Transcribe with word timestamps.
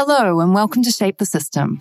Hello, 0.00 0.38
and 0.38 0.54
welcome 0.54 0.84
to 0.84 0.92
Shape 0.92 1.18
the 1.18 1.26
System, 1.26 1.80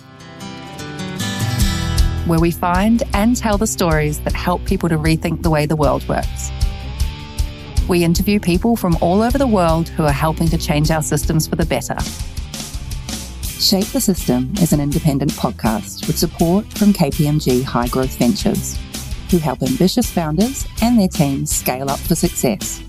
where 2.25 2.39
we 2.39 2.49
find 2.49 3.03
and 3.13 3.37
tell 3.37 3.59
the 3.59 3.67
stories 3.67 4.19
that 4.21 4.33
help 4.33 4.65
people 4.65 4.89
to 4.89 4.97
rethink 4.97 5.43
the 5.43 5.51
way 5.51 5.67
the 5.67 5.75
world 5.75 6.03
works. 6.09 6.51
We 7.87 8.03
interview 8.03 8.39
people 8.39 8.75
from 8.75 8.97
all 9.01 9.21
over 9.21 9.37
the 9.37 9.45
world 9.45 9.89
who 9.89 10.03
are 10.03 10.11
helping 10.11 10.47
to 10.47 10.57
change 10.57 10.89
our 10.89 11.03
systems 11.03 11.47
for 11.47 11.57
the 11.57 11.65
better. 11.67 11.95
Shape 13.61 13.85
the 13.89 14.01
System 14.01 14.51
is 14.61 14.73
an 14.73 14.79
independent 14.79 15.33
podcast 15.33 16.07
with 16.07 16.17
support 16.17 16.65
from 16.73 16.93
KPMG 16.93 17.63
High 17.63 17.87
Growth 17.87 18.17
Ventures, 18.17 18.79
who 19.29 19.37
help 19.37 19.61
ambitious 19.61 20.09
founders 20.09 20.67
and 20.81 20.97
their 20.97 21.07
teams 21.07 21.55
scale 21.55 21.87
up 21.87 21.99
for 21.99 22.15
success. 22.15 22.81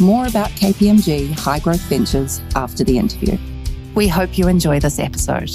More 0.00 0.28
about 0.28 0.48
KPMG 0.52 1.38
High 1.38 1.58
Growth 1.58 1.82
Ventures 1.90 2.40
after 2.56 2.84
the 2.84 2.96
interview. 2.96 3.36
We 3.94 4.08
hope 4.08 4.38
you 4.38 4.48
enjoy 4.48 4.80
this 4.80 4.98
episode. 4.98 5.50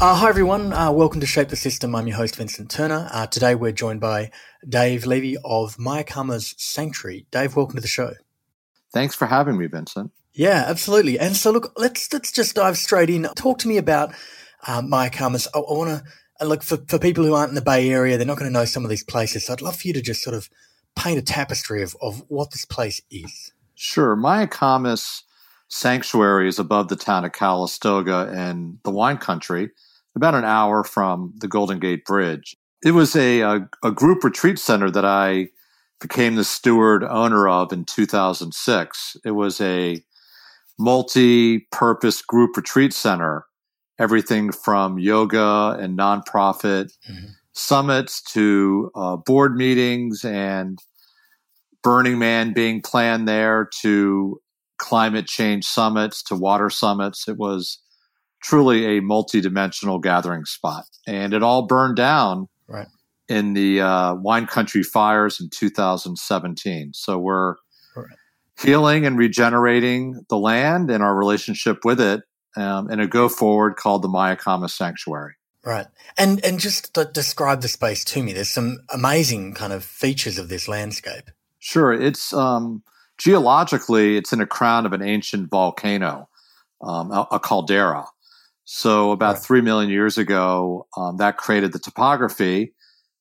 Uh, 0.00 0.14
hi, 0.14 0.28
everyone. 0.28 0.72
Uh, 0.72 0.92
welcome 0.92 1.18
to 1.18 1.26
Shape 1.26 1.48
the 1.48 1.56
System. 1.56 1.96
I'm 1.96 2.06
your 2.06 2.16
host, 2.16 2.36
Vincent 2.36 2.70
Turner. 2.70 3.08
Uh, 3.12 3.26
today, 3.26 3.56
we're 3.56 3.72
joined 3.72 4.00
by 4.00 4.30
Dave 4.68 5.04
Levy 5.04 5.36
of 5.44 5.76
Mayacamas 5.78 6.54
Sanctuary. 6.56 7.26
Dave, 7.32 7.56
welcome 7.56 7.74
to 7.74 7.80
the 7.80 7.88
show. 7.88 8.12
Thanks 8.92 9.16
for 9.16 9.26
having 9.26 9.58
me, 9.58 9.66
Vincent. 9.66 10.12
Yeah, 10.32 10.62
absolutely. 10.68 11.18
And 11.18 11.34
so, 11.34 11.50
look, 11.50 11.72
let's 11.76 12.12
let's 12.12 12.30
just 12.30 12.54
dive 12.54 12.78
straight 12.78 13.10
in. 13.10 13.24
Talk 13.34 13.58
to 13.58 13.68
me 13.68 13.76
about 13.76 14.14
uh, 14.64 14.80
Mayacamas. 14.80 15.48
I, 15.52 15.58
I 15.58 15.72
want 15.72 15.90
to 15.90 16.04
uh, 16.40 16.44
look 16.44 16.62
for, 16.62 16.76
for 16.86 17.00
people 17.00 17.24
who 17.24 17.34
aren't 17.34 17.48
in 17.48 17.56
the 17.56 17.62
Bay 17.62 17.90
Area. 17.90 18.16
They're 18.16 18.24
not 18.24 18.38
going 18.38 18.48
to 18.48 18.56
know 18.56 18.64
some 18.64 18.84
of 18.84 18.90
these 18.90 19.02
places. 19.02 19.46
So 19.46 19.54
I'd 19.54 19.60
love 19.60 19.74
for 19.74 19.88
you 19.88 19.94
to 19.94 20.00
just 20.00 20.22
sort 20.22 20.36
of 20.36 20.48
paint 20.94 21.18
a 21.18 21.22
tapestry 21.22 21.82
of, 21.82 21.96
of 22.00 22.22
what 22.28 22.52
this 22.52 22.64
place 22.64 23.02
is. 23.10 23.52
Sure. 23.74 24.16
Mayacamas 24.16 25.22
sanctuary 25.68 26.48
is 26.48 26.58
above 26.58 26.88
the 26.88 26.96
town 26.96 27.24
of 27.24 27.32
Calistoga 27.32 28.32
in 28.34 28.78
the 28.84 28.90
wine 28.90 29.18
country, 29.18 29.70
about 30.16 30.34
an 30.34 30.44
hour 30.44 30.82
from 30.84 31.34
the 31.38 31.48
Golden 31.48 31.78
Gate 31.78 32.04
Bridge. 32.04 32.56
It 32.84 32.92
was 32.92 33.14
a, 33.14 33.40
a, 33.40 33.68
a 33.84 33.90
group 33.90 34.24
retreat 34.24 34.58
center 34.58 34.90
that 34.90 35.04
I 35.04 35.48
became 36.00 36.36
the 36.36 36.44
steward 36.44 37.04
owner 37.04 37.48
of 37.48 37.72
in 37.72 37.84
2006. 37.84 39.16
It 39.24 39.32
was 39.32 39.60
a 39.60 40.02
multi 40.78 41.60
purpose 41.72 42.22
group 42.22 42.56
retreat 42.56 42.92
center, 42.92 43.44
everything 43.98 44.52
from 44.52 44.98
yoga 44.98 45.76
and 45.80 45.98
nonprofit 45.98 46.92
mm-hmm. 47.10 47.26
summits 47.52 48.22
to 48.32 48.90
uh, 48.94 49.16
board 49.16 49.56
meetings 49.56 50.24
and 50.24 50.78
Burning 51.82 52.18
Man 52.18 52.52
being 52.52 52.80
planned 52.80 53.28
there 53.28 53.68
to 53.82 54.40
climate 54.78 55.26
change 55.26 55.64
summits 55.64 56.22
to 56.24 56.34
water 56.34 56.70
summits. 56.70 57.28
It 57.28 57.36
was 57.36 57.80
truly 58.42 58.98
a 58.98 59.02
multi-dimensional 59.02 59.98
gathering 59.98 60.44
spot, 60.44 60.84
and 61.06 61.34
it 61.34 61.42
all 61.42 61.66
burned 61.66 61.96
down 61.96 62.48
right. 62.68 62.86
in 63.28 63.54
the 63.54 63.80
uh, 63.80 64.14
wine 64.14 64.46
country 64.46 64.82
fires 64.82 65.40
in 65.40 65.50
2017. 65.50 66.92
So 66.94 67.18
we're 67.18 67.54
right. 67.96 68.06
healing 68.60 69.04
and 69.04 69.18
regenerating 69.18 70.24
the 70.28 70.38
land 70.38 70.90
and 70.90 71.02
our 71.02 71.16
relationship 71.16 71.84
with 71.84 72.00
it 72.00 72.22
um, 72.56 72.90
in 72.90 73.00
a 73.00 73.06
go 73.06 73.28
forward 73.28 73.76
called 73.76 74.02
the 74.02 74.08
Mayacamas 74.08 74.70
Sanctuary. 74.70 75.34
Right, 75.64 75.86
and 76.16 76.42
and 76.44 76.60
just 76.60 76.96
describe 77.12 77.62
the 77.62 77.68
space 77.68 78.04
to 78.04 78.22
me. 78.22 78.32
There's 78.32 78.48
some 78.48 78.78
amazing 78.90 79.54
kind 79.54 79.72
of 79.72 79.84
features 79.84 80.38
of 80.38 80.48
this 80.48 80.68
landscape. 80.68 81.30
Sure, 81.58 81.92
it's 81.92 82.32
um, 82.32 82.84
geologically, 83.18 84.16
it's 84.16 84.32
in 84.32 84.40
a 84.40 84.46
crown 84.46 84.86
of 84.86 84.92
an 84.92 85.02
ancient 85.02 85.50
volcano, 85.50 86.28
um, 86.82 87.10
a, 87.10 87.26
a, 87.32 87.40
caldera. 87.40 88.06
So, 88.64 89.10
about 89.10 89.34
right. 89.34 89.42
three 89.42 89.60
million 89.60 89.90
years 89.90 90.18
ago, 90.18 90.86
um, 90.96 91.16
that 91.18 91.36
created 91.36 91.72
the 91.72 91.78
topography. 91.78 92.74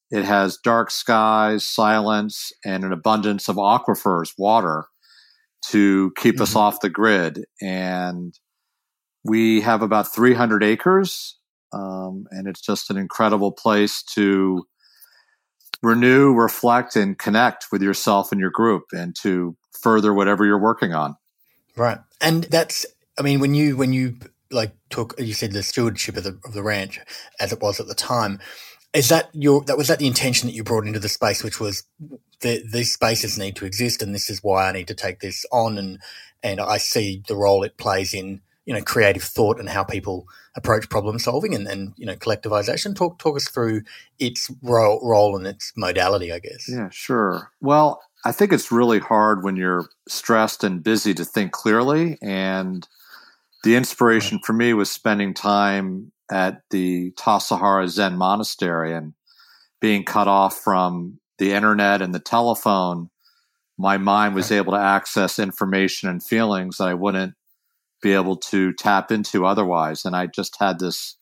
It 0.10 0.24
has 0.24 0.58
dark 0.58 0.90
skies, 0.92 1.68
silence, 1.68 2.52
and 2.64 2.84
an 2.84 2.94
abundance 2.94 3.50
of 3.50 3.58
aquifers, 3.58 4.32
water, 4.38 4.86
to 5.70 6.12
keep 6.18 6.36
mm-hmm. 6.36 6.44
us 6.44 6.56
off 6.56 6.82
the 6.82 6.90
grid. 6.90 7.46
And 7.62 8.38
we 9.24 9.62
have 9.62 9.82
about 9.82 10.14
300 10.14 10.64
acres, 10.64 11.38
um, 11.74 12.26
and 12.32 12.48
it's 12.48 12.62
just 12.62 12.90
an 12.90 12.98
incredible 12.98 13.52
place 13.52 14.02
to 14.16 14.66
renew, 15.84 16.34
reflect, 16.34 16.96
and 16.96 17.18
connect 17.18 17.68
with 17.72 17.82
yourself 17.82 18.32
and 18.32 18.40
your 18.40 18.52
group, 18.52 18.84
and 18.94 19.16
to 19.22 19.56
further 19.82 20.14
whatever 20.14 20.46
you're 20.46 20.60
working 20.60 20.94
on. 20.94 21.16
Right. 21.76 22.00
And 22.20 22.44
that's, 22.46 22.86
I 23.20 23.22
mean, 23.22 23.40
when 23.40 23.54
you, 23.54 23.78
when 23.78 23.94
you 23.94 24.18
like 24.52 24.76
took, 24.90 25.20
you 25.20 25.34
said 25.34 25.52
the 25.52 25.64
stewardship 25.64 26.18
of 26.18 26.24
the, 26.24 26.40
of 26.46 26.54
the 26.54 26.64
ranch 26.64 27.00
as 27.40 27.54
it 27.54 27.62
was 27.62 27.80
at 27.80 27.88
the 27.88 27.96
time, 27.96 28.40
is 28.94 29.10
that 29.10 29.30
your, 29.34 29.64
that 29.66 29.78
was 29.78 29.90
that 29.90 30.00
the 30.00 30.08
intention 30.08 30.48
that 30.48 30.56
you 30.56 30.64
brought 30.64 30.88
into 30.88 31.00
the 31.00 31.10
space, 31.10 31.44
which 31.44 31.60
was 31.60 31.84
the, 32.42 32.64
these 32.72 32.94
spaces 32.94 33.38
need 33.38 33.56
to 33.58 33.66
exist 33.66 34.02
and 34.02 34.14
this 34.14 34.30
is 34.30 34.44
why 34.44 34.68
I 34.68 34.72
need 34.72 34.88
to 34.88 34.96
take 34.96 35.20
this 35.20 35.46
on 35.52 35.78
and, 35.78 36.00
and 36.42 36.60
I 36.60 36.78
see 36.78 37.22
the 37.28 37.36
role 37.36 37.64
it 37.64 37.78
plays 37.78 38.14
in, 38.14 38.42
you 38.66 38.74
know, 38.74 38.82
creative 38.82 39.24
thought 39.24 39.60
and 39.60 39.70
how 39.70 39.84
people 39.84 40.28
approach 40.56 40.90
problem 40.90 41.20
solving 41.20 41.54
and, 41.54 41.68
and 41.68 41.94
you 41.98 42.06
know, 42.06 42.16
collectivization. 42.16 42.96
Talk, 42.96 43.20
talk 43.20 43.36
us 43.36 43.48
through 43.48 43.84
its 44.20 44.52
role, 44.62 45.00
role 45.04 45.38
and 45.38 45.46
its 45.46 45.72
modality, 45.76 46.32
I 46.32 46.40
guess. 46.40 46.68
Yeah, 46.68 46.90
sure. 46.90 47.52
Well, 47.62 48.02
I 48.26 48.32
think 48.32 48.52
it's 48.52 48.72
really 48.72 49.00
hard 49.00 49.44
when 49.44 49.56
you're 49.56 49.88
stressed 50.08 50.64
and 50.64 50.84
busy 50.84 51.14
to 51.14 51.26
think 51.26 51.52
clearly. 51.52 52.18
And 52.22 52.88
the 53.64 53.76
inspiration 53.76 54.40
for 54.44 54.54
me 54.54 54.74
was 54.74 54.90
spending 54.90 55.34
time 55.34 56.12
at 56.32 56.62
the 56.72 57.12
Tassajara 57.12 57.88
Zen 57.88 58.18
Monastery 58.18 58.94
and 58.94 59.14
being 59.80 60.04
cut 60.04 60.28
off 60.28 60.58
from 60.58 61.20
the 61.38 61.54
internet 61.54 62.02
and 62.02 62.14
the 62.14 62.20
telephone. 62.20 63.10
My 63.78 63.98
mind 63.98 64.36
was 64.36 64.52
able 64.52 64.74
to 64.74 64.80
access 64.80 65.40
information 65.40 66.10
and 66.10 66.24
feelings 66.24 66.78
that 66.78 66.88
I 66.88 66.96
wouldn't 66.96 67.36
be 68.02 68.14
able 68.14 68.38
to 68.38 68.74
tap 68.74 69.12
into 69.12 69.46
otherwise. 69.46 70.04
And 70.04 70.16
I 70.16 70.28
just 70.28 70.58
had 70.60 70.80
this 70.80 71.18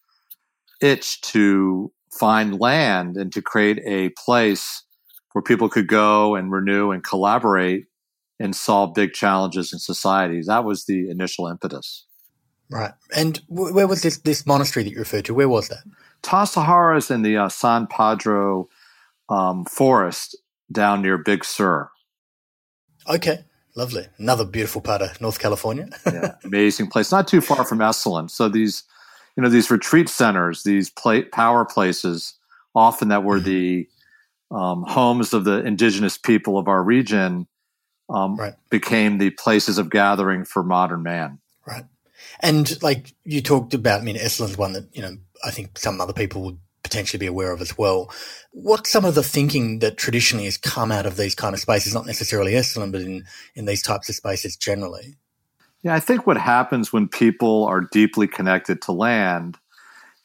itch 0.82 1.22
to 1.22 1.92
find 2.12 2.60
land 2.60 3.18
and 3.18 3.32
to 3.34 3.42
create 3.42 3.82
a 3.86 4.10
place 4.10 4.85
where 5.36 5.42
people 5.42 5.68
could 5.68 5.90
go 5.90 6.34
and 6.36 6.50
renew 6.50 6.92
and 6.92 7.04
collaborate 7.04 7.88
and 8.40 8.56
solve 8.56 8.94
big 8.94 9.12
challenges 9.12 9.74
in 9.74 9.80
societies. 9.80 10.48
That 10.48 10.64
was 10.64 10.86
the 10.86 11.10
initial 11.10 11.48
impetus. 11.48 12.06
Right. 12.72 12.94
And 13.14 13.42
where 13.50 13.86
was 13.86 14.02
this, 14.02 14.18
this 14.20 14.46
monastery 14.46 14.86
that 14.86 14.92
you 14.92 14.98
referred 14.98 15.26
to? 15.26 15.34
Where 15.34 15.50
was 15.50 15.68
that? 15.68 15.84
Tassajara 16.24 16.98
is 16.98 17.12
in 17.12 17.22
the 17.22 17.36
uh, 17.36 17.50
San 17.50 17.86
Pedro 17.86 18.70
um, 19.28 19.66
forest 19.66 20.38
down 20.72 21.02
near 21.02 21.18
Big 21.18 21.44
Sur. 21.44 21.90
Okay. 23.10 23.40
Lovely. 23.76 24.08
Another 24.18 24.46
beautiful 24.46 24.80
part 24.80 25.02
of 25.02 25.20
North 25.20 25.40
California. 25.40 25.90
yeah, 26.06 26.36
amazing 26.46 26.88
place. 26.88 27.12
Not 27.12 27.28
too 27.28 27.42
far 27.42 27.66
from 27.66 27.80
Esalen. 27.80 28.30
So 28.30 28.48
these, 28.48 28.84
you 29.36 29.44
know, 29.44 29.50
these 29.50 29.70
retreat 29.70 30.08
centers, 30.08 30.64
these 30.64 30.90
play, 30.90 31.24
power 31.24 31.66
places, 31.66 32.36
often 32.74 33.10
that 33.10 33.26
were 33.26 33.36
mm-hmm. 33.36 33.46
the 33.48 33.90
um, 34.52 34.84
homes 34.84 35.34
of 35.34 35.44
the 35.44 35.64
indigenous 35.66 36.18
people 36.18 36.58
of 36.58 36.68
our 36.68 36.84
region 36.84 37.48
um, 38.10 38.36
right. 38.36 38.54
became 38.70 39.18
the 39.18 39.32
places 39.32 39.78
of 39.78 39.90
gathering 39.90 40.46
for 40.46 40.64
modern 40.64 41.04
man. 41.04 41.40
Right. 41.66 41.86
And 42.40 42.82
like 42.84 43.14
you 43.24 43.42
talked 43.42 43.74
about, 43.74 44.02
I 44.02 44.04
mean, 44.04 44.18
Esalen's 44.18 44.58
one 44.58 44.74
that, 44.74 44.88
you 44.94 45.02
know, 45.02 45.18
I 45.44 45.52
think 45.52 45.78
some 45.78 46.00
other 46.00 46.14
people 46.14 46.44
would 46.44 46.60
potentially 46.84 47.20
be 47.20 47.26
aware 47.26 47.52
of 47.52 47.62
as 47.62 47.78
well. 47.78 48.12
What's 48.52 48.92
some 48.92 49.06
of 49.06 49.16
the 49.16 49.24
thinking 49.24 49.80
that 49.80 49.98
traditionally 49.98 50.46
has 50.46 50.58
come 50.58 50.92
out 50.92 51.06
of 51.06 51.18
these 51.18 51.34
kind 51.34 51.54
of 51.54 51.60
spaces, 51.60 51.94
not 51.94 52.06
necessarily 52.06 52.54
Esalen, 52.54 52.92
but 52.92 53.02
in, 53.02 53.26
in 53.56 53.66
these 53.66 53.82
types 53.82 54.08
of 54.08 54.16
spaces 54.16 54.56
generally? 54.56 55.16
Yeah, 55.82 55.96
I 55.96 56.00
think 56.00 56.26
what 56.26 56.38
happens 56.38 56.94
when 56.94 57.08
people 57.08 57.66
are 57.66 57.82
deeply 57.82 58.28
connected 58.28 58.82
to 58.84 58.92
land 58.92 59.58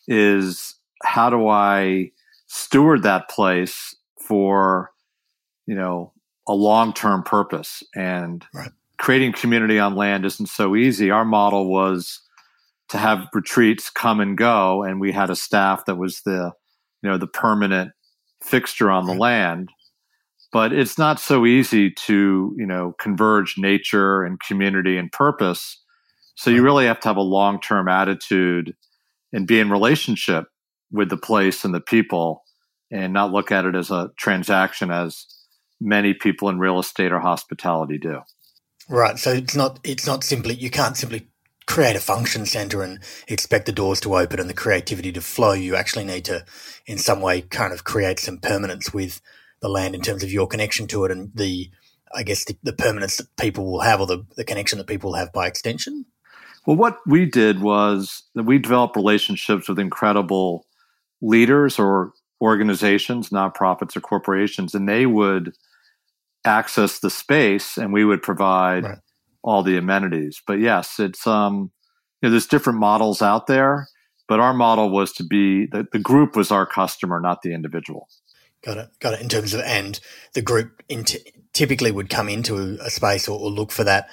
is 0.07 0.75
how 1.03 1.31
do 1.31 1.49
I 1.49 2.13
steward 2.47 3.03
that 3.03 3.29
place 3.29 3.95
for 4.31 4.93
you 5.67 5.75
know 5.75 6.13
a 6.49 6.55
long-term 6.55 7.25
purpose. 7.25 7.83
And 7.97 8.47
right. 8.55 8.71
creating 8.97 9.33
community 9.33 9.79
on 9.79 9.97
land 9.97 10.25
isn't 10.25 10.49
so 10.49 10.77
easy. 10.77 11.11
Our 11.11 11.25
model 11.25 11.69
was 11.69 12.21
to 12.91 12.99
have 12.99 13.27
retreats 13.35 13.91
come 13.91 14.21
and 14.21 14.39
go 14.39 14.83
and 14.83 15.01
we 15.01 15.13
had 15.13 15.31
a 15.31 15.37
staff 15.37 15.85
that 15.87 15.97
was 15.97 16.23
the 16.23 16.53
you 17.03 17.11
know 17.11 17.19
the 17.19 17.27
permanent 17.27 17.91
fixture 18.43 18.91
on 18.91 19.07
the 19.07 19.15
land. 19.15 19.69
But 20.53 20.73
it's 20.73 20.99
not 20.99 21.21
so 21.21 21.45
easy 21.45 21.91
to 22.07 22.55
you 22.57 22.67
know 22.67 22.95
converge 23.01 23.57
nature 23.59 24.23
and 24.23 24.39
community 24.41 24.97
and 24.97 25.11
purpose. 25.11 25.83
So 26.37 26.51
you 26.51 26.63
really 26.63 26.87
have 26.87 27.01
to 27.01 27.09
have 27.09 27.17
a 27.17 27.23
long-term 27.23 27.89
attitude 27.89 28.75
and 29.33 29.47
be 29.47 29.59
in 29.59 29.71
relationship 29.71 30.45
with 30.93 31.11
the 31.11 31.17
place 31.17 31.65
and 31.65 31.75
the 31.75 31.81
people 31.81 32.45
and 32.91 33.13
not 33.13 33.33
look 33.33 33.53
at 33.53 33.65
it 33.65 33.75
as 33.75 33.91
a 33.91 34.11
transaction 34.17 34.91
as 34.91 35.27
many 35.81 36.15
people 36.15 36.49
in 36.49 36.59
real 36.59 36.79
estate 36.79 37.13
or 37.13 37.21
hospitality 37.21 37.99
do. 37.99 38.21
Right. 38.89 39.19
So 39.19 39.33
it's 39.33 39.55
not 39.55 39.79
it's 39.85 40.07
not 40.07 40.25
simply 40.25 40.55
you 40.55 40.71
can't 40.71 40.97
simply 40.97 41.29
create 41.71 41.95
a 41.95 42.01
function 42.01 42.45
center 42.45 42.83
and 42.83 42.99
expect 43.29 43.67
the 43.67 43.73
doors 43.73 44.01
to 44.01 44.17
open 44.17 44.41
and 44.41 44.51
the 44.51 44.55
creativity 44.55 45.13
to 45.13 45.21
flow. 45.21 45.53
You 45.53 45.77
actually 45.77 46.05
need 46.05 46.25
to, 46.25 46.45
in 46.85 46.99
some 46.99 47.21
way, 47.21 47.43
kind 47.43 47.73
of 47.73 47.85
create 47.85 48.19
some 48.19 48.39
permanence 48.39 48.93
with 48.93 49.21
the 49.61 49.69
land 49.69 49.95
in 49.95 50.01
terms 50.01 50.25
of 50.25 50.33
your 50.33 50.49
connection 50.49 50.89
to 50.89 51.05
it 51.05 51.13
and 51.13 51.31
the, 51.33 51.71
I 52.13 52.25
guess, 52.25 52.45
the, 52.45 52.57
the 52.65 52.73
permanence 52.73 53.19
that 53.19 53.37
people 53.37 53.71
will 53.71 53.83
have 53.83 54.01
or 54.01 54.07
the, 54.09 54.27
the 54.37 54.43
connection 54.43 54.79
that 54.79 54.89
people 54.89 55.11
will 55.11 55.19
have 55.19 55.33
by 55.33 55.47
extension. 55.47 56.07
Well, 56.67 56.77
what 56.77 56.99
we 57.07 57.25
did 57.25 57.61
was 57.61 58.25
that 58.35 58.43
we 58.43 58.59
developed 58.59 58.97
relationships 58.97 59.69
with 59.69 59.79
incredible 59.79 60.67
leaders 61.23 61.79
or 61.79 62.13
organizations, 62.41 63.31
nonprofits 63.31 63.97
or 63.97 64.01
corporations, 64.01 64.75
and 64.75 64.89
they 64.89 65.07
would 65.07 65.53
access 66.45 67.01
the 67.01 67.11
space 67.11 67.77
and 67.77 67.93
we 67.93 68.05
would 68.05 68.23
provide 68.23 68.85
right. 68.85 68.99
all 69.43 69.63
the 69.63 69.77
amenities. 69.77 70.41
But 70.47 70.59
yes, 70.59 70.99
it's 70.99 71.27
um 71.27 71.71
you 72.21 72.29
know, 72.29 72.31
there's 72.31 72.47
different 72.47 72.79
models 72.79 73.23
out 73.23 73.47
there, 73.47 73.89
but 74.29 74.41
our 74.41 74.55
model 74.55 74.91
was 74.91 75.13
to 75.15 75.25
be 75.25 75.67
the, 75.67 75.87
the 75.93 75.99
group 75.99 76.37
was 76.37 76.51
our 76.51 76.67
customer, 76.67 77.21
not 77.21 77.43
the 77.43 77.53
individual. 77.53 78.09
Got 78.63 78.77
it. 78.77 78.89
Got 79.01 79.15
it. 79.15 79.21
In 79.23 79.29
terms 79.29 79.55
of, 79.55 79.63
and 79.63 79.99
the 80.35 80.43
group 80.43 80.83
typically 81.53 81.91
would 81.91 82.11
come 82.11 82.29
into 82.29 82.79
a 82.81 82.91
space 82.91 83.27
or, 83.27 83.39
or 83.39 83.51
look 83.51 83.73
for 83.73 83.85
that 83.85 84.09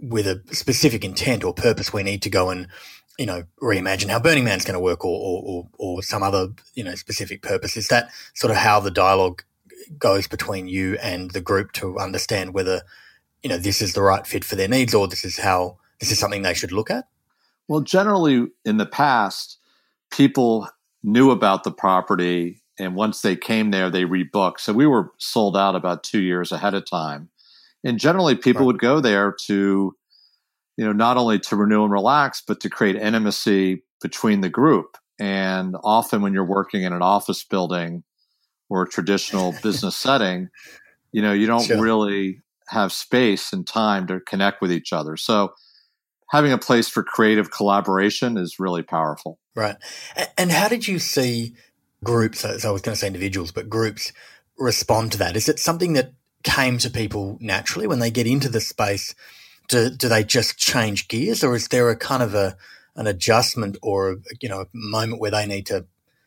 with 0.00 0.26
a 0.26 0.42
specific 0.52 1.04
intent 1.04 1.44
or 1.44 1.52
purpose. 1.52 1.92
We 1.92 2.02
need 2.02 2.22
to 2.22 2.30
go 2.30 2.50
and 2.50 2.68
you 3.18 3.26
know, 3.26 3.44
reimagine 3.60 4.08
how 4.08 4.18
Burning 4.18 4.44
Man's 4.44 4.64
going 4.64 4.74
to 4.74 4.80
work 4.80 5.04
or, 5.04 5.10
or, 5.10 5.42
or, 5.44 5.68
or, 5.78 6.02
some 6.02 6.22
other, 6.22 6.48
you 6.74 6.82
know, 6.82 6.94
specific 6.94 7.42
purpose. 7.42 7.76
Is 7.76 7.88
that 7.88 8.10
sort 8.34 8.50
of 8.50 8.56
how 8.56 8.80
the 8.80 8.90
dialogue 8.90 9.42
goes 9.98 10.26
between 10.26 10.68
you 10.68 10.96
and 11.02 11.30
the 11.32 11.40
group 11.40 11.72
to 11.72 11.98
understand 11.98 12.54
whether, 12.54 12.82
you 13.42 13.50
know, 13.50 13.58
this 13.58 13.82
is 13.82 13.92
the 13.92 14.02
right 14.02 14.26
fit 14.26 14.44
for 14.44 14.56
their 14.56 14.68
needs 14.68 14.94
or 14.94 15.06
this 15.06 15.24
is 15.24 15.38
how, 15.38 15.76
this 15.98 16.10
is 16.10 16.18
something 16.18 16.42
they 16.42 16.54
should 16.54 16.72
look 16.72 16.90
at? 16.90 17.08
Well, 17.68 17.80
generally 17.80 18.46
in 18.64 18.78
the 18.78 18.86
past, 18.86 19.58
people 20.10 20.68
knew 21.02 21.30
about 21.30 21.64
the 21.64 21.72
property 21.72 22.60
and 22.80 22.94
once 22.94 23.20
they 23.20 23.36
came 23.36 23.70
there, 23.70 23.90
they 23.90 24.04
rebooked. 24.04 24.60
So 24.60 24.72
we 24.72 24.86
were 24.86 25.12
sold 25.18 25.56
out 25.56 25.76
about 25.76 26.02
two 26.02 26.20
years 26.20 26.50
ahead 26.50 26.72
of 26.74 26.88
time. 26.88 27.28
And 27.84 27.98
generally 27.98 28.34
people 28.34 28.62
right. 28.62 28.66
would 28.68 28.78
go 28.78 29.00
there 29.00 29.34
to, 29.46 29.94
you 30.80 30.86
know, 30.86 30.92
not 30.92 31.18
only 31.18 31.38
to 31.38 31.56
renew 31.56 31.84
and 31.84 31.92
relax, 31.92 32.40
but 32.40 32.58
to 32.60 32.70
create 32.70 32.96
intimacy 32.96 33.84
between 34.00 34.40
the 34.40 34.48
group. 34.48 34.96
And 35.18 35.76
often 35.84 36.22
when 36.22 36.32
you're 36.32 36.42
working 36.42 36.84
in 36.84 36.94
an 36.94 37.02
office 37.02 37.44
building 37.44 38.02
or 38.70 38.84
a 38.84 38.88
traditional 38.88 39.54
business 39.62 39.94
setting, 39.94 40.48
you 41.12 41.20
know, 41.20 41.34
you 41.34 41.46
don't 41.46 41.66
sure. 41.66 41.78
really 41.78 42.40
have 42.68 42.92
space 42.94 43.52
and 43.52 43.66
time 43.66 44.06
to 44.06 44.20
connect 44.20 44.62
with 44.62 44.72
each 44.72 44.90
other. 44.90 45.18
So 45.18 45.52
having 46.30 46.50
a 46.50 46.56
place 46.56 46.88
for 46.88 47.02
creative 47.02 47.50
collaboration 47.50 48.38
is 48.38 48.58
really 48.58 48.82
powerful. 48.82 49.38
Right. 49.54 49.76
And 50.38 50.50
how 50.50 50.68
did 50.68 50.88
you 50.88 50.98
see 50.98 51.52
groups, 52.02 52.40
so 52.40 52.48
I 52.48 52.72
was 52.72 52.80
going 52.80 52.94
to 52.94 52.96
say 52.96 53.06
individuals, 53.06 53.52
but 53.52 53.68
groups 53.68 54.14
respond 54.56 55.12
to 55.12 55.18
that? 55.18 55.36
Is 55.36 55.46
it 55.46 55.58
something 55.58 55.92
that 55.92 56.14
came 56.42 56.78
to 56.78 56.88
people 56.88 57.36
naturally 57.38 57.86
when 57.86 57.98
they 57.98 58.10
get 58.10 58.26
into 58.26 58.48
the 58.48 58.62
space? 58.62 59.14
Do, 59.70 59.88
do 59.88 60.08
they 60.08 60.24
just 60.24 60.58
change 60.58 61.08
gears 61.08 61.42
or 61.44 61.54
is 61.54 61.68
there 61.68 61.88
a 61.90 61.96
kind 61.96 62.22
of 62.22 62.34
a 62.34 62.56
an 62.96 63.06
adjustment 63.06 63.78
or 63.82 64.16
you 64.40 64.48
know 64.48 64.62
a 64.62 64.66
moment 64.74 65.20
where 65.20 65.30
they 65.30 65.46
need 65.46 65.64
to 65.66 65.86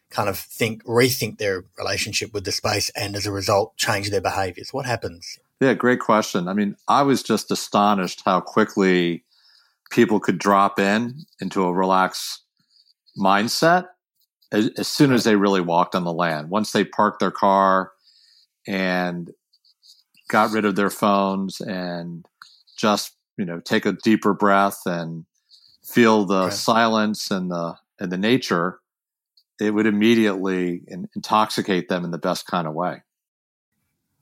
kind 0.09 0.29
of 0.29 0.39
think 0.39 0.83
rethink 0.85 1.37
their 1.37 1.65
relationship 1.77 2.33
with 2.33 2.45
the 2.45 2.51
space 2.51 2.89
and 2.91 3.15
as 3.15 3.25
a 3.25 3.31
result 3.31 3.75
change 3.77 4.09
their 4.09 4.21
behaviors? 4.21 4.73
What 4.73 4.85
happens? 4.85 5.37
Yeah 5.59 5.73
great 5.73 5.99
question. 5.99 6.47
I 6.47 6.53
mean 6.53 6.75
i 6.87 7.03
was 7.03 7.21
just 7.21 7.51
astonished 7.51 8.21
how 8.25 8.39
quickly 8.39 9.23
people 9.91 10.19
could 10.19 10.39
drop 10.39 10.79
in 10.79 11.25
into 11.39 11.63
a 11.63 11.73
relaxed 11.73 12.43
mindset 13.19 13.87
as, 14.51 14.69
as 14.77 14.87
soon 14.87 15.11
as 15.11 15.25
they 15.25 15.35
really 15.35 15.61
walked 15.61 15.95
on 15.95 16.05
the 16.05 16.13
land. 16.13 16.49
Once 16.49 16.71
they 16.71 16.85
parked 16.85 17.19
their 17.19 17.31
car 17.31 17.91
and 18.65 19.31
got 20.29 20.51
rid 20.51 20.63
of 20.63 20.75
their 20.77 20.89
phones 20.89 21.59
and 21.59 22.25
just 22.77 23.12
you 23.37 23.45
know 23.45 23.59
take 23.59 23.85
a 23.85 23.93
deeper 23.93 24.33
breath 24.33 24.81
and 24.85 25.25
feel 25.83 26.25
the 26.25 26.45
right. 26.45 26.53
silence 26.53 27.31
and 27.31 27.51
the 27.51 27.75
and 27.99 28.11
the 28.11 28.17
nature 28.17 28.79
it 29.59 29.71
would 29.71 29.85
immediately 29.85 30.81
in, 30.87 31.07
intoxicate 31.15 31.87
them 31.87 32.03
in 32.03 32.11
the 32.11 32.17
best 32.17 32.47
kind 32.47 32.67
of 32.67 32.73
way. 32.73 33.03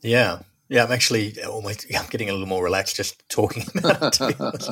Yeah. 0.01 0.41
Yeah 0.69 0.85
i'm 0.85 0.91
actually 0.91 1.41
almost 1.43 1.85
i'm 1.93 2.07
getting 2.07 2.29
a 2.29 2.31
little 2.31 2.47
more 2.47 2.63
relaxed 2.63 2.95
just 2.95 3.27
talking 3.27 3.65
about 3.77 4.19
it 4.21 4.65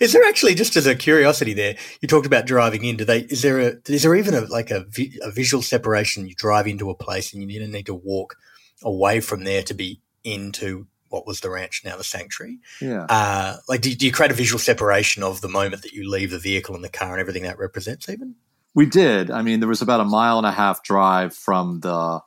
is 0.00 0.12
there 0.12 0.24
actually 0.24 0.54
just 0.54 0.76
as 0.76 0.86
a 0.86 0.96
curiosity 0.96 1.54
there 1.54 1.76
you 2.00 2.08
talked 2.08 2.26
about 2.26 2.46
driving 2.46 2.84
in 2.84 2.96
do 2.96 3.04
they 3.04 3.20
is 3.20 3.42
there 3.42 3.60
a 3.60 3.72
is 3.88 4.02
there 4.02 4.16
even 4.16 4.34
a 4.34 4.40
like 4.40 4.70
a, 4.70 4.84
a 5.22 5.30
visual 5.30 5.62
separation? 5.62 6.28
You 6.28 6.34
drive 6.34 6.66
into 6.66 6.90
a 6.90 6.94
place 6.94 7.32
and 7.32 7.50
you 7.50 7.66
need 7.66 7.86
to 7.86 7.94
walk 7.94 8.36
away 8.82 9.20
from 9.20 9.44
there 9.44 9.62
to 9.62 9.74
be 9.74 10.00
into 10.24 10.86
what 11.12 11.26
was 11.26 11.40
the 11.40 11.50
ranch, 11.50 11.82
now 11.84 11.96
the 11.96 12.04
sanctuary. 12.04 12.58
Yeah. 12.80 13.04
Uh, 13.08 13.56
like, 13.68 13.82
do, 13.82 13.94
do, 13.94 14.06
you 14.06 14.12
create 14.12 14.32
a 14.32 14.34
visual 14.34 14.58
separation 14.58 15.22
of 15.22 15.42
the 15.42 15.48
moment 15.48 15.82
that 15.82 15.92
you 15.92 16.10
leave 16.10 16.30
the 16.30 16.38
vehicle 16.38 16.74
and 16.74 16.82
the 16.82 16.88
car 16.88 17.12
and 17.12 17.20
everything 17.20 17.42
that 17.42 17.58
represents, 17.58 18.08
even? 18.08 18.34
We 18.74 18.86
did. 18.86 19.30
I 19.30 19.42
mean, 19.42 19.60
there 19.60 19.68
was 19.68 19.82
about 19.82 20.00
a 20.00 20.04
mile 20.04 20.38
and 20.38 20.46
a 20.46 20.52
half 20.52 20.82
drive 20.82 21.34
from 21.34 21.80
the 21.80 22.20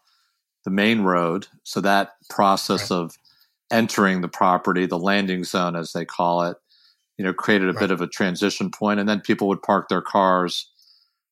the 0.64 0.72
main 0.72 1.02
road, 1.02 1.46
so 1.62 1.80
that 1.82 2.14
process 2.28 2.90
right. 2.90 2.98
of 2.98 3.18
entering 3.70 4.22
the 4.22 4.28
property, 4.28 4.88
the 4.88 4.98
landing 4.98 5.44
zone, 5.44 5.76
as 5.76 5.94
they 5.94 6.06
call 6.06 6.42
it, 6.42 6.58
you 7.18 7.26
know, 7.26 7.34
created 7.34 7.70
a 7.70 7.74
right. 7.74 7.82
bit 7.82 7.92
of 7.92 8.02
a 8.02 8.08
transition 8.08 8.72
point, 8.72 9.00
and 9.00 9.08
then 9.08 9.22
people 9.22 9.48
would 9.48 9.62
park 9.62 9.90
their 9.90 10.02
cars 10.02 10.68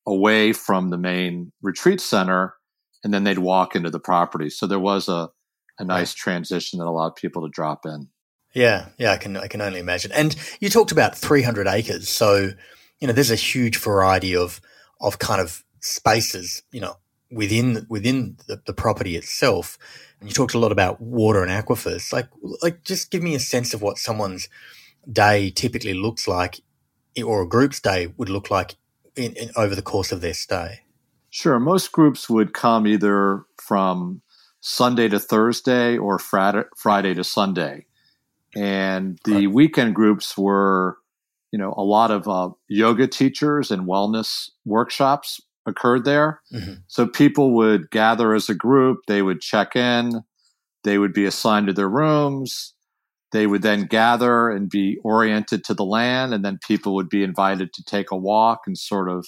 away 0.06 0.52
from 0.52 0.90
the 0.90 0.98
main 0.98 1.50
retreat 1.62 2.00
center, 2.00 2.54
and 3.02 3.12
then 3.12 3.24
they'd 3.24 3.38
walk 3.38 3.74
into 3.74 3.90
the 3.90 3.98
property. 3.98 4.50
So 4.50 4.68
there 4.68 4.78
was 4.78 5.08
a 5.08 5.30
a 5.78 5.84
nice 5.84 6.14
transition 6.14 6.78
that 6.78 6.86
allowed 6.86 7.16
people 7.16 7.42
to 7.42 7.48
drop 7.50 7.84
in. 7.86 8.08
Yeah, 8.54 8.88
yeah, 8.98 9.12
I 9.12 9.16
can 9.16 9.36
I 9.36 9.48
can 9.48 9.60
only 9.60 9.80
imagine. 9.80 10.12
And 10.12 10.34
you 10.60 10.70
talked 10.70 10.92
about 10.92 11.18
300 11.18 11.66
acres, 11.66 12.08
so 12.08 12.52
you 13.00 13.06
know 13.06 13.12
there's 13.12 13.32
a 13.32 13.36
huge 13.36 13.78
variety 13.78 14.36
of 14.36 14.60
of 15.00 15.18
kind 15.18 15.40
of 15.40 15.64
spaces, 15.80 16.62
you 16.70 16.80
know, 16.80 16.96
within 17.30 17.84
within 17.88 18.36
the, 18.46 18.62
the 18.64 18.72
property 18.72 19.16
itself. 19.16 19.76
And 20.20 20.28
you 20.28 20.34
talked 20.34 20.54
a 20.54 20.58
lot 20.58 20.72
about 20.72 21.00
water 21.00 21.42
and 21.42 21.50
aquifers. 21.50 22.12
Like 22.12 22.28
like 22.62 22.84
just 22.84 23.10
give 23.10 23.22
me 23.22 23.34
a 23.34 23.40
sense 23.40 23.74
of 23.74 23.82
what 23.82 23.98
someone's 23.98 24.48
day 25.10 25.50
typically 25.50 25.94
looks 25.94 26.28
like, 26.28 26.60
or 27.22 27.42
a 27.42 27.48
group's 27.48 27.80
day 27.80 28.12
would 28.16 28.28
look 28.28 28.50
like 28.50 28.76
in, 29.16 29.32
in, 29.34 29.50
over 29.56 29.74
the 29.74 29.82
course 29.82 30.12
of 30.12 30.20
their 30.20 30.34
stay. 30.34 30.80
Sure, 31.30 31.58
most 31.58 31.90
groups 31.90 32.30
would 32.30 32.54
come 32.54 32.86
either 32.86 33.42
from 33.60 34.22
Sunday 34.66 35.08
to 35.08 35.18
Thursday 35.18 35.98
or 35.98 36.18
Friday 36.18 37.12
to 37.12 37.22
Sunday. 37.22 37.84
And 38.56 39.18
the 39.26 39.46
weekend 39.46 39.94
groups 39.94 40.38
were, 40.38 40.96
you 41.52 41.58
know, 41.58 41.74
a 41.76 41.82
lot 41.82 42.10
of 42.10 42.26
uh, 42.26 42.48
yoga 42.66 43.06
teachers 43.06 43.70
and 43.70 43.86
wellness 43.86 44.48
workshops 44.64 45.38
occurred 45.66 46.06
there. 46.06 46.40
Mm-hmm. 46.50 46.74
So 46.86 47.06
people 47.06 47.54
would 47.56 47.90
gather 47.90 48.32
as 48.32 48.48
a 48.48 48.54
group, 48.54 49.00
they 49.06 49.20
would 49.20 49.42
check 49.42 49.76
in, 49.76 50.22
they 50.82 50.96
would 50.96 51.12
be 51.12 51.26
assigned 51.26 51.66
to 51.66 51.74
their 51.74 51.90
rooms. 51.90 52.72
They 53.32 53.46
would 53.46 53.62
then 53.62 53.84
gather 53.84 54.48
and 54.48 54.70
be 54.70 54.98
oriented 55.04 55.64
to 55.64 55.74
the 55.74 55.84
land, 55.84 56.32
and 56.32 56.42
then 56.42 56.58
people 56.66 56.94
would 56.94 57.10
be 57.10 57.22
invited 57.22 57.74
to 57.74 57.84
take 57.84 58.12
a 58.12 58.16
walk 58.16 58.60
and 58.66 58.78
sort 58.78 59.10
of 59.10 59.26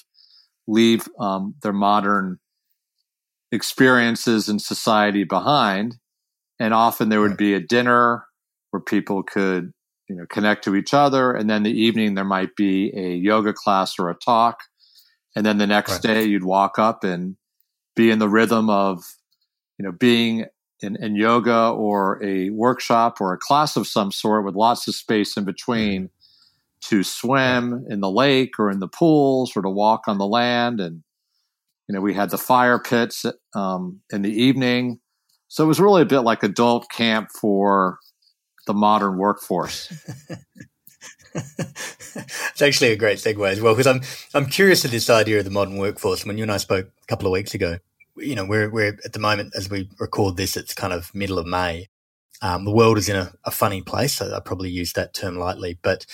leave 0.67 1.09
um, 1.19 1.57
their 1.63 1.75
modern 1.75 2.39
experiences 3.57 4.49
in 4.49 4.61
society 4.61 5.25
behind. 5.25 5.97
And 6.61 6.73
often 6.73 7.09
there 7.09 7.21
would 7.21 7.37
be 7.37 7.55
a 7.55 7.61
dinner 7.61 8.27
where 8.71 8.81
people 8.81 9.23
could, 9.23 9.73
you 10.09 10.15
know, 10.15 10.27
connect 10.31 10.65
to 10.65 10.77
each 10.77 10.95
other. 10.95 11.33
And 11.33 11.51
then 11.51 11.65
the 11.65 11.73
evening 11.73 12.15
there 12.15 12.25
might 12.25 12.55
be 12.55 12.93
a 12.97 13.15
yoga 13.15 13.53
class 13.53 13.99
or 13.99 14.09
a 14.09 14.15
talk. 14.15 14.61
And 15.35 15.45
then 15.45 15.59
the 15.59 15.67
next 15.67 15.93
right. 15.93 16.03
day 16.03 16.25
you'd 16.25 16.45
walk 16.45 16.79
up 16.79 17.03
and 17.03 17.37
be 17.97 18.11
in 18.11 18.19
the 18.19 18.29
rhythm 18.29 18.71
of, 18.71 19.05
you 19.79 19.85
know, 19.85 19.93
being 19.93 20.47
in, 20.81 20.97
in, 21.03 21.17
yoga 21.17 21.71
or 21.71 22.23
a 22.23 22.51
workshop 22.51 23.21
or 23.21 23.33
a 23.33 23.39
class 23.39 23.77
of 23.77 23.87
some 23.87 24.13
sort 24.13 24.45
with 24.45 24.55
lots 24.55 24.87
of 24.87 24.95
space 24.95 25.37
in 25.37 25.45
between 25.45 26.05
mm-hmm. 26.05 26.89
to 26.89 27.03
swim 27.03 27.87
in 27.89 28.01
the 28.01 28.11
lake 28.11 28.59
or 28.59 28.71
in 28.71 28.81
the 28.81 28.89
pools 28.89 29.57
or 29.57 29.63
to 29.63 29.71
walk 29.71 30.03
on 30.07 30.19
the 30.19 30.27
land 30.27 30.81
and 30.81 31.03
you 31.89 31.95
know, 31.95 32.01
we 32.01 32.15
had 32.15 32.31
the 32.31 32.39
fire 32.39 32.79
pits 32.79 33.25
um, 33.55 34.01
in 34.11 34.23
the 34.23 34.31
evening. 34.31 35.01
So 35.49 35.65
it 35.65 35.69
was 35.69 35.81
really 35.81 36.03
a 36.03 36.07
bit 36.07 36.21
like 36.21 36.43
adult 36.43 36.91
camp 36.91 37.31
for 37.31 37.99
the 38.67 38.75
modern 38.75 39.17
workforce. 39.17 39.93
it's 41.35 42.63
actually 42.63 42.91
a 42.91 42.97
great 42.97 43.19
segue 43.19 43.49
as 43.49 43.61
well 43.61 43.75
because 43.75 43.87
I'm 43.87 44.01
I'm 44.35 44.47
curious 44.47 44.83
to 44.83 44.89
this 44.89 45.09
idea 45.09 45.39
of 45.39 45.45
the 45.45 45.51
modern 45.51 45.77
workforce. 45.77 46.25
When 46.25 46.37
you 46.37 46.43
and 46.43 46.53
I 46.53 46.57
spoke 46.57 46.87
a 46.87 47.07
couple 47.07 47.27
of 47.27 47.33
weeks 47.33 47.55
ago, 47.55 47.79
you 48.17 48.35
know, 48.35 48.45
we're 48.45 48.71
we're 48.71 48.99
at 49.05 49.13
the 49.13 49.19
moment 49.21 49.53
as 49.57 49.71
we 49.71 49.89
record 50.01 50.37
this, 50.37 50.57
it's 50.57 50.75
kind 50.75 50.93
of 50.93 51.15
middle 51.15 51.39
of 51.39 51.47
May. 51.47 51.89
Um, 52.43 52.65
the 52.65 52.73
world 52.73 52.99
is 52.99 53.09
in 53.09 53.17
a, 53.17 53.33
a 53.45 53.51
funny 53.51 53.81
place. 53.81 54.21
I 54.21 54.41
probably 54.41 54.71
use 54.71 54.93
that 54.93 55.15
term 55.15 55.39
lightly, 55.39 55.79
but 55.83 56.05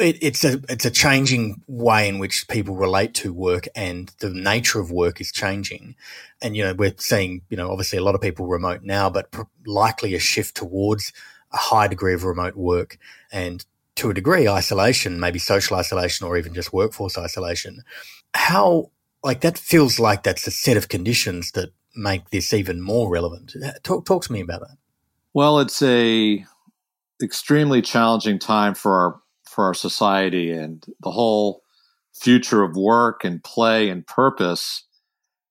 it, 0.00 0.18
it's 0.20 0.44
a 0.44 0.60
it's 0.68 0.84
a 0.84 0.90
changing 0.90 1.62
way 1.66 2.08
in 2.08 2.18
which 2.18 2.48
people 2.48 2.74
relate 2.74 3.14
to 3.14 3.32
work, 3.32 3.68
and 3.74 4.12
the 4.20 4.30
nature 4.30 4.80
of 4.80 4.90
work 4.90 5.20
is 5.20 5.30
changing. 5.30 5.94
And 6.42 6.56
you 6.56 6.64
know, 6.64 6.74
we're 6.74 6.94
seeing 6.98 7.42
you 7.50 7.56
know 7.56 7.70
obviously 7.70 7.98
a 7.98 8.04
lot 8.04 8.14
of 8.14 8.20
people 8.20 8.46
remote 8.46 8.82
now, 8.82 9.10
but 9.10 9.30
pr- 9.30 9.42
likely 9.66 10.14
a 10.14 10.18
shift 10.18 10.56
towards 10.56 11.12
a 11.52 11.56
high 11.56 11.88
degree 11.88 12.14
of 12.14 12.24
remote 12.24 12.56
work 12.56 12.96
and 13.32 13.64
to 13.96 14.10
a 14.10 14.14
degree 14.14 14.48
isolation, 14.48 15.20
maybe 15.20 15.38
social 15.38 15.76
isolation 15.76 16.26
or 16.26 16.36
even 16.36 16.54
just 16.54 16.72
workforce 16.72 17.18
isolation. 17.18 17.82
How 18.34 18.90
like 19.22 19.40
that 19.42 19.58
feels 19.58 19.98
like 19.98 20.22
that's 20.22 20.46
a 20.46 20.50
set 20.50 20.76
of 20.76 20.88
conditions 20.88 21.52
that 21.52 21.70
make 21.94 22.30
this 22.30 22.52
even 22.52 22.80
more 22.80 23.10
relevant. 23.10 23.54
Talk 23.82 24.06
talk 24.06 24.24
to 24.24 24.32
me 24.32 24.40
about 24.40 24.60
that. 24.60 24.76
Well, 25.34 25.60
it's 25.60 25.82
a 25.82 26.44
extremely 27.22 27.82
challenging 27.82 28.38
time 28.38 28.74
for 28.74 28.94
our 28.94 29.19
for 29.50 29.64
our 29.64 29.74
society 29.74 30.52
and 30.52 30.86
the 31.00 31.10
whole 31.10 31.62
future 32.14 32.62
of 32.62 32.76
work 32.76 33.24
and 33.24 33.42
play 33.42 33.88
and 33.88 34.06
purpose 34.06 34.86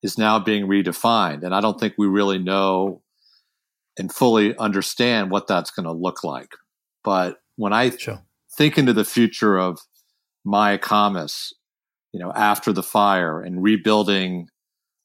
is 0.01 0.17
now 0.17 0.39
being 0.39 0.65
redefined. 0.65 1.43
And 1.43 1.53
i 1.53 1.59
don't 1.61 1.79
think 1.79 1.95
we 1.97 2.07
really 2.07 2.39
know 2.39 3.01
and 3.97 4.11
fully 4.11 4.57
understand 4.57 5.29
what 5.29 5.47
that's 5.47 5.71
going 5.71 5.85
to 5.85 5.91
look 5.91 6.23
like. 6.23 6.51
But 7.03 7.37
when 7.57 7.73
i 7.73 7.89
sure. 7.89 8.21
think 8.57 8.77
into 8.77 8.93
the 8.93 9.05
future 9.05 9.57
of 9.57 9.79
Mayacamas 10.47 11.53
you 12.13 12.19
know 12.19 12.31
after 12.33 12.71
the 12.71 12.83
fire 12.83 13.41
and 13.41 13.61
rebuilding 13.61 14.47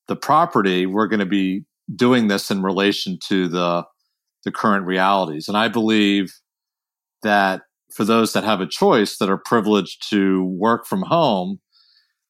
the 0.07 0.17
property 0.17 0.87
we're 0.87 1.09
going 1.09 1.21
to 1.21 1.27
be 1.27 1.65
doing 1.95 2.29
this 2.29 2.51
in 2.51 2.63
relation 2.63 3.19
to 3.29 3.49
the 3.49 3.85
the 4.45 4.53
current 4.53 4.87
realities. 4.87 5.49
And 5.49 5.57
i 5.57 5.69
believe 5.69 6.33
that 7.23 7.63
for 7.95 8.05
those 8.05 8.33
that 8.33 8.45
have 8.45 8.61
a 8.61 8.67
choice 8.67 9.19
that 9.19 9.31
are 9.31 9.39
privileged 9.39 10.09
to 10.11 10.45
work 10.45 10.85
from 10.85 11.03
home, 11.03 11.61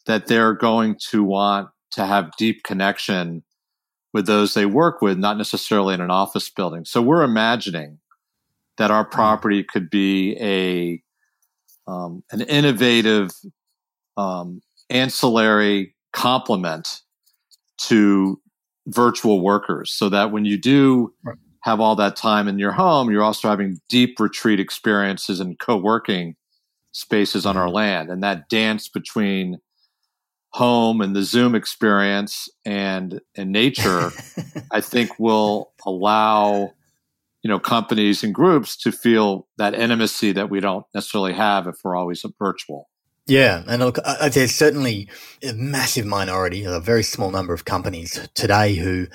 that 0.06 0.26
they're 0.26 0.52
going 0.52 0.96
to 1.10 1.24
want 1.24 1.68
to 1.92 2.04
have 2.04 2.36
deep 2.36 2.62
connection 2.64 3.42
with 4.12 4.26
those 4.26 4.54
they 4.54 4.66
work 4.66 5.00
with, 5.00 5.18
not 5.18 5.38
necessarily 5.38 5.94
in 5.94 6.00
an 6.00 6.10
office 6.10 6.50
building. 6.50 6.84
So 6.84 7.00
we're 7.00 7.22
imagining 7.22 7.98
that 8.76 8.90
our 8.90 9.04
property 9.04 9.64
could 9.64 9.88
be 9.88 10.36
a 10.38 11.02
um, 11.90 12.22
an 12.30 12.42
innovative 12.42 13.30
um, 14.16 14.60
ancillary 14.90 15.94
complement 16.12 17.00
to 17.78 18.40
virtual 18.86 19.42
workers, 19.42 19.92
so 19.92 20.08
that 20.08 20.30
when 20.30 20.44
you 20.44 20.58
do 20.58 21.12
right 21.24 21.36
have 21.64 21.80
all 21.80 21.96
that 21.96 22.14
time 22.14 22.46
in 22.46 22.58
your 22.58 22.72
home, 22.72 23.10
you're 23.10 23.22
also 23.22 23.48
having 23.48 23.80
deep 23.88 24.20
retreat 24.20 24.60
experiences 24.60 25.40
and 25.40 25.58
co-working 25.58 26.36
spaces 26.92 27.46
on 27.46 27.56
our 27.56 27.66
mm-hmm. 27.66 27.74
land. 27.74 28.10
And 28.10 28.22
that 28.22 28.50
dance 28.50 28.90
between 28.90 29.56
home 30.50 31.00
and 31.00 31.16
the 31.16 31.22
Zoom 31.22 31.54
experience 31.54 32.50
and 32.66 33.18
and 33.34 33.50
nature, 33.50 34.10
I 34.70 34.82
think 34.82 35.18
will 35.18 35.72
allow 35.86 36.74
you 37.42 37.48
know 37.48 37.58
companies 37.58 38.22
and 38.22 38.34
groups 38.34 38.76
to 38.78 38.92
feel 38.92 39.48
that 39.56 39.74
intimacy 39.74 40.32
that 40.32 40.50
we 40.50 40.60
don't 40.60 40.84
necessarily 40.94 41.32
have 41.32 41.66
if 41.66 41.76
we're 41.82 41.96
always 41.96 42.26
virtual. 42.38 42.90
Yeah, 43.26 43.62
and 43.66 43.82
look, 43.82 43.98
uh, 44.04 44.28
there's 44.28 44.54
certainly 44.54 45.08
a 45.42 45.54
massive 45.54 46.04
minority, 46.04 46.64
a 46.64 46.78
very 46.78 47.02
small 47.02 47.30
number 47.30 47.54
of 47.54 47.64
companies 47.64 48.28
today 48.34 48.74
who 48.74 49.06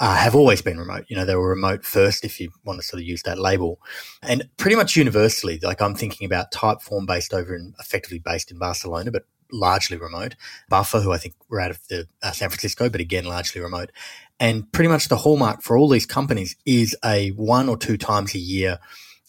uh, 0.00 0.16
have 0.16 0.34
always 0.34 0.62
been 0.62 0.78
remote. 0.78 1.04
You 1.08 1.16
know, 1.16 1.26
they 1.26 1.36
were 1.36 1.50
remote 1.50 1.84
first, 1.84 2.24
if 2.24 2.40
you 2.40 2.50
want 2.64 2.80
to 2.80 2.86
sort 2.86 3.02
of 3.02 3.06
use 3.06 3.22
that 3.24 3.38
label. 3.38 3.78
And 4.22 4.48
pretty 4.56 4.76
much 4.76 4.96
universally, 4.96 5.58
like 5.62 5.82
I'm 5.82 5.94
thinking 5.94 6.24
about 6.24 6.50
Typeform 6.50 7.06
based 7.06 7.34
over 7.34 7.54
and 7.54 7.74
effectively 7.78 8.18
based 8.18 8.50
in 8.50 8.58
Barcelona, 8.58 9.10
but 9.10 9.24
largely 9.52 9.98
remote. 9.98 10.34
Buffer, 10.70 11.00
who 11.00 11.12
I 11.12 11.18
think 11.18 11.34
were 11.50 11.60
out 11.60 11.70
of 11.70 11.80
the 11.88 12.06
uh, 12.22 12.32
San 12.32 12.48
Francisco, 12.48 12.88
but 12.88 13.02
again, 13.02 13.24
largely 13.24 13.60
remote. 13.60 13.92
And 14.40 14.70
pretty 14.72 14.88
much 14.88 15.08
the 15.08 15.16
hallmark 15.16 15.62
for 15.62 15.76
all 15.76 15.88
these 15.88 16.06
companies 16.06 16.56
is 16.64 16.96
a 17.04 17.30
one 17.30 17.68
or 17.68 17.76
two 17.76 17.98
times 17.98 18.34
a 18.34 18.38
year 18.38 18.78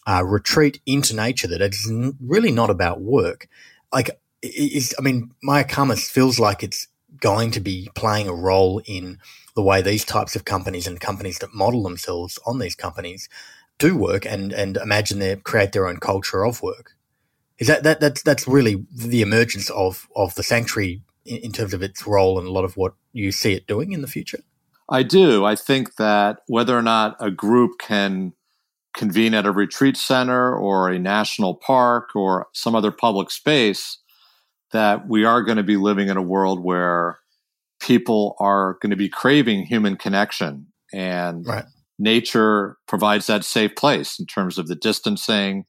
uh, 0.07 0.23
retreat 0.23 0.79
into 0.85 1.13
nature 1.13 1.47
that 1.47 1.61
is 1.61 1.91
really 2.21 2.51
not 2.51 2.69
about 2.69 3.01
work. 3.01 3.49
Like, 3.91 4.11
is, 4.41 4.93
I 4.97 5.01
mean, 5.01 5.31
Mayacamas 5.43 6.09
feels 6.09 6.39
like 6.39 6.63
it's 6.63 6.87
going 7.19 7.51
to 7.51 7.59
be 7.59 7.89
playing 7.95 8.27
a 8.27 8.33
role 8.33 8.81
in 8.85 9.19
the 9.55 9.61
way 9.61 9.81
these 9.81 10.05
types 10.05 10.35
of 10.35 10.45
companies 10.45 10.87
and 10.87 10.99
companies 10.99 11.39
that 11.39 11.53
model 11.53 11.83
themselves 11.83 12.39
on 12.45 12.59
these 12.59 12.75
companies 12.75 13.27
do 13.77 13.95
work 13.97 14.25
and 14.25 14.51
and 14.53 14.77
imagine 14.77 15.19
they 15.19 15.35
create 15.37 15.71
their 15.71 15.87
own 15.87 15.97
culture 15.97 16.45
of 16.45 16.61
work. 16.61 16.95
Is 17.57 17.67
that, 17.67 17.83
that 17.83 17.99
that's 17.99 18.21
that's 18.21 18.47
really 18.47 18.85
the 18.93 19.21
emergence 19.21 19.69
of 19.71 20.07
of 20.15 20.35
the 20.35 20.43
sanctuary 20.43 21.01
in, 21.25 21.37
in 21.37 21.51
terms 21.51 21.73
of 21.73 21.81
its 21.81 22.05
role 22.05 22.37
and 22.37 22.47
a 22.47 22.51
lot 22.51 22.65
of 22.65 22.77
what 22.77 22.93
you 23.13 23.31
see 23.31 23.53
it 23.53 23.67
doing 23.67 23.91
in 23.91 24.01
the 24.01 24.07
future? 24.07 24.39
I 24.89 25.03
do. 25.03 25.45
I 25.45 25.55
think 25.55 25.95
that 25.95 26.39
whether 26.47 26.77
or 26.77 26.81
not 26.81 27.15
a 27.19 27.31
group 27.31 27.79
can 27.79 28.33
convene 28.95 29.33
at 29.33 29.45
a 29.45 29.51
retreat 29.51 29.95
center 29.95 30.55
or 30.55 30.89
a 30.89 30.99
national 30.99 31.55
park 31.55 32.15
or 32.15 32.47
some 32.53 32.75
other 32.75 32.91
public 32.91 33.29
space, 33.29 33.99
that 34.71 35.07
we 35.07 35.23
are 35.25 35.41
going 35.41 35.57
to 35.57 35.63
be 35.63 35.77
living 35.77 36.09
in 36.09 36.17
a 36.17 36.21
world 36.21 36.63
where 36.63 37.19
people 37.79 38.35
are 38.39 38.77
going 38.81 38.89
to 38.91 38.95
be 38.95 39.09
craving 39.09 39.65
human 39.65 39.95
connection 39.95 40.67
and 40.93 41.45
right. 41.47 41.65
nature 41.97 42.77
provides 42.87 43.27
that 43.27 43.43
safe 43.43 43.75
place 43.75 44.19
in 44.19 44.25
terms 44.25 44.57
of 44.57 44.67
the 44.67 44.75
distancing 44.75 45.65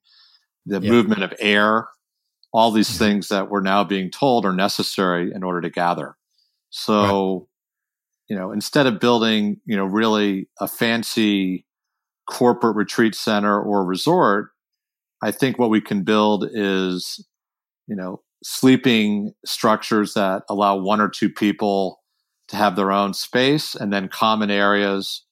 the 0.66 0.80
movement 0.80 1.22
of 1.22 1.32
air 1.38 1.88
all 2.52 2.70
these 2.70 2.88
mm-hmm. 2.88 2.98
things 2.98 3.28
that 3.28 3.48
we're 3.48 3.60
now 3.60 3.84
being 3.84 4.10
told 4.10 4.44
are 4.44 4.52
necessary 4.52 5.32
in 5.32 5.42
order 5.42 5.60
to 5.60 5.70
gather 5.70 6.16
so 6.70 7.32
right. 7.32 7.46
you 8.28 8.36
know 8.36 8.50
instead 8.52 8.86
of 8.86 9.00
building 9.00 9.60
you 9.64 9.76
know 9.76 9.84
really 9.84 10.48
a 10.60 10.66
fancy 10.66 11.64
corporate 12.28 12.76
retreat 12.76 13.14
center 13.14 13.60
or 13.60 13.84
resort 13.84 14.50
i 15.22 15.30
think 15.30 15.58
what 15.58 15.70
we 15.70 15.80
can 15.80 16.02
build 16.02 16.48
is 16.52 17.24
you 17.86 17.96
know 17.96 18.20
sleeping 18.42 19.32
structures 19.44 20.14
that 20.14 20.42
allow 20.48 20.76
one 20.76 21.00
or 21.00 21.08
two 21.08 21.28
people 21.28 22.00
to 22.48 22.56
have 22.56 22.76
their 22.76 22.90
own 22.90 23.14
space 23.14 23.74
and 23.74 23.92
then 23.92 24.08
common 24.08 24.50
areas 24.50 25.24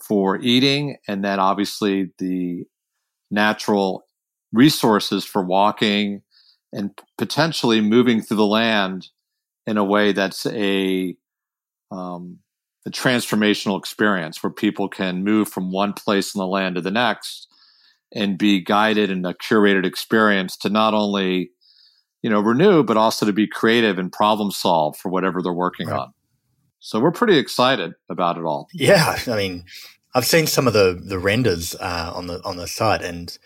for 0.00 0.38
eating. 0.40 0.96
And 1.08 1.24
then 1.24 1.38
obviously 1.38 2.12
the 2.18 2.64
natural 3.30 4.04
resources 4.52 5.24
for 5.24 5.44
walking 5.44 6.22
and 6.72 6.90
potentially 7.18 7.80
moving 7.80 8.20
through 8.20 8.36
the 8.36 8.46
land 8.46 9.08
in 9.66 9.76
a 9.76 9.84
way 9.84 10.12
that's 10.12 10.46
a 10.46 11.16
um, 11.90 12.38
a 12.86 12.90
transformational 12.90 13.78
experience 13.78 14.42
where 14.42 14.50
people 14.50 14.88
can 14.88 15.22
move 15.22 15.48
from 15.48 15.72
one 15.72 15.92
place 15.92 16.34
in 16.34 16.38
the 16.38 16.46
land 16.46 16.76
to 16.76 16.80
the 16.80 16.90
next 16.90 17.48
and 18.14 18.38
be 18.38 18.60
guided 18.60 19.10
in 19.10 19.24
a 19.24 19.34
curated 19.34 19.84
experience 19.84 20.56
to 20.56 20.70
not 20.70 20.94
only 20.94 21.50
you 22.22 22.30
know 22.30 22.40
renew 22.40 22.82
but 22.82 22.96
also 22.96 23.24
to 23.26 23.32
be 23.32 23.46
creative 23.46 23.98
and 23.98 24.12
problem 24.12 24.50
solve 24.50 24.96
for 24.96 25.08
whatever 25.08 25.42
they're 25.42 25.52
working 25.52 25.88
right. 25.88 26.00
on 26.00 26.12
so 26.80 26.98
we're 26.98 27.12
pretty 27.12 27.36
excited 27.36 27.92
about 28.08 28.38
it 28.38 28.44
all. 28.44 28.68
Yeah, 28.72 29.18
I 29.26 29.36
mean, 29.36 29.64
I've 30.14 30.26
seen 30.26 30.46
some 30.46 30.66
of 30.66 30.72
the 30.72 31.00
the 31.00 31.18
renders 31.18 31.76
uh, 31.76 32.12
on 32.14 32.26
the 32.26 32.42
on 32.42 32.56
the 32.56 32.66
site, 32.66 33.02
and 33.02 33.36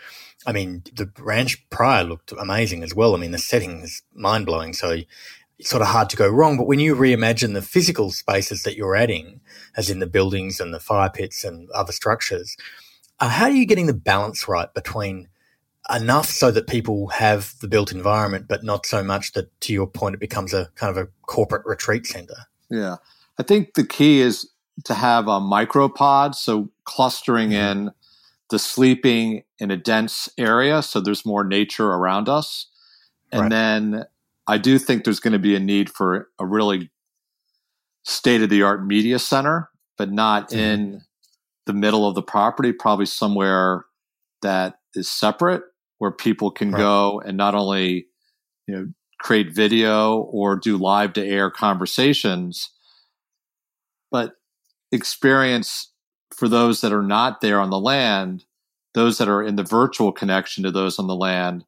I 0.46 0.52
mean, 0.52 0.84
the 0.94 1.10
ranch 1.18 1.68
prior 1.68 2.04
looked 2.04 2.32
amazing 2.32 2.84
as 2.84 2.94
well. 2.94 3.14
I 3.14 3.18
mean, 3.18 3.32
the 3.32 3.38
setting 3.38 3.80
is 3.82 4.02
mind 4.14 4.46
blowing. 4.46 4.72
So 4.72 4.98
it's 5.58 5.68
sort 5.68 5.82
of 5.82 5.88
hard 5.88 6.10
to 6.10 6.16
go 6.16 6.28
wrong. 6.28 6.56
But 6.56 6.68
when 6.68 6.78
you 6.78 6.94
reimagine 6.94 7.54
the 7.54 7.62
physical 7.62 8.12
spaces 8.12 8.62
that 8.62 8.76
you're 8.76 8.96
adding, 8.96 9.40
as 9.76 9.90
in 9.90 9.98
the 9.98 10.06
buildings 10.06 10.60
and 10.60 10.72
the 10.72 10.80
fire 10.80 11.10
pits 11.10 11.42
and 11.42 11.68
other 11.72 11.92
structures, 11.92 12.56
uh, 13.18 13.28
how 13.28 13.46
are 13.46 13.50
you 13.50 13.66
getting 13.66 13.86
the 13.86 13.94
balance 13.94 14.46
right 14.46 14.72
between 14.74 15.28
enough 15.92 16.26
so 16.26 16.50
that 16.50 16.66
people 16.66 17.08
have 17.08 17.54
the 17.60 17.68
built 17.68 17.92
environment, 17.92 18.46
but 18.48 18.64
not 18.64 18.86
so 18.86 19.02
much 19.02 19.32
that, 19.32 19.48
to 19.62 19.72
your 19.72 19.86
point, 19.86 20.14
it 20.14 20.20
becomes 20.20 20.54
a 20.54 20.70
kind 20.76 20.96
of 20.96 20.96
a 20.96 21.08
corporate 21.26 21.66
retreat 21.66 22.06
center? 22.06 22.46
Yeah. 22.70 22.96
I 23.38 23.42
think 23.42 23.74
the 23.74 23.86
key 23.86 24.20
is 24.20 24.48
to 24.84 24.94
have 24.94 25.28
a 25.28 25.40
micropod, 25.40 26.34
so 26.34 26.70
clustering 26.84 27.50
mm-hmm. 27.50 27.86
in 27.86 27.90
the 28.50 28.58
sleeping 28.58 29.42
in 29.58 29.70
a 29.70 29.76
dense 29.76 30.28
area 30.36 30.82
so 30.82 31.00
there's 31.00 31.24
more 31.24 31.44
nature 31.44 31.88
around 31.88 32.28
us. 32.28 32.66
And 33.32 33.42
right. 33.42 33.50
then 33.50 34.04
I 34.46 34.58
do 34.58 34.78
think 34.78 35.04
there's 35.04 35.20
going 35.20 35.32
to 35.32 35.38
be 35.38 35.56
a 35.56 35.60
need 35.60 35.90
for 35.90 36.28
a 36.38 36.46
really 36.46 36.90
state 38.04 38.42
of 38.42 38.50
the 38.50 38.62
art 38.62 38.84
media 38.86 39.18
center, 39.18 39.70
but 39.96 40.10
not 40.12 40.50
mm-hmm. 40.50 40.58
in 40.58 41.02
the 41.66 41.72
middle 41.72 42.06
of 42.06 42.14
the 42.14 42.22
property, 42.22 42.72
probably 42.72 43.06
somewhere 43.06 43.86
that 44.42 44.78
is 44.94 45.10
separate 45.10 45.62
where 46.04 46.12
people 46.12 46.50
can 46.50 46.70
right. 46.70 46.78
go 46.78 47.22
and 47.24 47.34
not 47.38 47.54
only, 47.54 48.08
you 48.66 48.76
know, 48.76 48.86
create 49.20 49.54
video 49.54 50.18
or 50.18 50.54
do 50.54 50.76
live 50.76 51.14
to 51.14 51.26
air 51.26 51.50
conversations, 51.50 52.68
but 54.10 54.34
experience 54.92 55.90
for 56.36 56.46
those 56.46 56.82
that 56.82 56.92
are 56.92 57.02
not 57.02 57.40
there 57.40 57.58
on 57.58 57.70
the 57.70 57.80
land, 57.80 58.44
those 58.92 59.16
that 59.16 59.30
are 59.30 59.42
in 59.42 59.56
the 59.56 59.62
virtual 59.62 60.12
connection 60.12 60.62
to 60.62 60.70
those 60.70 60.98
on 60.98 61.06
the 61.06 61.16
land, 61.16 61.64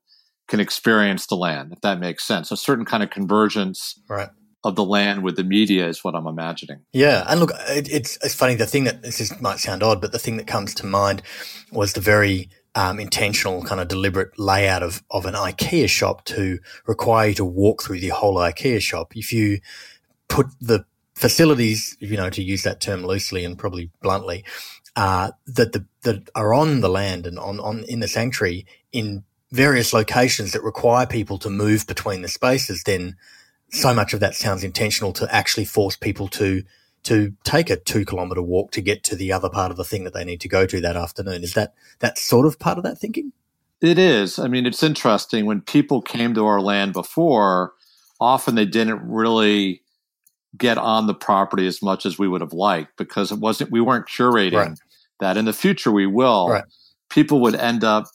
can 0.49 0.61
experience 0.61 1.27
the 1.29 1.35
land, 1.35 1.73
if 1.73 1.81
that 1.81 1.99
makes 1.99 2.23
sense. 2.23 2.53
A 2.53 2.59
certain 2.59 2.85
kind 2.85 3.03
of 3.03 3.09
convergence 3.09 3.99
right. 4.07 4.29
of 4.65 4.77
the 4.77 4.85
land 4.85 5.23
with 5.23 5.37
the 5.37 5.45
media 5.45 5.89
is 5.89 6.05
what 6.05 6.15
I'm 6.15 6.27
imagining. 6.27 6.81
Yeah, 6.93 7.25
and 7.27 7.41
look, 7.41 7.53
it, 7.69 7.91
it's 7.91 8.19
it's 8.23 8.35
funny. 8.35 8.55
The 8.55 8.67
thing 8.67 8.85
that 8.85 9.01
this 9.01 9.19
is, 9.19 9.41
might 9.41 9.61
sound 9.61 9.83
odd, 9.83 10.03
but 10.03 10.13
the 10.13 10.19
thing 10.19 10.37
that 10.37 10.47
comes 10.47 10.75
to 10.75 10.85
mind 10.85 11.23
was 11.73 11.95
the 11.95 12.03
very 12.03 12.51
um, 12.77 13.01
intentional, 13.01 13.63
kind 13.63 13.81
of 13.81 13.89
deliberate 13.89 14.39
layout 14.39 14.83
of 14.83 15.03
of 15.11 15.25
an 15.25 15.35
IKEA 15.35 15.89
shop 15.89 16.25
to 16.27 16.59
require 16.87 17.29
you 17.29 17.35
to 17.35 17.45
walk 17.45 17.83
through 17.83 18.01
the 18.01 18.11
whole 18.11 18.37
IKEA 18.37 18.81
shop. 18.81 19.17
If 19.17 19.33
you 19.33 19.61
put 20.29 20.47
the 20.61 20.85
facilities, 21.15 21.97
you 22.01 22.19
know, 22.19 22.29
to 22.29 22.43
use 22.43 22.63
that 22.65 22.83
term 22.83 23.03
loosely 23.05 23.45
and 23.45 23.59
probably 23.59 23.91
bluntly, 24.03 24.45
uh, 24.95 25.31
that 25.47 25.73
the 25.73 25.87
that 26.03 26.29
are 26.35 26.53
on 26.53 26.83
the 26.83 26.91
land 26.91 27.27
and 27.27 27.39
on, 27.39 27.59
on 27.61 27.83
in 27.85 28.01
the 28.01 28.09
sanctuary 28.09 28.67
in 28.93 29.25
various 29.53 29.95
locations 29.95 30.53
that 30.53 30.63
require 30.63 31.07
people 31.07 31.39
to 31.39 31.49
move 31.49 31.87
between 31.87 32.21
the 32.21 32.29
spaces, 32.29 32.83
then 32.85 33.17
so 33.71 33.95
much 33.95 34.13
of 34.13 34.21
that 34.21 34.35
sounds 34.35 34.63
intentional 34.63 35.15
to 35.15 35.35
actually 35.35 35.65
force 35.65 35.97
people 35.97 36.29
to 36.29 36.63
to 37.07 37.33
take 37.45 37.71
a 37.71 37.77
two 37.77 38.05
kilometer 38.05 38.43
walk 38.43 38.71
to 38.73 38.81
get 38.81 39.03
to 39.05 39.17
the 39.17 39.33
other 39.33 39.49
part 39.49 39.71
of 39.71 39.77
the 39.77 39.85
thing 39.85 40.05
that 40.05 40.15
they 40.15 40.25
need 40.25 40.41
to 40.43 40.49
go 40.49 40.67
to 40.67 40.81
that 40.81 40.97
afternoon. 40.97 41.43
Is 41.43 41.55
that 41.55 41.75
that 42.01 42.19
sort 42.19 42.47
of 42.47 42.59
part 42.59 42.79
of 42.79 42.85
that 42.85 42.99
thinking? 42.99 43.33
It 43.81 43.99
is. 43.99 44.39
I 44.39 44.49
mean, 44.49 44.67
it's 44.67 44.83
interesting 44.83 45.47
when 45.47 45.61
people 45.61 46.01
came 46.01 46.35
to 46.35 46.47
our 46.47 46.61
land 46.61 46.93
before. 46.93 47.75
Often 48.21 48.55
they 48.55 48.65
didn't 48.65 49.03
really 49.03 49.83
get 50.57 50.79
on 50.79 51.07
the 51.07 51.15
property 51.15 51.67
as 51.67 51.83
much 51.83 52.07
as 52.07 52.19
we 52.19 52.29
would 52.29 52.41
have 52.41 52.55
liked 52.55 52.97
because 52.97 53.31
it 53.31 53.39
wasn't. 53.39 53.71
We 53.71 53.81
weren't 53.81 54.07
curating 54.07 54.53
right. 54.53 54.79
that. 55.21 55.37
In 55.37 55.45
the 55.45 55.53
future, 55.53 55.93
we 55.93 56.07
will. 56.07 56.49
Right. 56.49 56.65
People 57.11 57.41
would 57.43 57.55
end 57.55 57.85
up 57.85 58.07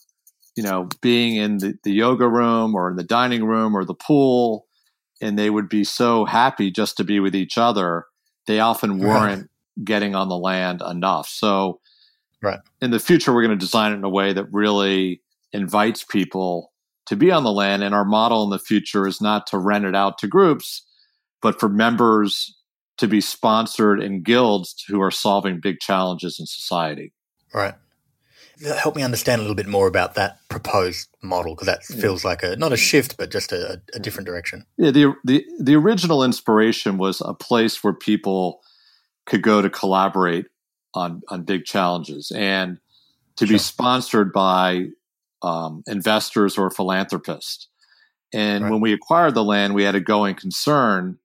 you 0.56 0.64
know, 0.64 0.90
being 1.02 1.38
in 1.38 1.58
the, 1.58 1.78
the 1.84 1.92
yoga 1.92 2.28
room 2.28 2.76
or 2.76 2.90
in 2.90 2.96
the 2.96 3.04
dining 3.04 3.46
room 3.46 3.76
or 3.76 3.86
the 3.86 3.94
pool, 3.94 4.68
and 5.22 5.38
they 5.38 5.50
would 5.50 5.70
be 5.70 5.84
so 5.84 6.26
happy 6.26 6.72
just 6.72 6.98
to 6.98 7.04
be 7.04 7.20
with 7.20 7.36
each 7.36 7.58
other. 7.58 8.06
They 8.48 8.60
often 8.60 9.00
weren't 9.00 9.42
right. 9.42 9.86
getting 9.86 10.16
on 10.16 10.30
the 10.30 10.38
land 10.38 10.82
enough. 10.82 11.28
So, 11.28 11.80
right. 12.42 12.60
in 12.82 12.92
the 12.92 13.00
future, 13.00 13.34
we're 13.34 13.46
going 13.46 13.58
to 13.58 13.66
design 13.66 13.92
it 13.92 13.96
in 13.96 14.04
a 14.04 14.10
way 14.10 14.34
that 14.34 14.52
really 14.52 15.22
invites 15.54 16.04
people 16.04 16.72
to 17.06 17.16
be 17.16 17.32
on 17.32 17.44
the 17.44 17.52
land. 17.52 17.84
And 17.84 17.94
our 17.94 18.06
model 18.06 18.44
in 18.44 18.50
the 18.50 18.60
future 18.60 19.08
is 19.08 19.22
not 19.22 19.48
to 19.48 19.58
rent 19.58 19.86
it 19.86 19.96
out 19.96 20.18
to 20.20 20.28
groups, 20.28 20.86
but 21.42 21.60
for 21.60 21.70
members 21.70 22.56
to 22.98 23.08
be 23.08 23.22
sponsored 23.22 24.02
in 24.02 24.22
guilds 24.22 24.84
who 24.88 25.02
are 25.02 25.12
solving 25.12 25.60
big 25.60 25.80
challenges 25.80 26.40
in 26.40 26.46
society. 26.46 27.14
Right 27.54 27.76
help 28.62 28.96
me 28.96 29.04
understand 29.04 29.40
a 29.40 29.44
little 29.44 29.56
bit 29.56 29.68
more 29.68 29.88
about 29.88 30.16
that 30.16 30.40
proposed 30.50 31.10
model 31.22 31.56
because 31.56 31.68
that 31.68 31.84
feels 31.84 32.24
like 32.24 32.44
a 32.44 32.56
not 32.56 32.74
a 32.74 32.78
shift 32.78 33.18
but 33.18 33.32
just 33.32 33.52
a, 33.52 33.82
a, 33.94 34.00
different 34.00 34.28
direction. 34.28 34.66
Yeah 34.78 34.92
the, 34.92 35.14
the 35.24 35.46
the 35.60 35.76
original 35.76 36.24
inspiration 36.24 36.98
was 36.98 37.22
a 37.22 37.34
place 37.34 37.84
where 37.84 37.94
people 37.94 38.62
could 39.26 39.42
go 39.42 39.62
to 39.62 39.70
collaborate 39.70 40.46
on 40.94 41.22
on 41.30 41.44
big 41.44 41.66
challenges 41.66 42.32
and 42.36 42.78
to 43.38 43.48
sure. 43.48 43.56
be 43.56 43.58
sponsored 43.58 44.32
by 44.32 44.88
um, 45.42 45.84
investors 45.88 46.58
or 46.58 46.70
philanthropists. 46.70 47.68
And 48.34 48.64
right. 48.64 48.72
when 48.72 48.82
we 48.82 48.94
acquired 48.94 49.36
the 49.36 49.44
land 49.44 49.74
we 49.74 49.84
had 49.84 49.96
a 49.96 50.02
going 50.02 50.36
concern 50.36 51.18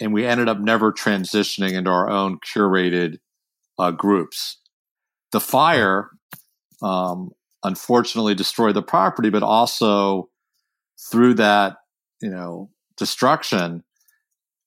and 0.00 0.12
we 0.12 0.26
ended 0.26 0.48
up 0.48 0.58
never 0.58 0.92
transitioning 0.92 1.72
into 1.72 1.90
our 1.90 2.10
own 2.10 2.38
curated 2.38 3.18
uh, 3.78 3.90
groups. 3.90 4.58
The 5.32 5.40
fire 5.40 6.10
um, 6.84 7.30
unfortunately 7.64 8.34
destroy 8.34 8.72
the 8.72 8.82
property, 8.82 9.30
but 9.30 9.42
also 9.42 10.28
through 11.10 11.34
that, 11.34 11.78
you 12.20 12.30
know, 12.30 12.70
destruction, 12.96 13.82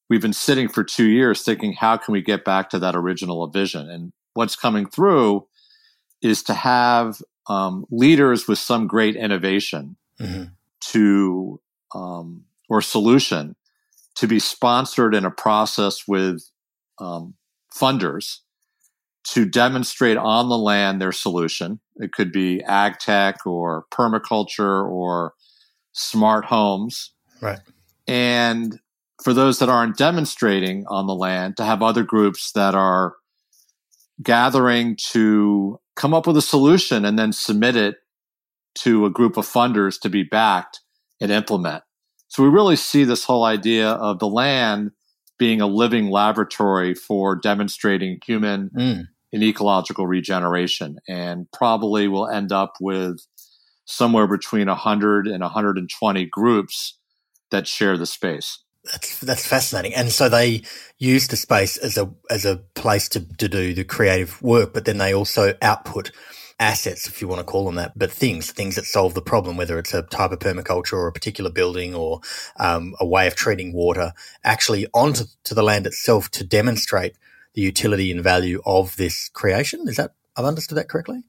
we've 0.09 0.21
been 0.21 0.33
sitting 0.33 0.67
for 0.67 0.83
two 0.83 1.05
years 1.05 1.43
thinking, 1.43 1.73
how 1.73 1.95
can 1.95 2.11
we 2.11 2.21
get 2.21 2.43
back 2.43 2.69
to 2.71 2.79
that 2.79 2.95
original 2.95 3.47
vision? 3.47 3.89
And 3.89 4.11
what's 4.33 4.55
coming 4.55 4.87
through 4.87 5.47
is 6.21 6.43
to 6.43 6.53
have 6.53 7.21
um, 7.47 7.85
leaders 7.91 8.47
with 8.47 8.59
some 8.59 8.87
great 8.87 9.15
innovation 9.15 9.95
mm-hmm. 10.19 10.45
to 10.91 11.61
um, 11.93 12.43
or 12.67 12.81
solution 12.81 13.55
to 14.15 14.27
be 14.27 14.39
sponsored 14.39 15.13
in 15.13 15.23
a 15.23 15.31
process 15.31 16.07
with 16.07 16.49
um, 16.99 17.35
funders 17.73 18.39
to 19.23 19.45
demonstrate 19.45 20.17
on 20.17 20.49
the 20.49 20.57
land 20.57 21.01
their 21.01 21.11
solution. 21.11 21.79
It 21.99 22.11
could 22.11 22.31
be 22.31 22.63
ag 22.63 22.99
tech 22.99 23.45
or 23.45 23.85
permaculture 23.91 24.85
or 24.89 25.33
smart 25.93 26.45
homes. 26.45 27.11
Right. 27.41 27.59
And 28.07 28.79
for 29.23 29.33
those 29.33 29.59
that 29.59 29.69
aren't 29.69 29.97
demonstrating 29.97 30.85
on 30.87 31.07
the 31.07 31.15
land, 31.15 31.57
to 31.57 31.65
have 31.65 31.81
other 31.81 32.03
groups 32.03 32.51
that 32.53 32.75
are 32.75 33.15
gathering 34.21 34.95
to 35.11 35.79
come 35.95 36.13
up 36.13 36.27
with 36.27 36.37
a 36.37 36.41
solution 36.41 37.05
and 37.05 37.17
then 37.17 37.33
submit 37.33 37.75
it 37.75 37.95
to 38.75 39.05
a 39.05 39.09
group 39.09 39.37
of 39.37 39.45
funders 39.45 39.99
to 39.99 40.09
be 40.09 40.23
backed 40.23 40.81
and 41.19 41.31
implement. 41.31 41.83
So 42.27 42.43
we 42.43 42.49
really 42.49 42.75
see 42.75 43.03
this 43.03 43.23
whole 43.23 43.43
idea 43.43 43.89
of 43.89 44.19
the 44.19 44.27
land 44.27 44.91
being 45.39 45.61
a 45.61 45.67
living 45.67 46.09
laboratory 46.09 46.93
for 46.93 47.35
demonstrating 47.35 48.19
human 48.25 48.69
mm 48.75 49.03
in 49.37 49.43
ecological 49.43 50.07
regeneration 50.07 50.97
and 51.07 51.47
probably 51.51 52.07
will 52.07 52.27
end 52.27 52.51
up 52.51 52.73
with 52.81 53.19
somewhere 53.85 54.25
between 54.25 54.67
100 54.67 55.27
and 55.27 55.41
120 55.41 56.25
groups 56.25 56.97
that 57.51 57.67
share 57.67 57.97
the 57.97 58.07
space. 58.07 58.59
That's 58.83 59.19
that's 59.19 59.45
fascinating. 59.45 59.93
And 59.93 60.11
so 60.11 60.27
they 60.27 60.63
use 60.97 61.27
the 61.27 61.35
space 61.35 61.77
as 61.77 61.97
a 61.97 62.09
as 62.29 62.45
a 62.45 62.57
place 62.73 63.09
to, 63.09 63.19
to 63.37 63.47
do 63.47 63.73
the 63.73 63.83
creative 63.83 64.41
work, 64.41 64.73
but 64.73 64.85
then 64.85 64.97
they 64.97 65.13
also 65.13 65.53
output 65.61 66.11
assets, 66.59 67.07
if 67.07 67.21
you 67.21 67.27
want 67.27 67.39
to 67.39 67.43
call 67.43 67.65
them 67.65 67.75
that, 67.75 67.91
but 67.95 68.11
things, 68.11 68.51
things 68.51 68.75
that 68.75 68.85
solve 68.85 69.13
the 69.13 69.21
problem, 69.21 69.57
whether 69.57 69.77
it's 69.77 69.93
a 69.93 70.01
type 70.01 70.31
of 70.31 70.39
permaculture 70.39 70.93
or 70.93 71.07
a 71.07 71.11
particular 71.11 71.51
building 71.51 71.93
or 71.93 72.21
um, 72.59 72.95
a 72.99 73.05
way 73.05 73.27
of 73.27 73.35
treating 73.35 73.73
water, 73.73 74.11
actually 74.43 74.87
onto 74.91 75.25
to 75.43 75.53
the 75.53 75.61
land 75.61 75.85
itself 75.85 76.31
to 76.31 76.43
demonstrate 76.43 77.13
the 77.57 77.63
utility 77.63 78.11
and 78.11 78.23
value 78.23 78.61
of 78.67 78.95
this 78.97 79.29
creation. 79.29 79.87
Is 79.87 79.95
that 79.97 80.13
I've 80.37 80.45
understood 80.45 80.77
that 80.77 80.89
correctly? 80.89 81.23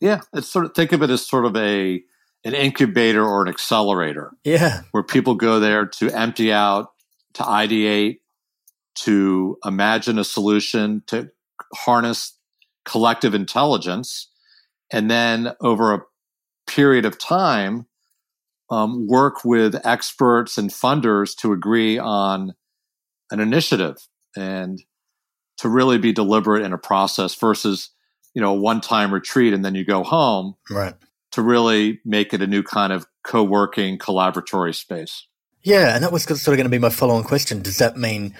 Yeah, 0.00 0.20
it's 0.32 0.48
sort 0.48 0.64
of 0.64 0.74
think 0.74 0.92
of 0.92 1.02
it 1.02 1.10
as 1.10 1.26
sort 1.26 1.44
of 1.44 1.56
a 1.56 2.00
an 2.44 2.54
incubator 2.54 3.24
or 3.24 3.42
an 3.42 3.48
accelerator. 3.48 4.32
Yeah, 4.44 4.82
where 4.92 5.02
people 5.02 5.34
go 5.34 5.58
there 5.58 5.84
to 5.84 6.08
empty 6.16 6.52
out, 6.52 6.92
to 7.34 7.42
ideate, 7.42 8.20
to 8.94 9.58
imagine 9.64 10.20
a 10.20 10.24
solution, 10.24 11.02
to 11.08 11.32
harness 11.74 12.38
collective 12.84 13.34
intelligence, 13.34 14.28
and 14.92 15.10
then 15.10 15.52
over 15.60 15.94
a 15.94 16.02
period 16.68 17.04
of 17.04 17.18
time, 17.18 17.86
um, 18.70 19.08
work 19.08 19.44
with 19.44 19.84
experts 19.84 20.58
and 20.58 20.70
funders 20.70 21.36
to 21.38 21.52
agree 21.52 21.98
on 21.98 22.54
an 23.32 23.40
initiative. 23.40 23.96
And 24.36 24.80
to 25.62 25.68
really 25.68 25.96
be 25.96 26.12
deliberate 26.12 26.64
in 26.64 26.72
a 26.72 26.78
process 26.78 27.36
versus 27.36 27.90
you 28.34 28.42
know 28.42 28.50
a 28.50 28.60
one-time 28.60 29.14
retreat 29.14 29.54
and 29.54 29.64
then 29.64 29.76
you 29.76 29.84
go 29.84 30.02
home 30.02 30.56
right. 30.68 30.94
to 31.30 31.40
really 31.40 32.00
make 32.04 32.34
it 32.34 32.42
a 32.42 32.48
new 32.48 32.64
kind 32.64 32.92
of 32.92 33.06
co-working 33.22 33.96
collaboratory 33.96 34.74
space. 34.74 35.28
Yeah 35.62 35.94
and 35.94 36.02
that 36.02 36.10
was 36.10 36.24
sort 36.24 36.48
of 36.48 36.56
going 36.56 36.64
to 36.64 36.68
be 36.68 36.78
my 36.78 36.90
follow-on 36.90 37.22
question. 37.22 37.62
Does 37.62 37.78
that 37.78 37.96
mean 37.96 38.34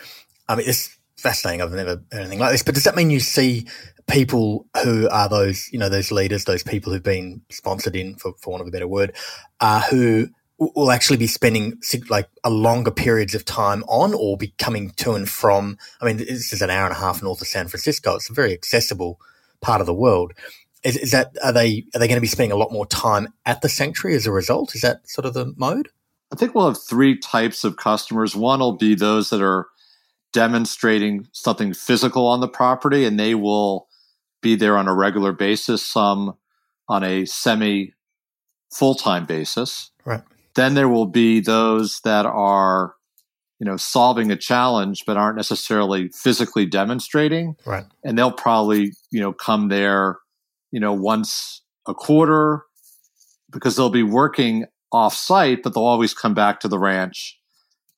i 0.49 0.57
mean 0.57 0.69
it's 0.69 0.99
fascinating 1.17 1.63
i've 1.63 1.71
never 1.71 1.91
heard 1.91 2.05
anything 2.13 2.41
like 2.41 2.51
this 2.51 2.65
but 2.65 2.75
does 2.75 2.83
that 2.83 2.97
mean 2.97 3.09
you 3.09 3.21
see 3.21 3.65
people 4.09 4.67
who 4.83 5.09
are 5.09 5.29
those 5.29 5.69
you 5.71 5.79
know 5.79 5.89
those 5.89 6.11
leaders 6.11 6.45
those 6.45 6.65
people 6.65 6.93
who've 6.93 7.05
been 7.05 7.41
sponsored 7.49 7.95
in 7.95 8.17
for, 8.17 8.33
for 8.41 8.51
want 8.51 8.61
of 8.61 8.67
a 8.67 8.73
better 8.73 8.89
word 8.89 9.15
uh, 9.61 9.81
who 9.83 10.27
will 10.75 10.91
actually 10.91 11.17
be 11.17 11.27
spending 11.27 11.81
like 12.09 12.29
a 12.45 12.51
longer 12.51 12.91
periods 12.91 13.35
of 13.35 13.45
time 13.45 13.83
on 13.89 14.15
or 14.15 14.37
be 14.37 14.55
coming 14.59 14.91
to 14.91 15.13
and 15.13 15.29
from. 15.29 15.79
I 16.01 16.07
mean, 16.07 16.19
this 16.19 16.53
is 16.53 16.63
an 16.63 16.71
hour 16.71 16.85
and 16.87 16.95
a 16.95 16.99
half 16.99 17.23
north 17.23 17.41
of 17.41 17.47
San 17.47 17.69
Francisco. 17.69 18.17
It's 18.17 18.31
a 18.31 18.35
very 18.35 18.53
accessible 18.53 19.21
part 19.61 19.81
of 19.81 19.87
the 19.87 19.95
world. 19.95 20.33
Is, 20.85 20.97
is 20.97 21.11
that 21.13 21.37
are 21.43 21.53
they 21.53 21.85
are 21.95 22.01
they 22.01 22.09
going 22.09 22.17
to 22.17 22.23
be 22.23 22.27
spending 22.27 22.53
a 22.53 22.57
lot 22.57 22.73
more 22.73 22.87
time 22.87 23.29
at 23.47 23.63
the 23.63 23.69
sanctuary 23.69 24.17
as 24.17 24.27
a 24.27 24.33
result? 24.33 24.75
Is 24.75 24.81
that 24.83 25.09
sort 25.09 25.27
of 25.27 25.35
the 25.35 25.55
mode? 25.57 25.89
I 26.33 26.37
think 26.37 26.55
we'll 26.55 26.69
have 26.69 26.83
three 26.83 27.19
types 27.19 27.63
of 27.63 27.77
customers. 27.77 28.35
One 28.35 28.61
will 28.61 28.77
be 28.77 28.95
those 28.95 29.31
that 29.31 29.43
are 29.43 29.69
demonstrating 30.33 31.29
something 31.33 31.75
physical 31.75 32.27
on 32.27 32.41
the 32.41 32.49
property, 32.49 33.05
and 33.05 33.21
they 33.21 33.35
will 33.35 33.87
be 34.41 34.57
there 34.57 34.77
on 34.77 34.89
a 34.89 34.95
regular 34.95 35.33
basis. 35.33 35.87
Some 35.87 36.37
on 36.89 37.05
a 37.05 37.27
semi 37.27 37.95
full 38.73 38.95
time 38.95 39.25
basis. 39.25 39.91
Right. 40.05 40.23
Then 40.55 40.75
there 40.75 40.89
will 40.89 41.07
be 41.07 41.41
those 41.41 42.01
that 42.05 42.27
are, 42.27 42.95
you 43.59 43.67
know, 43.67 43.77
solving 43.77 44.31
a 44.31 44.37
challenge 44.37 45.05
but 45.07 45.17
aren't 45.17 45.37
necessarily 45.37 46.09
physically 46.09 46.67
demonstrating. 46.67 47.57
Right. 47.65 47.85
And 48.05 48.19
they'll 48.19 48.33
probably, 48.33 48.93
you 49.11 49.21
know, 49.21 49.33
come 49.33 49.69
there, 49.69 50.19
you 50.71 50.81
know, 50.81 50.93
once 50.93 51.63
a 51.87 51.95
quarter 51.95 52.63
because 53.51 53.77
they'll 53.77 53.91
be 53.91 54.03
working 54.03 54.67
off 54.93 55.15
site, 55.15 55.63
but 55.63 55.75
they'll 55.75 55.85
always 55.85 56.13
come 56.13 56.35
back 56.35 56.61
to 56.61 56.69
the 56.69 56.79
ranch 56.79 57.39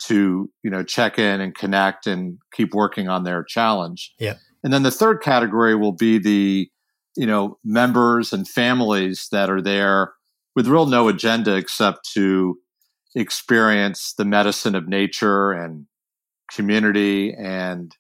to, 0.07 0.51
you 0.63 0.71
know, 0.71 0.83
check 0.83 1.19
in 1.19 1.41
and 1.41 1.55
connect 1.55 2.07
and 2.07 2.39
keep 2.53 2.75
working 2.75 3.09
on 3.09 3.25
their 3.25 3.43
challenge. 3.43 4.13
Yeah. 4.19 4.35
And 4.63 4.73
then 4.73 4.83
the 4.83 4.91
third 4.91 5.23
category 5.23 5.75
will 5.75 5.93
be 5.93 6.19
the, 6.19 6.69
you 7.17 7.27
know, 7.27 7.59
members 7.65 8.33
and 8.33 8.47
families 8.47 9.29
that 9.31 9.51
are 9.51 9.63
there 9.63 10.13
with 10.55 10.67
real 10.67 10.87
no 10.87 11.09
agenda 11.09 11.57
except 11.57 12.11
to 12.13 12.59
experience 13.15 14.15
the 14.17 14.25
medicine 14.25 14.75
of 14.75 14.89
nature 14.89 15.53
and 15.53 15.87
community 16.51 17.35
and, 17.35 17.97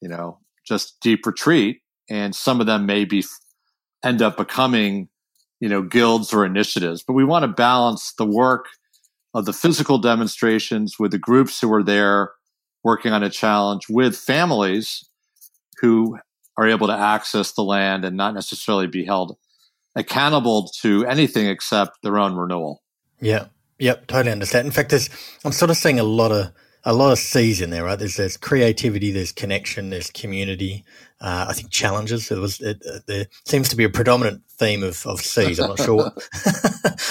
you 0.00 0.08
know, 0.08 0.38
just 0.66 0.98
deep 1.00 1.26
retreat. 1.26 1.80
And 2.08 2.34
some 2.34 2.60
of 2.60 2.66
them 2.66 2.86
maybe 2.86 3.24
end 4.04 4.22
up 4.22 4.36
becoming, 4.36 5.08
you 5.60 5.68
know, 5.68 5.82
guilds 5.82 6.32
or 6.32 6.44
initiatives. 6.44 7.02
But 7.02 7.14
we 7.14 7.24
want 7.24 7.42
to 7.42 7.48
balance 7.48 8.12
the 8.16 8.26
work 8.26 8.66
of 9.34 9.44
the 9.44 9.52
physical 9.52 9.98
demonstrations 9.98 10.98
with 10.98 11.10
the 11.10 11.18
groups 11.18 11.60
who 11.60 11.72
are 11.72 11.82
there 11.82 12.32
working 12.84 13.12
on 13.12 13.22
a 13.22 13.30
challenge 13.30 13.86
with 13.88 14.16
families 14.16 15.08
who 15.80 16.16
are 16.56 16.68
able 16.68 16.86
to 16.86 16.92
access 16.92 17.52
the 17.52 17.62
land 17.62 18.04
and 18.04 18.16
not 18.16 18.32
necessarily 18.32 18.86
be 18.86 19.04
held 19.04 19.36
accountable 19.96 20.70
to 20.82 21.04
anything 21.06 21.46
except 21.48 22.02
their 22.02 22.18
own 22.18 22.36
renewal. 22.36 22.82
Yeah. 23.20 23.46
Yep, 23.78 24.06
totally 24.06 24.32
understand. 24.32 24.66
In 24.66 24.72
fact, 24.72 24.90
there's 24.90 25.10
I'm 25.44 25.52
sort 25.52 25.70
of 25.70 25.76
seeing 25.76 25.98
a 25.98 26.04
lot 26.04 26.32
of 26.32 26.52
a 26.84 26.92
lot 26.92 27.10
of 27.12 27.18
C's 27.18 27.60
in 27.60 27.70
there, 27.70 27.84
right? 27.84 27.98
There's 27.98 28.16
there's 28.16 28.36
creativity, 28.36 29.10
there's 29.10 29.32
connection, 29.32 29.90
there's 29.90 30.10
community. 30.10 30.84
Uh, 31.20 31.46
I 31.48 31.52
think 31.52 31.70
challenges. 31.70 32.28
There 32.28 32.40
was 32.40 32.60
it, 32.60 32.82
uh, 32.88 33.00
there 33.06 33.26
seems 33.44 33.68
to 33.70 33.76
be 33.76 33.84
a 33.84 33.90
predominant 33.90 34.42
theme 34.48 34.82
of, 34.82 35.06
of 35.06 35.20
C's. 35.20 35.58
I'm 35.58 35.70
not 35.70 35.80
sure, 35.80 35.96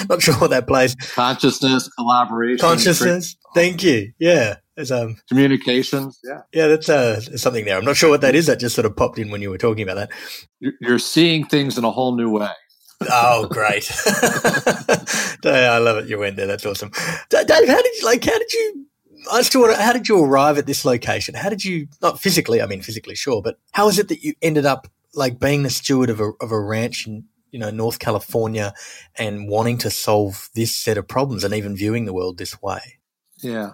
not 0.09 0.21
sure 0.21 0.35
what 0.35 0.51
that 0.51 0.65
plays. 0.65 0.95
Consciousness, 0.95 1.87
collaboration, 1.89 2.57
consciousness. 2.57 3.35
Thank 3.53 3.83
you. 3.83 4.13
Yeah, 4.17 4.55
there's 4.75 4.91
um 4.91 5.17
communications. 5.27 6.19
Yeah, 6.23 6.41
yeah, 6.53 6.67
that's 6.67 6.89
uh 6.89 7.19
something 7.37 7.65
there. 7.65 7.77
I'm 7.77 7.85
not 7.85 7.97
sure 7.97 8.09
what 8.09 8.21
that 8.21 8.33
is. 8.33 8.47
That 8.47 8.59
just 8.59 8.75
sort 8.75 8.85
of 8.85 8.95
popped 8.95 9.19
in 9.19 9.29
when 9.29 9.41
you 9.41 9.49
were 9.49 9.57
talking 9.57 9.83
about 9.83 9.95
that. 9.95 10.11
You're 10.81 10.99
seeing 10.99 11.45
things 11.45 11.77
in 11.77 11.83
a 11.83 11.91
whole 11.91 12.15
new 12.15 12.29
way. 12.29 12.49
Oh, 13.09 13.47
great! 13.47 13.89
I 15.45 15.77
love 15.77 15.97
it. 15.97 16.07
You 16.07 16.19
went 16.19 16.35
there. 16.35 16.47
That's 16.47 16.65
awesome, 16.65 16.91
Dave. 17.29 17.47
How 17.47 17.81
did 17.81 17.95
you 17.97 18.05
like? 18.05 18.23
How 18.23 18.37
did 18.37 18.53
you? 18.53 18.85
I 19.31 19.41
to, 19.41 19.75
how 19.79 19.93
did 19.93 20.07
you 20.07 20.23
arrive 20.23 20.57
at 20.57 20.67
this 20.67 20.85
location? 20.85 21.33
How 21.33 21.49
did 21.49 21.65
you 21.65 21.87
not 22.01 22.19
physically? 22.19 22.61
I 22.61 22.67
mean, 22.67 22.81
physically, 22.81 23.15
sure, 23.15 23.41
but 23.41 23.57
how 23.71 23.87
is 23.87 23.97
it 23.97 24.07
that 24.09 24.23
you 24.23 24.33
ended 24.41 24.65
up 24.65 24.87
like 25.13 25.39
being 25.39 25.63
the 25.63 25.69
steward 25.69 26.09
of 26.09 26.19
a 26.19 26.31
of 26.41 26.51
a 26.51 26.59
ranch 26.59 27.07
in 27.07 27.25
you 27.51 27.59
know 27.59 27.71
North 27.71 27.99
California 27.99 28.73
and 29.17 29.47
wanting 29.47 29.77
to 29.79 29.89
solve 29.89 30.49
this 30.55 30.75
set 30.75 30.97
of 30.97 31.07
problems 31.07 31.43
and 31.43 31.53
even 31.53 31.75
viewing 31.75 32.05
the 32.05 32.13
world 32.13 32.37
this 32.37 32.61
way? 32.61 32.99
Yeah. 33.41 33.71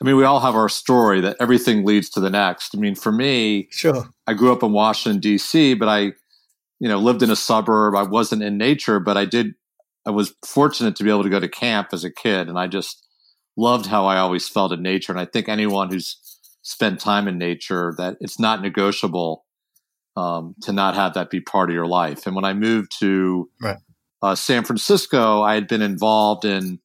I 0.00 0.04
mean, 0.04 0.16
we 0.16 0.24
all 0.24 0.40
have 0.40 0.56
our 0.56 0.68
story 0.68 1.20
that 1.20 1.36
everything 1.40 1.84
leads 1.84 2.10
to 2.10 2.20
the 2.20 2.30
next. 2.30 2.74
I 2.74 2.78
mean, 2.78 2.94
for 2.94 3.12
me, 3.12 3.68
sure. 3.70 4.08
I 4.26 4.34
grew 4.34 4.52
up 4.52 4.62
in 4.62 4.72
Washington 4.72 5.20
D.C., 5.20 5.74
but 5.74 5.88
I 5.88 6.12
you 6.84 6.90
know, 6.90 6.98
lived 6.98 7.22
in 7.22 7.30
a 7.30 7.36
suburb. 7.36 7.94
I 7.94 8.02
wasn't 8.02 8.42
in 8.42 8.58
nature, 8.58 9.00
but 9.00 9.16
I 9.16 9.24
did, 9.24 9.54
I 10.04 10.10
was 10.10 10.34
fortunate 10.44 10.96
to 10.96 11.02
be 11.02 11.08
able 11.08 11.22
to 11.22 11.30
go 11.30 11.40
to 11.40 11.48
camp 11.48 11.88
as 11.94 12.04
a 12.04 12.10
kid. 12.10 12.46
And 12.46 12.58
I 12.58 12.66
just 12.66 13.06
loved 13.56 13.86
how 13.86 14.04
I 14.04 14.18
always 14.18 14.50
felt 14.50 14.70
in 14.70 14.82
nature. 14.82 15.10
And 15.10 15.18
I 15.18 15.24
think 15.24 15.48
anyone 15.48 15.90
who's 15.90 16.18
spent 16.60 17.00
time 17.00 17.26
in 17.26 17.38
nature, 17.38 17.94
that 17.96 18.18
it's 18.20 18.38
not 18.38 18.60
negotiable 18.60 19.46
um, 20.14 20.56
to 20.60 20.74
not 20.74 20.94
have 20.94 21.14
that 21.14 21.30
be 21.30 21.40
part 21.40 21.70
of 21.70 21.74
your 21.74 21.86
life. 21.86 22.26
And 22.26 22.36
when 22.36 22.44
I 22.44 22.52
moved 22.52 22.92
to 22.98 23.48
right. 23.62 23.78
uh, 24.20 24.34
San 24.34 24.62
Francisco, 24.62 25.40
I 25.40 25.54
had 25.54 25.66
been 25.66 25.80
involved 25.80 26.44
in 26.44 26.80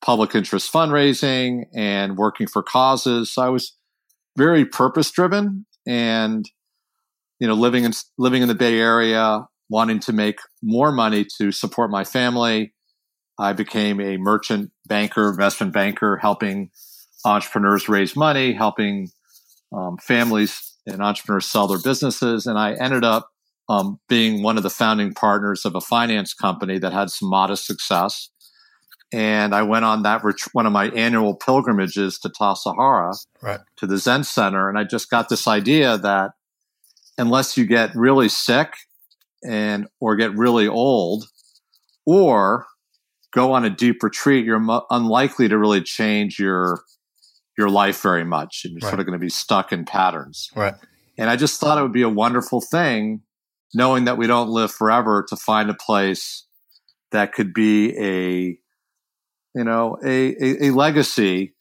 public 0.00 0.34
interest 0.34 0.72
fundraising 0.72 1.66
and 1.74 2.16
working 2.16 2.46
for 2.46 2.62
causes. 2.62 3.30
So 3.30 3.42
I 3.42 3.50
was 3.50 3.76
very 4.38 4.64
purpose 4.64 5.10
driven 5.10 5.66
and 5.86 6.48
you 7.44 7.48
know, 7.48 7.54
living 7.54 7.84
in 7.84 7.92
living 8.16 8.40
in 8.40 8.48
the 8.48 8.54
Bay 8.54 8.80
Area, 8.80 9.46
wanting 9.68 10.00
to 10.00 10.14
make 10.14 10.38
more 10.62 10.90
money 10.90 11.26
to 11.36 11.52
support 11.52 11.90
my 11.90 12.02
family, 12.02 12.72
I 13.38 13.52
became 13.52 14.00
a 14.00 14.16
merchant 14.16 14.70
banker, 14.86 15.28
investment 15.28 15.74
banker, 15.74 16.16
helping 16.16 16.70
entrepreneurs 17.22 17.86
raise 17.86 18.16
money, 18.16 18.54
helping 18.54 19.10
um, 19.76 19.98
families 19.98 20.74
and 20.86 21.02
entrepreneurs 21.02 21.44
sell 21.44 21.66
their 21.66 21.80
businesses, 21.84 22.46
and 22.46 22.58
I 22.58 22.76
ended 22.80 23.04
up 23.04 23.28
um, 23.68 24.00
being 24.08 24.42
one 24.42 24.56
of 24.56 24.62
the 24.62 24.70
founding 24.70 25.12
partners 25.12 25.66
of 25.66 25.74
a 25.74 25.82
finance 25.82 26.32
company 26.32 26.78
that 26.78 26.94
had 26.94 27.10
some 27.10 27.28
modest 27.28 27.66
success. 27.66 28.30
And 29.12 29.54
I 29.54 29.64
went 29.64 29.84
on 29.84 30.02
that 30.04 30.24
ret- 30.24 30.36
one 30.54 30.64
of 30.64 30.72
my 30.72 30.86
annual 30.88 31.36
pilgrimages 31.36 32.18
to 32.20 32.30
Tassajara, 32.30 33.12
right. 33.42 33.60
to 33.76 33.86
the 33.86 33.98
Zen 33.98 34.24
Center, 34.24 34.70
and 34.70 34.78
I 34.78 34.84
just 34.84 35.10
got 35.10 35.28
this 35.28 35.46
idea 35.46 35.98
that 35.98 36.30
unless 37.18 37.56
you 37.56 37.66
get 37.66 37.94
really 37.94 38.28
sick 38.28 38.74
and 39.46 39.86
or 40.00 40.16
get 40.16 40.36
really 40.36 40.66
old 40.66 41.26
or 42.06 42.66
go 43.32 43.52
on 43.52 43.64
a 43.64 43.70
deep 43.70 44.02
retreat 44.02 44.44
you're 44.44 44.60
mu- 44.60 44.80
unlikely 44.90 45.48
to 45.48 45.58
really 45.58 45.82
change 45.82 46.38
your 46.38 46.82
your 47.58 47.68
life 47.68 48.00
very 48.00 48.24
much 48.24 48.62
and 48.64 48.72
you're 48.72 48.86
right. 48.86 48.90
sort 48.90 49.00
of 49.00 49.06
going 49.06 49.18
to 49.18 49.22
be 49.22 49.28
stuck 49.28 49.72
in 49.72 49.84
patterns 49.84 50.50
right 50.56 50.74
and 51.18 51.28
i 51.28 51.36
just 51.36 51.60
thought 51.60 51.78
it 51.78 51.82
would 51.82 51.92
be 51.92 52.02
a 52.02 52.08
wonderful 52.08 52.60
thing 52.60 53.20
knowing 53.74 54.04
that 54.04 54.16
we 54.16 54.26
don't 54.26 54.48
live 54.48 54.70
forever 54.70 55.24
to 55.28 55.36
find 55.36 55.68
a 55.68 55.74
place 55.74 56.46
that 57.12 57.32
could 57.32 57.52
be 57.52 57.96
a 57.98 58.58
you 59.54 59.64
know 59.64 59.98
a, 60.04 60.34
a, 60.42 60.68
a 60.68 60.70
legacy 60.70 61.54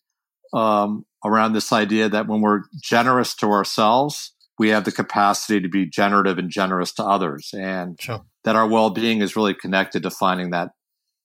um, 0.54 1.06
around 1.26 1.54
this 1.54 1.72
idea 1.72 2.10
that 2.10 2.28
when 2.28 2.42
we're 2.42 2.62
generous 2.82 3.34
to 3.36 3.48
ourselves 3.48 4.33
we 4.60 4.70
have 4.70 4.86
the 4.86 4.92
capacity 4.92 5.60
to 5.60 5.68
be 5.68 5.86
generative 5.86 6.38
and 6.38 6.50
generous 6.50 6.94
to 6.94 7.04
others 7.04 7.54
and 7.58 8.00
sure. 8.00 8.22
that 8.44 8.56
our 8.56 8.68
well-being 8.68 9.22
is 9.22 9.36
really 9.36 9.54
connected 9.54 10.04
to 10.04 10.10
finding 10.10 10.52
that 10.52 10.70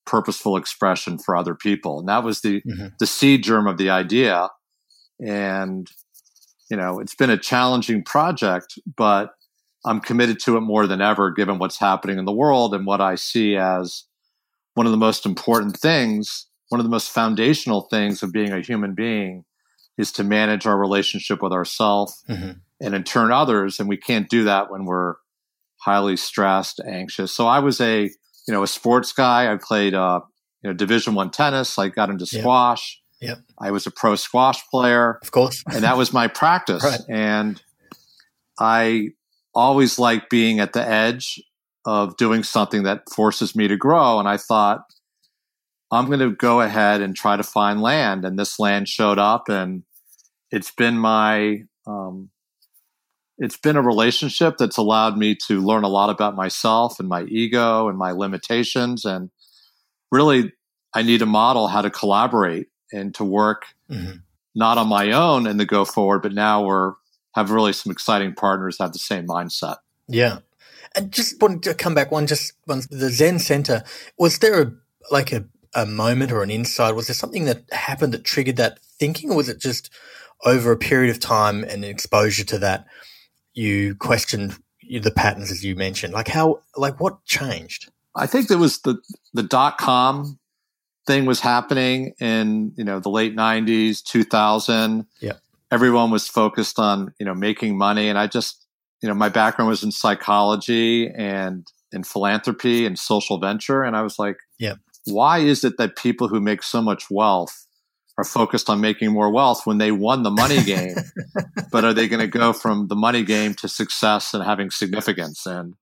purposeful 0.05 0.57
expression 0.57 1.17
for 1.19 1.35
other 1.35 1.53
people 1.53 1.99
and 1.99 2.09
that 2.09 2.23
was 2.23 2.41
the 2.41 2.61
mm-hmm. 2.61 2.87
the 2.99 3.05
seed 3.05 3.43
germ 3.43 3.67
of 3.67 3.77
the 3.77 3.89
idea 3.89 4.49
and 5.23 5.87
you 6.71 6.77
know 6.77 6.99
it's 6.99 7.13
been 7.13 7.29
a 7.29 7.37
challenging 7.37 8.03
project 8.03 8.79
but 8.97 9.31
i'm 9.85 9.99
committed 9.99 10.39
to 10.39 10.57
it 10.57 10.61
more 10.61 10.87
than 10.87 10.99
ever 10.99 11.29
given 11.29 11.59
what's 11.59 11.79
happening 11.79 12.17
in 12.17 12.25
the 12.25 12.31
world 12.31 12.73
and 12.73 12.87
what 12.87 13.01
i 13.01 13.13
see 13.13 13.55
as 13.55 14.05
one 14.73 14.87
of 14.87 14.91
the 14.91 14.97
most 14.97 15.27
important 15.27 15.77
things 15.77 16.47
one 16.69 16.79
of 16.79 16.85
the 16.85 16.91
most 16.91 17.11
foundational 17.11 17.81
things 17.81 18.23
of 18.23 18.31
being 18.31 18.51
a 18.51 18.61
human 18.61 18.95
being 18.95 19.45
is 19.99 20.11
to 20.11 20.23
manage 20.23 20.65
our 20.65 20.77
relationship 20.79 21.43
with 21.43 21.51
ourselves 21.51 22.23
mm-hmm 22.27 22.51
and 22.81 22.95
in 22.95 23.03
turn 23.03 23.31
others. 23.31 23.79
And 23.79 23.89
we 23.89 23.97
can't 23.97 24.29
do 24.29 24.45
that 24.45 24.71
when 24.71 24.85
we're 24.85 25.15
highly 25.81 26.17
stressed, 26.17 26.81
anxious. 26.85 27.33
So 27.33 27.47
I 27.47 27.59
was 27.59 27.79
a, 27.81 28.03
you 28.03 28.53
know, 28.53 28.63
a 28.63 28.67
sports 28.67 29.11
guy. 29.13 29.51
I 29.51 29.57
played, 29.57 29.93
uh, 29.93 30.21
you 30.63 30.69
know, 30.69 30.73
division 30.73 31.15
one 31.15 31.31
tennis. 31.31 31.77
I 31.77 31.89
got 31.89 32.09
into 32.09 32.25
squash. 32.25 33.01
Yep. 33.21 33.29
yep. 33.29 33.39
I 33.59 33.71
was 33.71 33.87
a 33.87 33.91
pro 33.91 34.15
squash 34.15 34.61
player. 34.69 35.19
Of 35.21 35.31
course. 35.31 35.63
and 35.71 35.83
that 35.83 35.97
was 35.97 36.13
my 36.13 36.27
practice. 36.41 36.83
Right. 36.83 37.01
And 37.09 37.61
I 38.59 39.09
always 39.53 39.99
like 39.99 40.29
being 40.29 40.59
at 40.59 40.73
the 40.73 40.87
edge 40.87 41.41
of 41.85 42.17
doing 42.17 42.43
something 42.43 42.83
that 42.83 43.09
forces 43.09 43.55
me 43.55 43.67
to 43.67 43.77
grow. 43.77 44.19
And 44.19 44.27
I 44.27 44.37
thought, 44.37 44.81
I'm 45.91 46.05
going 46.05 46.19
to 46.19 46.31
go 46.31 46.61
ahead 46.61 47.01
and 47.01 47.15
try 47.15 47.35
to 47.35 47.43
find 47.43 47.81
land. 47.81 48.25
And 48.25 48.37
this 48.37 48.59
land 48.59 48.87
showed 48.87 49.17
up 49.17 49.49
and 49.49 49.83
it's 50.51 50.71
been 50.71 50.97
my, 50.97 51.63
um, 51.87 52.29
it's 53.39 53.57
been 53.57 53.77
a 53.77 53.81
relationship 53.81 54.57
that's 54.57 54.77
allowed 54.77 55.17
me 55.17 55.33
to 55.47 55.61
learn 55.61 55.83
a 55.83 55.89
lot 55.89 56.09
about 56.09 56.35
myself 56.35 56.99
and 56.99 57.07
my 57.07 57.23
ego 57.23 57.87
and 57.87 57.97
my 57.97 58.11
limitations. 58.11 59.05
And 59.05 59.31
really, 60.11 60.51
I 60.93 61.01
need 61.01 61.21
a 61.21 61.25
model 61.25 61.67
how 61.67 61.81
to 61.81 61.89
collaborate 61.89 62.67
and 62.91 63.15
to 63.15 63.23
work 63.23 63.65
mm-hmm. 63.89 64.17
not 64.55 64.77
on 64.77 64.87
my 64.87 65.13
own 65.13 65.47
in 65.47 65.57
the 65.57 65.65
go 65.65 65.85
forward, 65.85 66.21
but 66.21 66.33
now 66.33 66.65
we're 66.65 66.93
have 67.35 67.51
really 67.51 67.73
some 67.73 67.91
exciting 67.91 68.33
partners 68.33 68.77
have 68.79 68.91
the 68.91 68.99
same 68.99 69.27
mindset. 69.27 69.77
Yeah. 70.07 70.39
And 70.95 71.11
just 71.11 71.39
wanted 71.41 71.63
to 71.63 71.73
come 71.75 71.93
back 71.93 72.11
one, 72.11 72.27
just 72.27 72.53
one, 72.65 72.81
the 72.89 73.09
Zen 73.09 73.39
Center, 73.39 73.83
was 74.17 74.39
there 74.39 74.61
a, 74.61 74.71
like 75.11 75.31
a, 75.31 75.45
a 75.75 75.85
moment 75.85 76.31
or 76.31 76.41
an 76.41 76.49
insight? 76.49 76.95
Was 76.95 77.07
there 77.07 77.13
something 77.13 77.45
that 77.45 77.63
happened 77.71 78.13
that 78.13 78.23
triggered 78.23 78.57
that 78.57 78.79
thinking 78.79 79.29
or 79.29 79.37
was 79.37 79.47
it 79.47 79.59
just 79.59 79.91
over 80.43 80.71
a 80.71 80.77
period 80.77 81.11
of 81.11 81.19
time 81.19 81.63
and 81.63 81.85
exposure 81.85 82.43
to 82.45 82.57
that? 82.57 82.87
You 83.53 83.95
questioned 83.95 84.57
the 84.89 85.11
patterns 85.11 85.51
as 85.51 85.63
you 85.63 85.75
mentioned. 85.75 86.13
Like 86.13 86.27
how, 86.27 86.61
like 86.75 86.99
what 86.99 87.23
changed? 87.25 87.91
I 88.15 88.25
think 88.25 88.47
there 88.47 88.57
was 88.57 88.79
the 88.79 88.97
the 89.33 89.43
dot 89.43 89.77
com 89.77 90.39
thing 91.05 91.25
was 91.25 91.39
happening 91.39 92.13
in 92.19 92.73
you 92.75 92.83
know 92.83 92.99
the 92.99 93.09
late 93.09 93.35
'90s, 93.35 94.03
2000. 94.03 95.05
Yeah, 95.21 95.33
everyone 95.71 96.11
was 96.11 96.27
focused 96.27 96.79
on 96.79 97.13
you 97.19 97.25
know 97.25 97.35
making 97.35 97.77
money, 97.77 98.09
and 98.09 98.17
I 98.17 98.27
just 98.27 98.65
you 99.01 99.07
know 99.07 99.15
my 99.15 99.29
background 99.29 99.69
was 99.69 99.83
in 99.83 99.91
psychology 99.91 101.09
and 101.09 101.67
in 101.91 102.03
philanthropy 102.03 102.85
and 102.85 102.97
social 102.97 103.39
venture, 103.39 103.83
and 103.83 103.95
I 103.95 104.01
was 104.01 104.17
like, 104.19 104.37
yeah, 104.57 104.75
why 105.05 105.39
is 105.39 105.63
it 105.63 105.77
that 105.77 105.95
people 105.95 106.27
who 106.27 106.39
make 106.39 106.63
so 106.63 106.81
much 106.81 107.05
wealth 107.09 107.67
are 108.19 108.25
focused 108.25 108.69
on 108.69 108.81
making 108.81 109.11
more 109.11 109.31
wealth 109.31 109.65
when 109.65 109.77
they 109.77 109.91
won 109.91 110.23
the 110.23 110.31
money 110.31 110.61
game? 110.61 110.95
but 111.71 111.85
are 111.85 111.93
they 111.93 112.07
going 112.07 112.19
to 112.19 112.27
go 112.27 112.51
from 112.51 112.87
the 112.87 112.95
money 112.95 113.23
game 113.23 113.53
to 113.53 113.69
success 113.69 114.33
and 114.33 114.43
having 114.43 114.69
significance? 114.69 115.45
And 115.45 115.75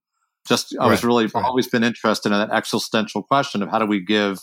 just, 0.48 0.76
I 0.80 0.88
was 0.88 1.04
really 1.04 1.26
right. 1.26 1.44
always 1.44 1.68
been 1.68 1.84
interested 1.84 2.32
in 2.32 2.38
that 2.38 2.52
existential 2.52 3.24
question 3.24 3.64
of 3.64 3.70
how 3.70 3.80
do 3.80 3.88
we 3.88 4.02
give 4.02 4.40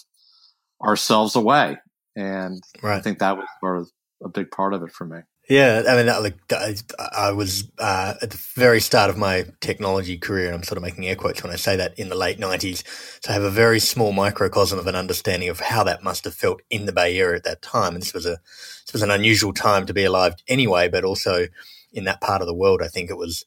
ourselves 0.85 1.37
away? 1.37 1.79
And 2.17 2.61
right. 2.83 2.97
I 2.97 3.01
think 3.01 3.21
that 3.21 3.39
was 3.63 3.93
a 4.25 4.29
big 4.29 4.51
part 4.51 4.75
of 4.75 4.83
it 4.83 4.91
for 4.91 5.05
me. 5.07 5.21
Yeah, 5.49 5.83
I 5.87 5.97
mean, 5.97 6.07
like 6.07 6.39
I, 6.51 7.33
was 7.33 7.71
uh, 7.79 8.15
at 8.23 8.31
the 8.31 8.37
very 8.55 8.81
start 8.81 9.11
of 9.11 9.19
my 9.19 9.45
technology 9.61 10.17
career, 10.17 10.47
and 10.47 10.55
I'm 10.55 10.63
sort 10.63 10.79
of 10.79 10.83
making 10.83 11.07
air 11.07 11.17
quotes 11.17 11.43
when 11.43 11.53
I 11.53 11.57
say 11.57 11.77
that 11.77 11.99
in 11.99 12.09
the 12.09 12.15
late 12.15 12.39
'90s. 12.39 12.83
So 13.23 13.31
I 13.31 13.35
have 13.35 13.43
a 13.43 13.51
very 13.51 13.79
small 13.79 14.13
microcosm 14.13 14.79
of 14.79 14.87
an 14.87 14.95
understanding 14.95 15.51
of 15.51 15.61
how 15.61 15.85
that 15.85 16.03
must 16.03 16.25
have 16.25 16.35
felt 16.35 16.63
in 16.71 16.87
the 16.87 16.93
Bay 16.93 17.19
Area 17.19 17.37
at 17.37 17.45
that 17.45 17.61
time. 17.61 17.93
And 17.93 18.01
this 18.01 18.15
was 18.15 18.25
a 18.25 18.39
this 18.87 18.95
was 18.95 19.03
an 19.03 19.11
unusual 19.11 19.53
time 19.53 19.85
to 19.85 19.93
be 19.93 20.05
alive 20.05 20.35
anyway, 20.49 20.89
but 20.89 21.05
also 21.05 21.47
in 21.93 22.05
that 22.05 22.23
part 22.23 22.41
of 22.41 22.47
the 22.47 22.55
world, 22.55 22.81
I 22.83 22.89
think 22.89 23.11
it 23.11 23.19
was 23.19 23.45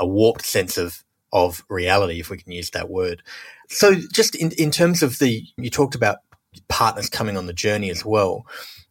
a 0.00 0.06
warped 0.06 0.44
sense 0.44 0.76
of 0.76 1.04
of 1.32 1.64
reality, 1.68 2.18
if 2.18 2.28
we 2.28 2.38
can 2.38 2.50
use 2.50 2.70
that 2.70 2.90
word. 2.90 3.22
So, 3.68 3.94
just 4.12 4.34
in 4.34 4.50
in 4.52 4.72
terms 4.72 5.00
of 5.00 5.20
the, 5.20 5.44
you 5.56 5.70
talked 5.70 5.94
about 5.94 6.18
partners 6.68 7.08
coming 7.08 7.36
on 7.36 7.46
the 7.46 7.52
journey 7.52 7.90
as 7.90 8.04
well. 8.04 8.46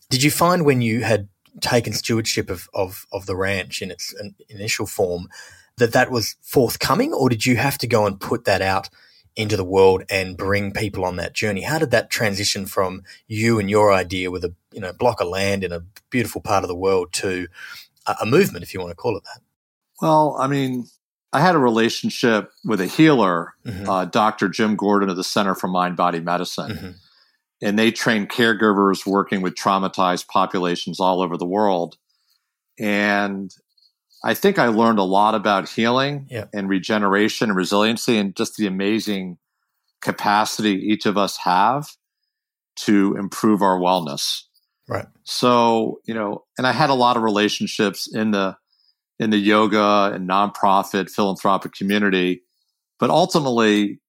Did 0.10 0.24
you 0.24 0.32
find 0.32 0.66
when 0.66 0.82
you 0.82 1.02
had 1.02 1.28
taken 1.62 1.94
stewardship 1.94 2.50
of, 2.50 2.70
of, 2.74 3.06
of 3.12 3.26
the 3.26 3.36
ranch 3.36 3.82
in 3.82 3.92
its 3.92 4.14
initial 4.50 4.86
form, 4.86 5.28
that 5.78 5.94
that 5.94 6.12
was 6.12 6.36
forthcoming, 6.42 7.14
or 7.14 7.30
did 7.30 7.46
you 7.46 7.58
have 7.58 7.78
to 7.80 7.88
go 7.88 8.06
and 8.06 8.20
put 8.20 8.46
that 8.46 8.62
out 8.62 8.90
into 9.36 9.58
the 9.58 9.66
world 9.66 10.04
and 10.10 10.38
bring 10.38 10.72
people 10.72 11.04
on 11.04 11.18
that 11.18 11.34
journey? 11.34 11.62
How 11.62 11.80
did 11.80 11.92
that 11.92 12.10
transition 12.10 12.66
from 12.66 13.04
you 13.28 13.60
and 13.60 13.70
your 13.70 13.92
idea 13.92 14.32
with 14.32 14.46
a 14.46 14.54
you 14.72 14.80
know 14.80 14.94
block 14.94 15.20
of 15.20 15.28
land 15.28 15.64
in 15.64 15.74
a 15.74 15.84
beautiful 16.10 16.42
part 16.42 16.64
of 16.64 16.70
the 16.70 16.76
world 16.76 17.12
to 17.14 17.48
a, 18.08 18.16
a 18.22 18.26
movement, 18.26 18.64
if 18.64 18.74
you 18.74 18.80
want 18.80 18.92
to 18.92 18.96
call 18.96 19.18
it 19.18 19.24
that? 19.26 19.42
Well, 20.02 20.38
I 20.40 20.48
mean, 20.48 20.88
I 21.34 21.42
had 21.42 21.56
a 21.56 21.60
relationship 21.60 22.52
with 22.64 22.80
a 22.80 22.86
healer, 22.86 23.54
mm-hmm. 23.66 23.90
uh, 23.90 24.06
Dr. 24.06 24.48
Jim 24.48 24.78
Gordon 24.78 25.10
of 25.10 25.18
the 25.18 25.24
Center 25.24 25.56
for 25.56 25.68
Mind 25.68 25.98
Body 25.98 26.22
Medicine. 26.22 26.72
Mm-hmm 26.72 26.92
and 27.66 27.80
they 27.80 27.90
train 27.90 28.28
caregivers 28.28 29.08
working 29.08 29.42
with 29.42 29.56
traumatized 29.56 30.28
populations 30.28 31.00
all 31.00 31.20
over 31.20 31.36
the 31.36 31.48
world. 31.48 31.98
And 32.80 33.52
I 34.24 34.36
think 34.36 34.60
I 34.60 34.68
learned 34.68 35.00
a 35.00 35.04
lot 35.04 35.34
about 35.34 35.68
healing 35.68 36.28
yeah. 36.30 36.46
and 36.54 36.70
regeneration 36.70 37.50
and 37.50 37.58
resiliency 37.58 38.18
and 38.20 38.36
just 38.36 38.58
the 38.58 38.68
amazing 38.68 39.40
capacity 40.00 40.74
each 40.74 41.08
of 41.08 41.18
us 41.18 41.38
have 41.38 41.90
to 42.82 43.16
improve 43.18 43.64
our 43.64 43.80
wellness. 43.80 44.44
Right. 44.88 45.08
So, 45.24 46.02
you 46.06 46.14
know, 46.14 46.44
and 46.60 46.68
I 46.68 46.72
had 46.72 46.92
a 46.92 46.94
lot 46.94 47.18
of 47.18 47.24
relationships 47.24 48.08
in 48.14 48.30
the 48.30 48.58
in 49.18 49.32
the 49.32 49.38
yoga 49.38 50.12
and 50.14 50.30
nonprofit 50.30 51.10
philanthropic 51.10 51.74
community, 51.74 52.44
but 53.00 53.10
ultimately 53.10 54.02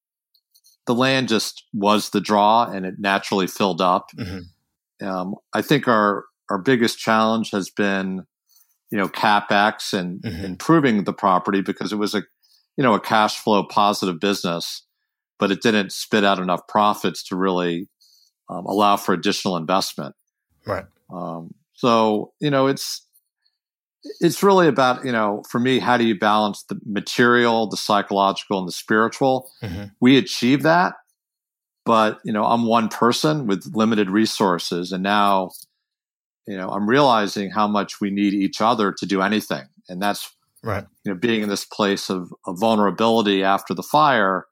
the 0.87 0.94
land 0.94 1.29
just 1.29 1.64
was 1.72 2.11
the 2.11 2.20
draw 2.20 2.64
and 2.70 2.87
it 2.87 2.94
naturally 2.99 3.46
filled 3.46 3.81
up. 3.81 4.11
Mm-hmm. 4.16 5.07
Um, 5.07 5.35
I 5.53 5.62
think 5.62 5.88
our 5.88 6.25
our 6.49 6.59
biggest 6.59 6.99
challenge 6.99 7.51
has 7.51 7.70
been, 7.70 8.25
you 8.90 8.99
know, 8.99 9.09
capex 9.09 9.92
and 9.92 10.22
mm-hmm. 10.22 10.44
improving 10.44 11.05
the 11.05 11.12
property 11.12 11.61
because 11.61 11.92
it 11.92 11.96
was 11.96 12.14
a, 12.14 12.22
you 12.77 12.85
know, 12.85 12.94
a 12.94 13.01
cash 13.01 13.37
flow 13.38 13.64
positive 13.64 14.20
business, 14.20 14.87
but 15.38 15.51
it 15.51 15.61
didn't 15.61 15.92
spit 15.92 16.25
out 16.25 16.38
enough 16.38 16.66
profits 16.68 17.25
to 17.25 17.37
really 17.37 17.88
um, 18.49 18.64
allow 18.66 18.96
for 18.96 19.12
additional 19.12 19.57
investment. 19.57 20.14
Right. 20.66 20.85
Um, 21.12 21.55
so 21.75 22.33
you 22.40 22.51
know, 22.51 22.68
it's 22.68 23.06
it's 24.21 24.42
really 24.42 24.69
about 24.69 25.05
you 25.05 25.12
know 25.12 25.42
for 25.49 25.59
me 25.59 25.79
how 25.79 25.97
do 25.97 26.05
you 26.05 26.19
balance 26.19 26.62
the 26.64 26.79
material 26.85 27.66
the 27.66 27.77
psychological 27.77 28.59
and 28.59 28.69
the 28.69 28.73
spiritual 28.73 29.51
mm-hmm. 29.62 29.85
we 30.01 30.16
achieve 30.16 30.62
that 30.62 30.95
but 31.85 32.19
you 32.25 32.33
know 32.33 32.45
i'm 32.45 32.66
one 32.66 32.88
person 32.88 33.47
with 33.47 33.73
limited 33.75 34.11
resources 34.11 34.92
and 34.92 35.03
now 35.03 35.51
you 36.47 36.57
know 36.57 36.69
i'm 36.71 36.88
realizing 36.88 37.51
how 37.51 37.66
much 37.66 38.01
we 38.01 38.11
need 38.11 38.35
each 38.35 38.61
other 38.61 38.92
to 38.92 39.07
do 39.07 39.23
anything 39.23 39.64
and 39.88 40.01
that's 40.01 40.35
right 40.62 40.85
you 41.05 41.12
know 41.12 41.19
being 41.19 41.42
in 41.42 41.49
this 41.49 41.64
place 41.64 42.11
of, 42.11 42.33
of 42.47 42.59
vulnerability 42.59 43.42
after 43.42 43.75
the 43.75 43.83
fire 43.83 44.47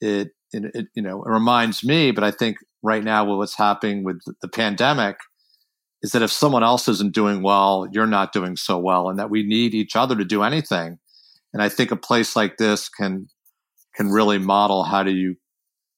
it, 0.00 0.30
it, 0.52 0.64
it 0.74 0.86
you 0.94 1.02
know 1.02 1.22
it 1.22 1.30
reminds 1.30 1.84
me 1.84 2.10
but 2.10 2.24
i 2.24 2.30
think 2.30 2.56
right 2.82 3.04
now 3.04 3.24
with 3.24 3.36
what's 3.36 3.56
happening 3.56 4.04
with 4.04 4.20
the 4.40 4.48
pandemic 4.48 5.16
is 6.02 6.12
that 6.12 6.22
if 6.22 6.32
someone 6.32 6.62
else 6.62 6.88
isn't 6.88 7.14
doing 7.14 7.42
well, 7.42 7.86
you're 7.92 8.06
not 8.06 8.32
doing 8.32 8.56
so 8.56 8.78
well, 8.78 9.08
and 9.08 9.18
that 9.18 9.30
we 9.30 9.42
need 9.42 9.74
each 9.74 9.96
other 9.96 10.16
to 10.16 10.24
do 10.24 10.42
anything. 10.42 10.98
And 11.52 11.62
I 11.62 11.68
think 11.68 11.90
a 11.90 11.96
place 11.96 12.36
like 12.36 12.56
this 12.56 12.88
can 12.88 13.28
can 13.94 14.10
really 14.10 14.38
model 14.38 14.84
how 14.84 15.02
do 15.02 15.10
you 15.10 15.36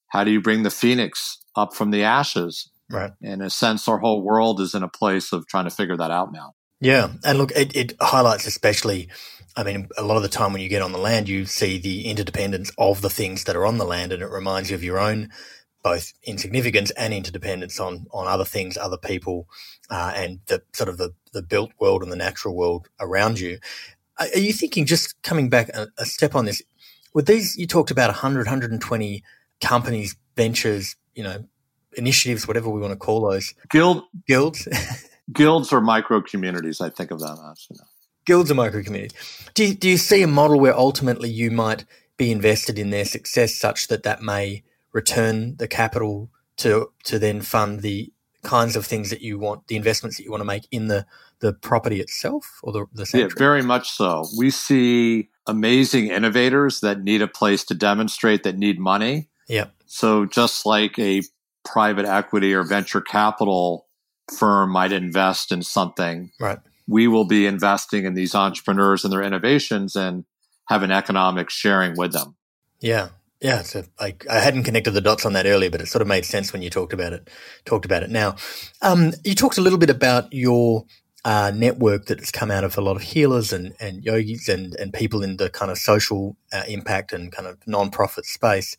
how 0.09 0.25
do 0.25 0.31
you 0.31 0.41
bring 0.41 0.63
the 0.63 0.71
phoenix 0.71 1.39
up 1.57 1.75
from 1.75 1.91
the 1.91 2.03
ashes? 2.03 2.71
Right. 2.91 3.13
In 3.23 3.41
a 3.41 3.49
sense, 3.49 3.89
our 3.89 3.99
whole 3.99 4.23
world 4.23 4.61
is 4.61 4.75
in 4.75 4.83
a 4.83 4.89
place 4.89 5.33
of 5.33 5.47
trying 5.47 5.65
to 5.65 5.71
figure 5.71 5.97
that 5.97 6.11
out 6.11 6.33
now. 6.33 6.55
Yeah, 6.81 7.13
and 7.25 7.39
look, 7.39 7.53
it, 7.53 7.75
it 7.77 7.95
highlights 8.01 8.47
especially. 8.47 9.09
I 9.57 9.63
mean, 9.63 9.89
a 9.97 10.03
lot 10.03 10.17
of 10.17 10.23
the 10.23 10.29
time 10.29 10.53
when 10.53 10.63
you 10.63 10.69
get 10.69 10.83
on 10.83 10.93
the 10.93 10.99
land, 10.99 11.29
you 11.29 11.47
see 11.47 11.79
the 11.79 12.07
interdependence 12.07 12.73
of 12.77 13.03
the 13.03 13.11
things 13.11 13.45
that 13.45 13.55
are 13.55 13.65
on 13.65 13.79
the 13.79 13.85
land, 13.85 14.13
and 14.13 14.23
it 14.23 14.31
reminds 14.31 14.71
you 14.71 14.75
of 14.75 14.83
your 14.83 14.99
own 14.99 15.31
both 15.83 16.13
insignificance 16.25 16.91
and 16.93 17.13
interdependence 17.13 17.81
on 17.81 18.07
on 18.13 18.27
other 18.27 18.45
things, 18.45 18.77
other 18.77 18.97
people, 18.97 19.49
uh, 19.91 20.13
and 20.15 20.41
the 20.47 20.63
sort 20.73 20.89
of 20.89 20.99
the, 20.99 21.13
the 21.33 21.43
built 21.43 21.73
world 21.81 22.03
and 22.03 22.13
the 22.13 22.17
natural 22.17 22.55
world 22.55 22.89
around 23.01 23.41
you. 23.41 23.59
Are 24.19 24.39
you 24.39 24.53
thinking 24.53 24.87
just 24.87 25.21
coming 25.23 25.49
back 25.49 25.69
a, 25.71 25.89
a 25.99 26.05
step 26.05 26.35
on 26.35 26.45
this? 26.45 26.63
With 27.15 27.27
these, 27.27 27.57
you 27.57 27.67
talked 27.67 27.91
about 27.91 28.09
100, 28.09 28.47
120 28.47 29.25
companies, 29.61 30.17
ventures, 30.37 30.97
you 31.15 31.23
know, 31.23 31.45
initiatives, 31.97 32.47
whatever 32.47 32.71
we 32.71 32.81
want 32.81 32.93
to 32.93 32.99
call 32.99 33.29
those. 33.29 33.55
Guild 33.71 34.05
guilds. 34.27 34.69
guilds 35.33 35.73
or 35.73 35.81
micro 35.81 36.21
communities. 36.21 36.81
I 36.81 36.91
think 36.91 37.11
of 37.11 37.21
them 37.21 37.39
as 37.51 37.67
you 37.69 37.77
know. 37.79 37.85
Guilds 38.25 38.51
or 38.51 38.55
micro 38.55 38.83
communities. 38.83 39.19
Do 39.55 39.67
you, 39.67 39.75
do 39.75 39.89
you 39.89 39.97
see 39.97 40.23
a 40.23 40.29
model 40.29 40.61
where 40.61 40.77
ultimately 40.77 41.29
you 41.29 41.51
might 41.51 41.85
be 42.17 42.31
invested 42.31 42.79
in 42.79 42.91
their 42.91 43.05
success, 43.05 43.55
such 43.55 43.89
that 43.89 44.05
that 44.05 44.23
may 44.23 44.63
return 44.93 45.57
the 45.57 45.69
capital 45.69 46.31
to 46.59 46.91
to 47.05 47.19
then 47.19 47.41
fund 47.41 47.81
the 47.81 48.13
kinds 48.43 48.75
of 48.77 48.85
things 48.85 49.11
that 49.11 49.23
you 49.23 49.39
want, 49.39 49.69
the 49.69 49.77
investments 49.77 50.17
that 50.17 50.25
you 50.25 50.31
want 50.31 50.41
to 50.41 50.47
make 50.47 50.67
in 50.71 50.89
the 50.89 51.07
the 51.41 51.53
property 51.53 52.01
itself 52.01 52.61
or 52.63 52.73
the, 52.73 52.87
the 52.93 53.11
Yeah, 53.19 53.29
very 53.37 53.63
much 53.63 53.91
so. 53.91 54.25
We 54.39 54.51
see 54.51 55.29
amazing 55.47 56.07
innovators 56.07 56.81
that 56.81 57.03
need 57.03 57.21
a 57.21 57.29
place 57.29 57.65
to 57.65 57.75
demonstrate 57.75 58.45
that 58.45 58.57
need 58.57 58.79
money. 58.79 59.29
Yeah. 59.49 59.67
So 59.87 60.25
just 60.25 60.65
like 60.65 60.99
a 60.99 61.23
private 61.65 62.07
equity 62.07 62.55
or 62.55 62.63
venture 62.63 63.01
capital 63.01 63.87
firm 64.33 64.71
might 64.71 64.93
invest 64.93 65.51
in 65.51 65.63
something, 65.63 66.31
right? 66.41 66.59
We 66.89 67.09
will 67.09 67.25
be 67.25 67.47
investing 67.47 68.05
in 68.05 68.15
these 68.15 68.35
entrepreneurs 68.35 69.05
and 69.05 69.13
their 69.13 69.23
innovations 69.23 69.97
and 69.97 70.25
have 70.69 70.83
an 70.83 70.91
economic 70.91 71.51
sharing 71.51 71.97
with 71.97 72.13
them. 72.13 72.37
Yeah, 72.81 73.09
yeah, 73.43 73.63
so 73.63 73.83
I, 73.99 74.15
I 74.31 74.39
hadn't 74.39 74.63
connected 74.63 74.93
the 74.93 75.01
dots 75.01 75.27
on 75.27 75.33
that 75.33 75.47
earlier, 75.47 75.69
but 75.69 75.81
it 75.81 75.89
sort 75.89 76.01
of 76.01 76.09
made 76.09 76.25
sense 76.25 76.53
when 76.53 76.63
you 76.63 76.71
talked 76.71 76.93
about 76.93 77.13
it. 77.13 77.29
Talked 77.65 77.85
about 77.85 78.05
it 78.05 78.11
now. 78.11 78.37
Um, 78.81 79.13
you 79.25 79.35
talked 79.35 79.59
a 79.59 79.61
little 79.61 79.81
bit 79.81 79.91
about 79.91 80.33
your 80.33 80.85
uh, 81.25 81.51
network 81.55 82.07
that 82.07 82.21
has 82.21 82.31
come 82.31 82.53
out 82.53 82.63
of 82.63 82.79
a 82.79 82.81
lot 82.81 82.95
of 82.95 83.03
healers 83.03 83.53
and, 83.53 83.75
and 83.81 84.05
yogis 84.05 84.49
and, 84.49 84.75
and 84.77 84.93
people 84.93 85.25
in 85.25 85.39
the 85.39 85.51
kind 85.51 85.71
of 85.73 85.79
social 85.79 86.37
uh, 86.53 86.63
impact 86.69 87.13
and 87.13 87.33
kind 87.33 87.49
of 87.49 87.59
non-profit 87.67 88.25
space. 88.25 88.77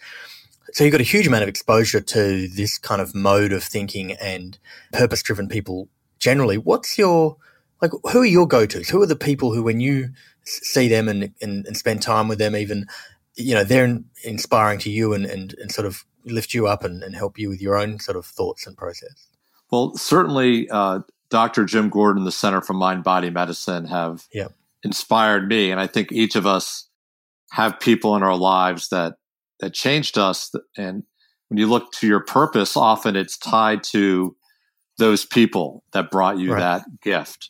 So 0.72 0.86
you've 0.86 0.94
got 0.94 1.02
a 1.02 1.04
huge 1.04 1.28
amount 1.28 1.44
of 1.44 1.50
exposure 1.50 2.00
to 2.00 2.48
this 2.48 2.78
kind 2.78 3.02
of 3.02 3.14
mode 3.14 3.52
of 3.52 3.64
thinking 3.64 4.14
and 4.14 4.58
purpose-driven 4.94 5.50
people 5.50 5.90
generally. 6.20 6.58
What's 6.58 6.98
your 6.98 7.36
like? 7.82 7.92
Who 8.12 8.22
are 8.22 8.26
your 8.26 8.48
go-tos? 8.48 8.90
Who 8.90 9.02
are 9.02 9.06
the 9.06 9.16
people 9.16 9.54
who, 9.54 9.62
when 9.62 9.82
you 9.82 10.10
see 10.46 10.88
them 10.88 11.10
and, 11.10 11.34
and, 11.42 11.66
and 11.66 11.78
spend 11.78 12.02
time 12.02 12.28
with 12.28 12.40
them, 12.40 12.56
even 12.56 12.88
you 13.36 13.54
know 13.54 13.64
they're 13.64 14.00
inspiring 14.24 14.80
to 14.80 14.90
you 14.90 15.14
and, 15.14 15.26
and, 15.26 15.56
and 15.60 15.72
sort 15.72 15.86
of 15.88 16.06
lift 16.26 16.54
you 16.54 16.68
up 16.68 16.84
and, 16.84 17.04
and 17.04 17.16
help 17.16 17.38
you 17.38 17.50
with 17.50 17.62
your 17.62 17.78
own 17.78 18.00
sort 18.00 18.18
of 18.18 18.26
thoughts 18.26 18.66
and 18.66 18.78
process 18.78 19.28
well 19.72 19.96
certainly 19.96 20.70
uh, 20.70 21.00
dr 21.30 21.66
jim 21.66 21.90
gordon 21.90 22.24
the 22.24 22.32
center 22.32 22.62
for 22.62 22.74
mind 22.74 23.04
body 23.04 23.30
medicine 23.30 23.86
have 23.86 24.26
yeah. 24.34 24.48
inspired 24.84 25.48
me 25.48 25.72
and 25.72 25.80
i 25.80 25.88
think 25.88 26.12
each 26.12 26.36
of 26.36 26.46
us 26.46 26.90
have 27.52 27.80
people 27.80 28.16
in 28.16 28.24
our 28.24 28.38
lives 28.38 28.90
that 28.90 29.16
that 29.60 29.74
changed 29.74 30.18
us 30.18 30.54
and 30.78 31.04
when 31.50 31.58
you 31.58 31.68
look 31.68 31.92
to 31.92 32.08
your 32.08 32.22
purpose 32.22 32.76
often 32.76 33.16
it's 33.16 33.38
tied 33.38 33.84
to 33.84 34.36
those 34.98 35.26
people 35.26 35.84
that 35.92 36.12
brought 36.12 36.38
you 36.38 36.54
right. 36.54 36.60
that 36.60 36.86
gift 37.02 37.50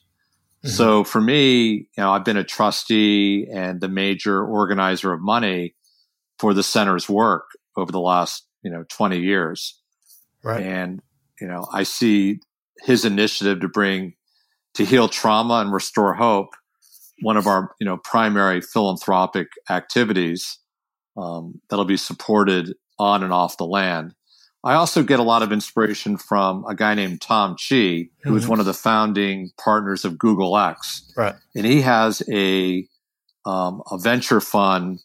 Mm-hmm. 0.66 0.76
So 0.76 1.04
for 1.04 1.20
me, 1.20 1.72
you 1.72 1.88
know, 1.98 2.12
I've 2.12 2.24
been 2.24 2.38
a 2.38 2.44
trustee 2.44 3.48
and 3.52 3.82
the 3.82 3.90
major 3.90 4.46
organizer 4.46 5.12
of 5.12 5.22
money 5.22 5.76
for 6.40 6.54
the 6.54 6.64
center's 6.64 7.10
work 7.10 7.44
over 7.76 7.92
the 7.92 8.00
last, 8.00 8.48
you 8.64 8.72
know, 8.72 8.86
20 8.90 9.20
years. 9.20 9.80
Right. 10.44 10.62
And, 10.62 11.02
you 11.40 11.48
know, 11.48 11.68
I 11.74 11.84
see 11.84 12.40
his 12.84 13.04
initiative 13.04 13.60
to 13.62 13.68
bring, 13.68 14.14
to 14.76 14.86
heal 14.86 15.10
trauma 15.10 15.56
and 15.56 15.74
restore 15.74 16.14
hope, 16.14 16.50
one 17.22 17.38
of 17.38 17.46
our, 17.46 17.74
you 17.80 17.86
know, 17.86 17.98
primary 17.98 18.62
philanthropic 18.62 19.48
activities 19.70 20.60
um, 21.18 21.62
that'll 21.70 21.86
be 21.86 21.98
supported 21.98 22.74
on 23.00 23.24
and 23.24 23.34
off 23.34 23.58
the 23.58 23.66
land. 23.66 24.14
I 24.64 24.76
also 24.76 25.04
get 25.04 25.20
a 25.20 25.24
lot 25.24 25.44
of 25.44 25.52
inspiration 25.52 26.18
from 26.18 26.64
a 26.66 26.74
guy 26.74 26.96
named 26.96 27.20
Tom 27.20 27.56
Chi, 27.58 27.76
who 27.76 28.06
mm-hmm. 28.30 28.38
is 28.38 28.48
one 28.48 28.60
of 28.60 28.66
the 28.66 28.74
founding 28.74 29.52
partners 29.58 30.06
of 30.06 30.18
Google 30.18 30.58
X. 30.58 31.12
Right. 31.18 31.36
And 31.54 31.66
he 31.66 31.82
has 31.82 32.24
a, 32.32 32.88
um, 33.46 33.84
a 33.92 33.98
venture 33.98 34.40
fund 34.40 35.00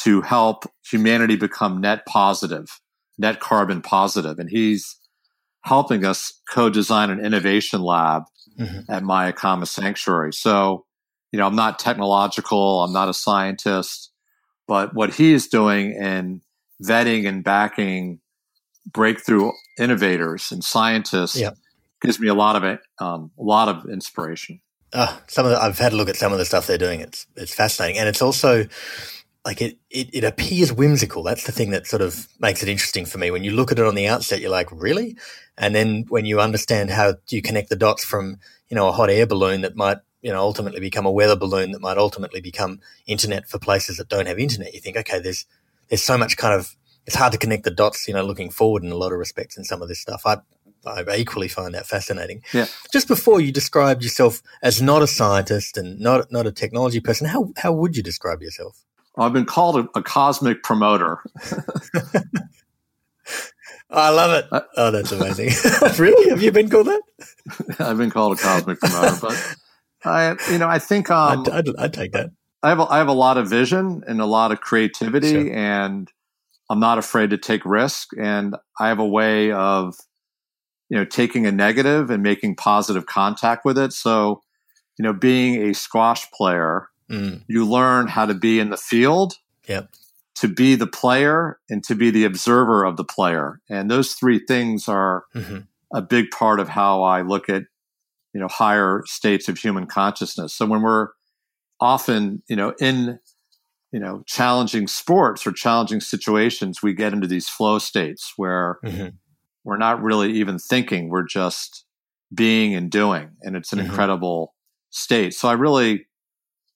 to 0.00 0.20
help 0.20 0.64
humanity 0.90 1.36
become 1.36 1.80
net 1.80 2.04
positive, 2.04 2.66
net 3.16 3.40
carbon 3.40 3.80
positive. 3.80 4.38
And 4.38 4.50
he's 4.50 4.98
helping 5.62 6.04
us 6.04 6.40
co-design 6.50 7.08
an 7.08 7.24
innovation 7.24 7.80
lab 7.80 8.24
mm-hmm. 8.58 8.92
at 8.92 9.02
Mayacamas 9.02 9.68
Sanctuary. 9.68 10.34
So, 10.34 10.84
you 11.32 11.38
know, 11.38 11.46
I'm 11.46 11.56
not 11.56 11.78
technological. 11.78 12.84
I'm 12.84 12.92
not 12.92 13.08
a 13.08 13.14
scientist, 13.14 14.10
but 14.68 14.94
what 14.94 15.14
he 15.14 15.32
is 15.32 15.48
doing 15.48 15.92
in 15.92 16.42
vetting 16.82 17.26
and 17.26 17.42
backing 17.42 18.20
breakthrough 18.86 19.52
innovators 19.78 20.52
and 20.52 20.62
scientists 20.62 21.38
yep. 21.38 21.56
gives 22.00 22.20
me 22.20 22.28
a 22.28 22.34
lot 22.34 22.56
of 22.56 22.64
it, 22.64 22.80
um, 22.98 23.30
a 23.38 23.42
lot 23.42 23.68
of 23.68 23.88
inspiration. 23.88 24.60
Uh, 24.92 25.16
some 25.26 25.44
of 25.44 25.50
the, 25.50 25.60
I've 25.60 25.78
had 25.78 25.92
a 25.92 25.96
look 25.96 26.08
at 26.08 26.16
some 26.16 26.32
of 26.32 26.38
the 26.38 26.44
stuff 26.44 26.66
they're 26.66 26.78
doing. 26.78 27.00
It's 27.00 27.26
it's 27.36 27.54
fascinating, 27.54 27.98
and 27.98 28.08
it's 28.08 28.22
also 28.22 28.66
like 29.44 29.60
it, 29.60 29.78
it, 29.90 30.08
it 30.14 30.24
appears 30.24 30.72
whimsical. 30.72 31.22
That's 31.22 31.44
the 31.44 31.52
thing 31.52 31.70
that 31.70 31.86
sort 31.86 32.00
of 32.00 32.28
makes 32.40 32.62
it 32.62 32.68
interesting 32.68 33.04
for 33.04 33.18
me. 33.18 33.30
When 33.30 33.44
you 33.44 33.50
look 33.50 33.72
at 33.72 33.78
it 33.78 33.86
on 33.86 33.94
the 33.94 34.08
outset, 34.08 34.40
you're 34.40 34.50
like, 34.50 34.70
really? 34.72 35.16
And 35.58 35.74
then 35.74 36.04
when 36.08 36.24
you 36.24 36.40
understand 36.40 36.90
how 36.90 37.14
you 37.28 37.42
connect 37.42 37.68
the 37.68 37.76
dots 37.76 38.04
from, 38.04 38.38
you 38.68 38.74
know, 38.74 38.88
a 38.88 38.92
hot 38.92 39.10
air 39.10 39.26
balloon 39.26 39.60
that 39.60 39.76
might, 39.76 39.98
you 40.22 40.32
know, 40.32 40.40
ultimately 40.40 40.80
become 40.80 41.04
a 41.04 41.12
weather 41.12 41.36
balloon 41.36 41.72
that 41.72 41.82
might 41.82 41.98
ultimately 41.98 42.40
become 42.40 42.80
internet 43.06 43.46
for 43.48 43.58
places 43.58 43.98
that 43.98 44.08
don't 44.08 44.26
have 44.26 44.38
internet, 44.38 44.72
you 44.72 44.80
think, 44.80 44.96
okay, 44.96 45.18
there's 45.18 45.44
there's 45.88 46.02
so 46.02 46.16
much 46.16 46.38
kind 46.38 46.54
of 46.54 46.74
it's 47.06 47.16
hard 47.16 47.32
to 47.32 47.38
connect 47.38 47.64
the 47.64 47.70
dots, 47.70 48.08
you 48.08 48.14
know, 48.14 48.24
looking 48.24 48.50
forward 48.50 48.82
in 48.82 48.90
a 48.90 48.96
lot 48.96 49.12
of 49.12 49.18
respects 49.18 49.56
in 49.56 49.64
some 49.64 49.82
of 49.82 49.88
this 49.88 50.00
stuff. 50.00 50.22
I 50.26 50.38
I 50.86 51.16
equally 51.16 51.48
find 51.48 51.74
that 51.74 51.86
fascinating. 51.86 52.42
Yeah. 52.52 52.66
Just 52.92 53.08
before 53.08 53.40
you 53.40 53.50
described 53.52 54.02
yourself 54.02 54.42
as 54.62 54.82
not 54.82 55.02
a 55.02 55.06
scientist 55.06 55.78
and 55.78 55.98
not 55.98 56.30
not 56.30 56.46
a 56.46 56.52
technology 56.52 57.00
person, 57.00 57.26
how 57.26 57.52
how 57.56 57.72
would 57.72 57.96
you 57.96 58.02
describe 58.02 58.42
yourself? 58.42 58.84
I've 59.16 59.32
been 59.32 59.46
called 59.46 59.76
a, 59.76 59.88
a 59.98 60.02
cosmic 60.02 60.62
promoter. 60.62 61.20
I 63.90 64.10
love 64.10 64.32
it. 64.32 64.46
Uh, 64.50 64.62
oh, 64.76 64.90
that's 64.90 65.12
amazing. 65.12 65.50
really? 66.02 66.30
Have 66.30 66.42
you 66.42 66.50
been 66.50 66.68
called 66.68 66.88
that? 66.88 67.02
I've 67.78 67.96
been 67.96 68.10
called 68.10 68.36
a 68.38 68.42
cosmic 68.42 68.80
promoter, 68.80 69.16
but 69.20 69.56
I, 70.04 70.36
you 70.50 70.58
know, 70.58 70.68
I 70.68 70.80
think 70.80 71.10
um, 71.10 71.44
I'd, 71.46 71.48
I'd, 71.50 71.76
I'd, 71.78 71.94
take 71.94 72.12
that. 72.12 72.30
I 72.62 72.70
have 72.70 72.80
a, 72.80 72.84
I 72.84 72.98
have 72.98 73.08
a 73.08 73.12
lot 73.12 73.38
of 73.38 73.48
vision 73.48 74.02
and 74.06 74.20
a 74.20 74.26
lot 74.26 74.50
of 74.50 74.60
creativity, 74.60 75.32
sure. 75.32 75.54
and 75.54 76.10
I'm 76.74 76.80
not 76.80 76.98
afraid 76.98 77.30
to 77.30 77.38
take 77.38 77.64
risk. 77.64 78.10
And 78.18 78.56
I 78.78 78.88
have 78.88 78.98
a 78.98 79.06
way 79.06 79.50
of, 79.52 79.96
you 80.88 80.98
know, 80.98 81.04
taking 81.04 81.46
a 81.46 81.52
negative 81.52 82.10
and 82.10 82.22
making 82.22 82.56
positive 82.56 83.06
contact 83.06 83.64
with 83.64 83.78
it. 83.78 83.92
So, 83.92 84.42
you 84.98 85.02
know, 85.02 85.12
being 85.12 85.70
a 85.70 85.74
squash 85.74 86.30
player, 86.32 86.88
Mm. 87.10 87.42
You 87.48 87.66
learn 87.66 88.08
how 88.08 88.26
to 88.26 88.34
be 88.34 88.58
in 88.60 88.70
the 88.70 88.76
field, 88.76 89.34
yep. 89.68 89.90
to 90.36 90.48
be 90.48 90.74
the 90.74 90.86
player, 90.86 91.58
and 91.68 91.84
to 91.84 91.94
be 91.94 92.10
the 92.10 92.24
observer 92.24 92.84
of 92.84 92.96
the 92.96 93.04
player. 93.04 93.60
And 93.68 93.90
those 93.90 94.14
three 94.14 94.38
things 94.38 94.88
are 94.88 95.24
mm-hmm. 95.34 95.58
a 95.92 96.02
big 96.02 96.30
part 96.30 96.60
of 96.60 96.68
how 96.68 97.02
I 97.02 97.22
look 97.22 97.48
at, 97.48 97.64
you 98.32 98.40
know, 98.40 98.48
higher 98.48 99.02
states 99.06 99.48
of 99.48 99.58
human 99.58 99.86
consciousness. 99.86 100.54
So 100.54 100.66
when 100.66 100.82
we're 100.82 101.08
often, 101.80 102.42
you 102.48 102.56
know, 102.56 102.74
in 102.80 103.18
you 103.94 104.00
know 104.00 104.24
challenging 104.26 104.88
sports 104.88 105.46
or 105.46 105.52
challenging 105.52 106.00
situations, 106.00 106.82
we 106.82 106.92
get 106.92 107.12
into 107.12 107.28
these 107.28 107.48
flow 107.48 107.78
states 107.78 108.32
where 108.36 108.80
mm-hmm. 108.84 109.10
we're 109.62 109.76
not 109.76 110.02
really 110.02 110.32
even 110.32 110.58
thinking; 110.58 111.10
we're 111.10 111.22
just 111.22 111.84
being 112.34 112.74
and 112.74 112.90
doing, 112.90 113.30
and 113.42 113.54
it's 113.54 113.72
an 113.72 113.78
mm-hmm. 113.78 113.86
incredible 113.86 114.52
state. 114.90 115.32
So 115.32 115.48
I 115.48 115.52
really 115.52 116.06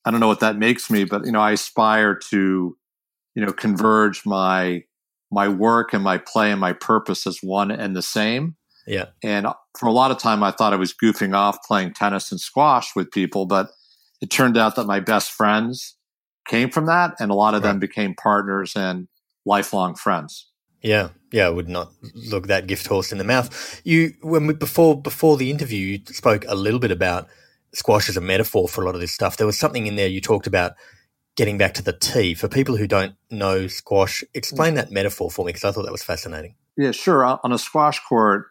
I 0.05 0.13
don't 0.13 0.21
know 0.21 0.29
what 0.29 0.39
that 0.41 0.57
makes 0.57 0.93
me, 0.93 1.03
but 1.03 1.27
you 1.27 1.33
know, 1.33 1.41
I 1.41 1.51
aspire 1.53 2.15
to, 2.31 2.77
you 3.35 3.45
know, 3.45 3.53
converge 3.53 4.25
my 4.25 4.85
my 5.33 5.49
work 5.49 5.93
and 5.93 6.05
my 6.05 6.19
play 6.19 6.53
and 6.53 6.61
my 6.61 6.73
purpose 6.73 7.27
as 7.27 7.41
one 7.43 7.73
and 7.73 7.97
the 7.97 8.03
same. 8.03 8.55
Yeah. 8.87 9.07
And 9.25 9.49
for 9.77 9.87
a 9.87 9.93
lot 9.93 10.13
of 10.13 10.19
time, 10.19 10.45
I 10.45 10.53
thought 10.53 10.73
I 10.73 10.77
was 10.77 10.95
goofing 10.95 11.35
off 11.35 11.59
playing 11.67 11.95
tennis 11.95 12.31
and 12.31 12.41
squash 12.41 12.95
with 12.95 13.11
people, 13.11 13.45
but 13.45 13.71
it 14.23 14.31
turned 14.31 14.57
out 14.57 14.77
that 14.77 14.87
my 14.87 15.01
best 15.01 15.33
friends 15.33 15.98
came 16.49 16.71
from 16.71 16.87
that, 16.87 17.15
and 17.21 17.31
a 17.31 17.35
lot 17.35 17.55
of 17.55 17.63
right. 17.63 17.71
them 17.71 17.79
became 17.79 18.15
partners 18.15 18.75
and 18.75 19.07
lifelong 19.45 19.95
friends. 19.95 20.49
Yeah, 20.83 21.11
yeah, 21.33 21.47
I 21.47 21.51
would 21.51 21.69
not 21.69 21.93
look 22.15 22.47
that 22.47 22.67
gift 22.67 22.87
horse 22.87 23.13
in 23.13 23.19
the 23.19 23.25
mouth. 23.25 23.81
You 23.85 24.15
when 24.23 24.47
we 24.47 24.55
before 24.55 25.01
before 25.01 25.37
the 25.37 25.51
interview, 25.51 25.79
you 25.79 26.15
spoke 26.15 26.45
a 26.49 26.55
little 26.55 26.81
bit 26.81 26.91
about 26.91 27.29
squash 27.75 28.09
as 28.09 28.17
a 28.17 28.21
metaphor 28.21 28.69
for 28.69 28.83
a 28.83 28.87
lot 28.87 28.95
of 28.95 29.01
this 29.01 29.13
stuff. 29.13 29.37
There 29.37 29.47
was 29.47 29.59
something 29.59 29.87
in 29.87 29.97
there 29.97 30.09
you 30.09 30.21
talked 30.21 30.47
about 30.47 30.73
getting 31.37 31.59
back 31.59 31.75
to 31.75 31.83
the 31.83 31.93
tee. 31.93 32.35
For 32.35 32.49
people 32.49 32.77
who 32.77 32.87
don't 32.87 33.15
know 33.31 33.67
squash, 33.67 34.25
explain 34.35 34.75
that 34.75 34.91
metaphor 34.91 35.31
for 35.31 35.45
me 35.45 35.51
because 35.51 35.65
I 35.65 35.73
thought 35.73 35.85
that 35.85 35.93
was 35.93 36.03
fascinating. 36.03 36.55
Yeah, 36.77 36.93
sure. 36.93 37.25
On 37.25 37.53
a 37.53 37.59
squash 37.59 38.01
court, 38.09 38.47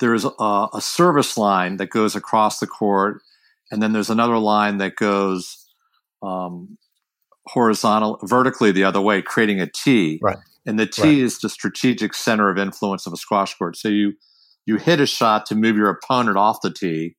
there's 0.00 0.24
a, 0.24 0.68
a 0.74 0.80
service 0.80 1.36
line 1.36 1.76
that 1.76 1.90
goes 1.90 2.16
across 2.16 2.60
the 2.60 2.66
court, 2.66 3.22
and 3.70 3.82
then 3.82 3.92
there's 3.92 4.10
another 4.10 4.38
line 4.38 4.78
that 4.78 4.96
goes 4.96 5.66
um, 6.22 6.78
horizontal, 7.48 8.18
vertically 8.22 8.72
the 8.72 8.84
other 8.84 9.00
way, 9.00 9.22
creating 9.22 9.60
a 9.60 9.66
T. 9.66 10.18
Right. 10.22 10.36
And 10.66 10.78
the 10.78 10.86
T 10.86 11.02
right. 11.02 11.18
is 11.18 11.38
the 11.38 11.48
strategic 11.48 12.14
center 12.14 12.50
of 12.50 12.58
influence 12.58 13.06
of 13.06 13.12
a 13.12 13.16
squash 13.16 13.54
court. 13.56 13.76
So 13.76 13.88
you 13.88 14.14
you 14.66 14.76
hit 14.76 15.00
a 15.00 15.06
shot 15.06 15.46
to 15.46 15.54
move 15.54 15.76
your 15.76 15.88
opponent 15.88 16.36
off 16.36 16.60
the 16.62 16.70
tee, 16.70 17.16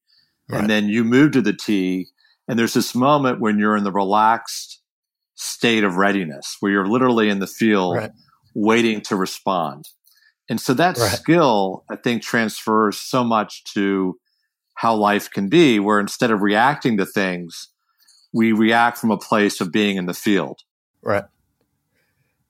Right. 0.49 0.61
And 0.61 0.69
then 0.69 0.89
you 0.89 1.03
move 1.03 1.31
to 1.33 1.41
the 1.41 1.53
tee, 1.53 2.07
and 2.47 2.57
there's 2.57 2.73
this 2.73 2.95
moment 2.95 3.39
when 3.39 3.59
you're 3.59 3.77
in 3.77 3.83
the 3.83 3.91
relaxed 3.91 4.81
state 5.35 5.83
of 5.83 5.97
readiness, 5.97 6.57
where 6.59 6.71
you're 6.71 6.87
literally 6.87 7.29
in 7.29 7.39
the 7.39 7.47
field 7.47 7.97
right. 7.97 8.11
waiting 8.55 9.01
to 9.01 9.15
respond. 9.15 9.85
And 10.49 10.59
so 10.59 10.73
that 10.73 10.97
right. 10.97 11.11
skill, 11.11 11.85
I 11.91 11.95
think, 11.95 12.23
transfers 12.23 12.97
so 12.97 13.23
much 13.23 13.63
to 13.75 14.17
how 14.73 14.95
life 14.95 15.29
can 15.29 15.49
be, 15.49 15.79
where 15.79 15.99
instead 15.99 16.31
of 16.31 16.41
reacting 16.41 16.97
to 16.97 17.05
things, 17.05 17.67
we 18.33 18.51
react 18.51 18.97
from 18.97 19.11
a 19.11 19.17
place 19.17 19.61
of 19.61 19.71
being 19.71 19.97
in 19.97 20.05
the 20.05 20.13
field. 20.13 20.61
Right. 21.01 21.25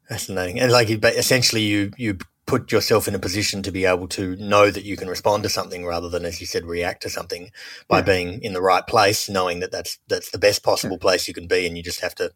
Fascinating. 0.07 0.59
And 0.59 0.71
like 0.71 0.89
essentially 0.89 1.61
you 1.61 1.91
you 1.97 2.17
put 2.49 2.71
yourself 2.71 3.07
in 3.07 3.13
a 3.13 3.19
position 3.19 3.61
to 3.61 3.71
be 3.71 3.85
able 3.85 4.07
to 4.07 4.35
know 4.37 4.71
that 4.71 4.83
you 4.83 4.97
can 4.97 5.07
respond 5.07 5.43
to 5.43 5.49
something 5.49 5.85
rather 5.85 6.09
than, 6.09 6.25
as 6.25 6.41
you 6.41 6.47
said, 6.47 6.65
react 6.65 7.03
to 7.03 7.09
something 7.09 7.51
by 7.87 7.99
yeah. 7.99 8.05
being 8.05 8.41
in 8.41 8.53
the 8.53 8.61
right 8.61 8.87
place, 8.87 9.29
knowing 9.29 9.59
that 9.59 9.71
that's 9.71 9.99
that's 10.07 10.31
the 10.31 10.39
best 10.39 10.63
possible 10.63 10.95
yeah. 10.95 11.01
place 11.01 11.27
you 11.27 11.33
can 11.33 11.47
be, 11.47 11.67
and 11.67 11.77
you 11.77 11.83
just 11.83 12.01
have 12.01 12.15
to 12.15 12.31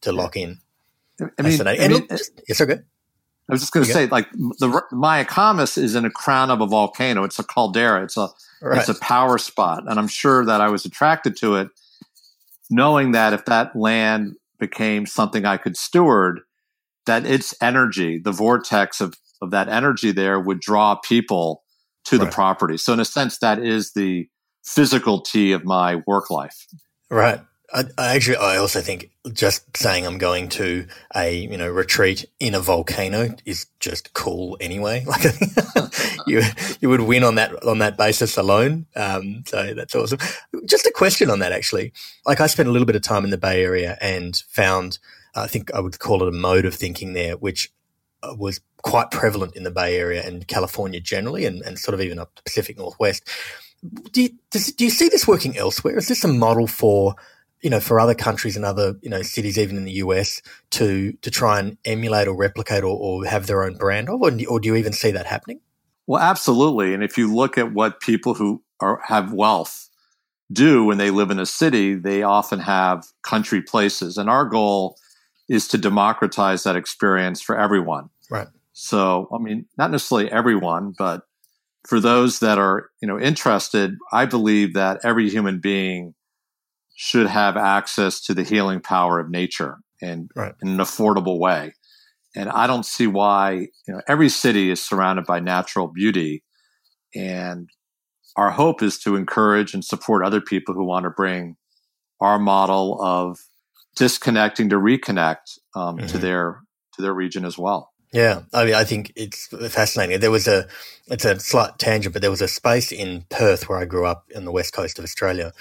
to 0.00 0.12
lock 0.12 0.34
in. 0.36 0.58
I 1.38 1.42
mean, 1.42 1.60
I 1.66 1.76
mean, 1.76 1.92
look, 1.92 2.10
yes, 2.48 2.60
okay. 2.62 2.78
I 3.50 3.52
was 3.52 3.60
just 3.60 3.72
going 3.72 3.84
to 3.84 3.92
say, 3.92 4.06
like 4.06 4.30
the 4.32 4.82
Mayacamas 4.92 5.76
is 5.76 5.94
in 5.94 6.04
a 6.06 6.10
crown 6.10 6.50
of 6.50 6.60
a 6.62 6.66
volcano. 6.66 7.24
It's 7.24 7.38
a 7.38 7.44
caldera. 7.44 8.04
It's 8.04 8.16
a 8.16 8.28
right. 8.62 8.78
it's 8.78 8.88
a 8.88 8.98
power 9.00 9.36
spot, 9.36 9.84
and 9.86 9.98
I'm 9.98 10.08
sure 10.08 10.46
that 10.46 10.62
I 10.62 10.68
was 10.68 10.86
attracted 10.86 11.36
to 11.38 11.56
it, 11.56 11.68
knowing 12.70 13.12
that 13.12 13.32
if 13.32 13.44
that 13.46 13.74
land 13.76 14.34
became 14.58 15.06
something 15.06 15.44
I 15.44 15.56
could 15.56 15.76
steward, 15.76 16.40
that 17.06 17.26
its 17.26 17.54
energy, 17.60 18.18
the 18.18 18.32
vortex 18.32 19.00
of 19.00 19.14
of 19.42 19.50
that 19.50 19.68
energy 19.68 20.12
there 20.12 20.38
would 20.38 20.60
draw 20.60 20.96
people 20.96 21.62
to 22.04 22.18
right. 22.18 22.24
the 22.24 22.30
property. 22.30 22.76
So 22.76 22.92
in 22.92 23.00
a 23.00 23.04
sense, 23.04 23.38
that 23.38 23.58
is 23.58 23.92
the 23.94 24.28
physical 24.64 25.20
tee 25.20 25.52
of 25.52 25.64
my 25.64 26.02
work 26.06 26.30
life. 26.30 26.66
Right. 27.10 27.40
I, 27.72 27.84
I, 27.96 28.16
actually, 28.16 28.36
I 28.36 28.56
also 28.56 28.80
think 28.80 29.10
just 29.32 29.76
saying 29.76 30.06
I'm 30.06 30.18
going 30.18 30.48
to 30.50 30.86
a 31.14 31.36
you 31.36 31.56
know 31.56 31.70
retreat 31.70 32.24
in 32.40 32.54
a 32.54 32.60
volcano 32.60 33.28
is 33.44 33.66
just 33.78 34.12
cool 34.14 34.56
anyway. 34.60 35.04
Like 35.10 35.24
you 36.26 36.42
you 36.80 36.88
would 36.88 37.02
win 37.02 37.24
on 37.24 37.36
that 37.36 37.64
on 37.64 37.78
that 37.78 37.96
basis 37.96 38.36
alone. 38.36 38.86
Um, 38.96 39.44
so 39.46 39.74
that's 39.74 39.94
awesome. 39.94 40.18
Just 40.66 40.86
a 40.86 40.92
question 40.92 41.30
on 41.30 41.38
that 41.40 41.52
actually. 41.52 41.92
Like 42.26 42.40
I 42.40 42.46
spent 42.46 42.68
a 42.68 42.72
little 42.72 42.86
bit 42.86 42.96
of 42.96 43.02
time 43.02 43.24
in 43.24 43.30
the 43.30 43.38
Bay 43.38 43.62
Area 43.62 43.96
and 44.00 44.36
found 44.48 44.98
I 45.34 45.46
think 45.46 45.72
I 45.72 45.80
would 45.80 45.98
call 45.98 46.22
it 46.22 46.28
a 46.28 46.32
mode 46.32 46.64
of 46.64 46.74
thinking 46.74 47.12
there, 47.12 47.36
which 47.36 47.72
uh, 48.22 48.34
was 48.36 48.60
quite 48.82 49.10
prevalent 49.10 49.56
in 49.56 49.62
the 49.62 49.70
Bay 49.70 49.96
Area 49.98 50.22
and 50.26 50.46
California 50.46 51.00
generally, 51.00 51.44
and, 51.44 51.62
and 51.62 51.78
sort 51.78 51.94
of 51.94 52.00
even 52.00 52.18
up 52.18 52.34
the 52.36 52.42
Pacific 52.42 52.78
Northwest. 52.78 53.28
Do 54.12 54.22
you, 54.22 54.30
does, 54.50 54.72
do 54.72 54.84
you 54.84 54.90
see 54.90 55.08
this 55.08 55.26
working 55.26 55.56
elsewhere? 55.56 55.96
Is 55.96 56.08
this 56.08 56.24
a 56.24 56.28
model 56.28 56.66
for 56.66 57.14
you 57.62 57.70
know 57.70 57.80
for 57.80 58.00
other 58.00 58.14
countries 58.14 58.56
and 58.56 58.64
other 58.64 58.96
you 59.02 59.10
know 59.10 59.22
cities, 59.22 59.58
even 59.58 59.76
in 59.76 59.84
the 59.84 59.92
US, 59.92 60.42
to 60.70 61.12
to 61.22 61.30
try 61.30 61.58
and 61.58 61.76
emulate 61.84 62.28
or 62.28 62.36
replicate 62.36 62.84
or, 62.84 62.96
or 62.96 63.24
have 63.26 63.46
their 63.46 63.64
own 63.64 63.76
brand 63.76 64.08
of, 64.08 64.22
or, 64.22 64.32
or 64.48 64.60
do 64.60 64.68
you 64.68 64.76
even 64.76 64.92
see 64.92 65.10
that 65.10 65.26
happening? 65.26 65.60
Well, 66.06 66.20
absolutely. 66.20 66.92
And 66.94 67.04
if 67.04 67.16
you 67.16 67.32
look 67.32 67.56
at 67.56 67.72
what 67.72 68.00
people 68.00 68.34
who 68.34 68.62
are, 68.80 69.00
have 69.04 69.32
wealth 69.32 69.88
do 70.52 70.84
when 70.84 70.98
they 70.98 71.10
live 71.10 71.30
in 71.30 71.38
a 71.38 71.46
city, 71.46 71.94
they 71.94 72.22
often 72.22 72.58
have 72.58 73.06
country 73.22 73.62
places. 73.62 74.16
And 74.16 74.28
our 74.28 74.44
goal 74.44 74.96
is 75.48 75.68
to 75.68 75.78
democratize 75.78 76.64
that 76.64 76.76
experience 76.76 77.40
for 77.40 77.56
everyone. 77.56 78.10
Right. 78.30 78.48
So, 78.72 79.28
I 79.32 79.38
mean, 79.38 79.66
not 79.76 79.90
necessarily 79.90 80.30
everyone, 80.32 80.94
but 80.96 81.22
for 81.86 82.00
those 82.00 82.40
that 82.40 82.58
are, 82.58 82.90
you 83.00 83.08
know, 83.08 83.18
interested, 83.18 83.96
I 84.12 84.26
believe 84.26 84.74
that 84.74 85.00
every 85.04 85.28
human 85.28 85.60
being 85.60 86.14
should 87.02 87.26
have 87.26 87.56
access 87.56 88.20
to 88.20 88.34
the 88.34 88.42
healing 88.42 88.78
power 88.78 89.18
of 89.18 89.30
nature 89.30 89.78
and 90.02 90.30
right. 90.36 90.52
in 90.60 90.68
an 90.68 90.76
affordable 90.76 91.38
way. 91.38 91.72
And 92.36 92.50
I 92.50 92.66
don't 92.66 92.84
see 92.84 93.06
why, 93.06 93.52
you 93.88 93.94
know, 93.94 94.02
every 94.06 94.28
city 94.28 94.70
is 94.70 94.82
surrounded 94.82 95.24
by 95.24 95.40
natural 95.40 95.86
beauty. 95.86 96.44
And 97.14 97.70
our 98.36 98.50
hope 98.50 98.82
is 98.82 98.98
to 98.98 99.16
encourage 99.16 99.72
and 99.72 99.82
support 99.82 100.22
other 100.22 100.42
people 100.42 100.74
who 100.74 100.84
want 100.84 101.04
to 101.04 101.10
bring 101.10 101.56
our 102.20 102.38
model 102.38 103.02
of 103.02 103.38
disconnecting 103.96 104.68
to 104.68 104.76
reconnect 104.76 105.56
um, 105.74 105.96
mm-hmm. 105.96 106.06
to 106.06 106.18
their 106.18 106.60
to 106.96 107.02
their 107.02 107.14
region 107.14 107.46
as 107.46 107.56
well. 107.56 107.89
Yeah, 108.12 108.42
I 108.52 108.64
mean, 108.64 108.74
I 108.74 108.82
think 108.84 109.12
it's 109.14 109.46
fascinating. 109.72 110.18
There 110.18 110.32
was 110.32 110.48
a, 110.48 110.66
it's 111.06 111.24
a 111.24 111.38
slight 111.38 111.78
tangent, 111.78 112.12
but 112.12 112.22
there 112.22 112.30
was 112.30 112.40
a 112.42 112.48
space 112.48 112.90
in 112.90 113.24
Perth 113.30 113.68
where 113.68 113.78
I 113.78 113.84
grew 113.84 114.04
up 114.04 114.26
in 114.34 114.44
the 114.44 114.50
west 114.50 114.72
coast 114.72 114.98
of 114.98 115.04
Australia 115.04 115.52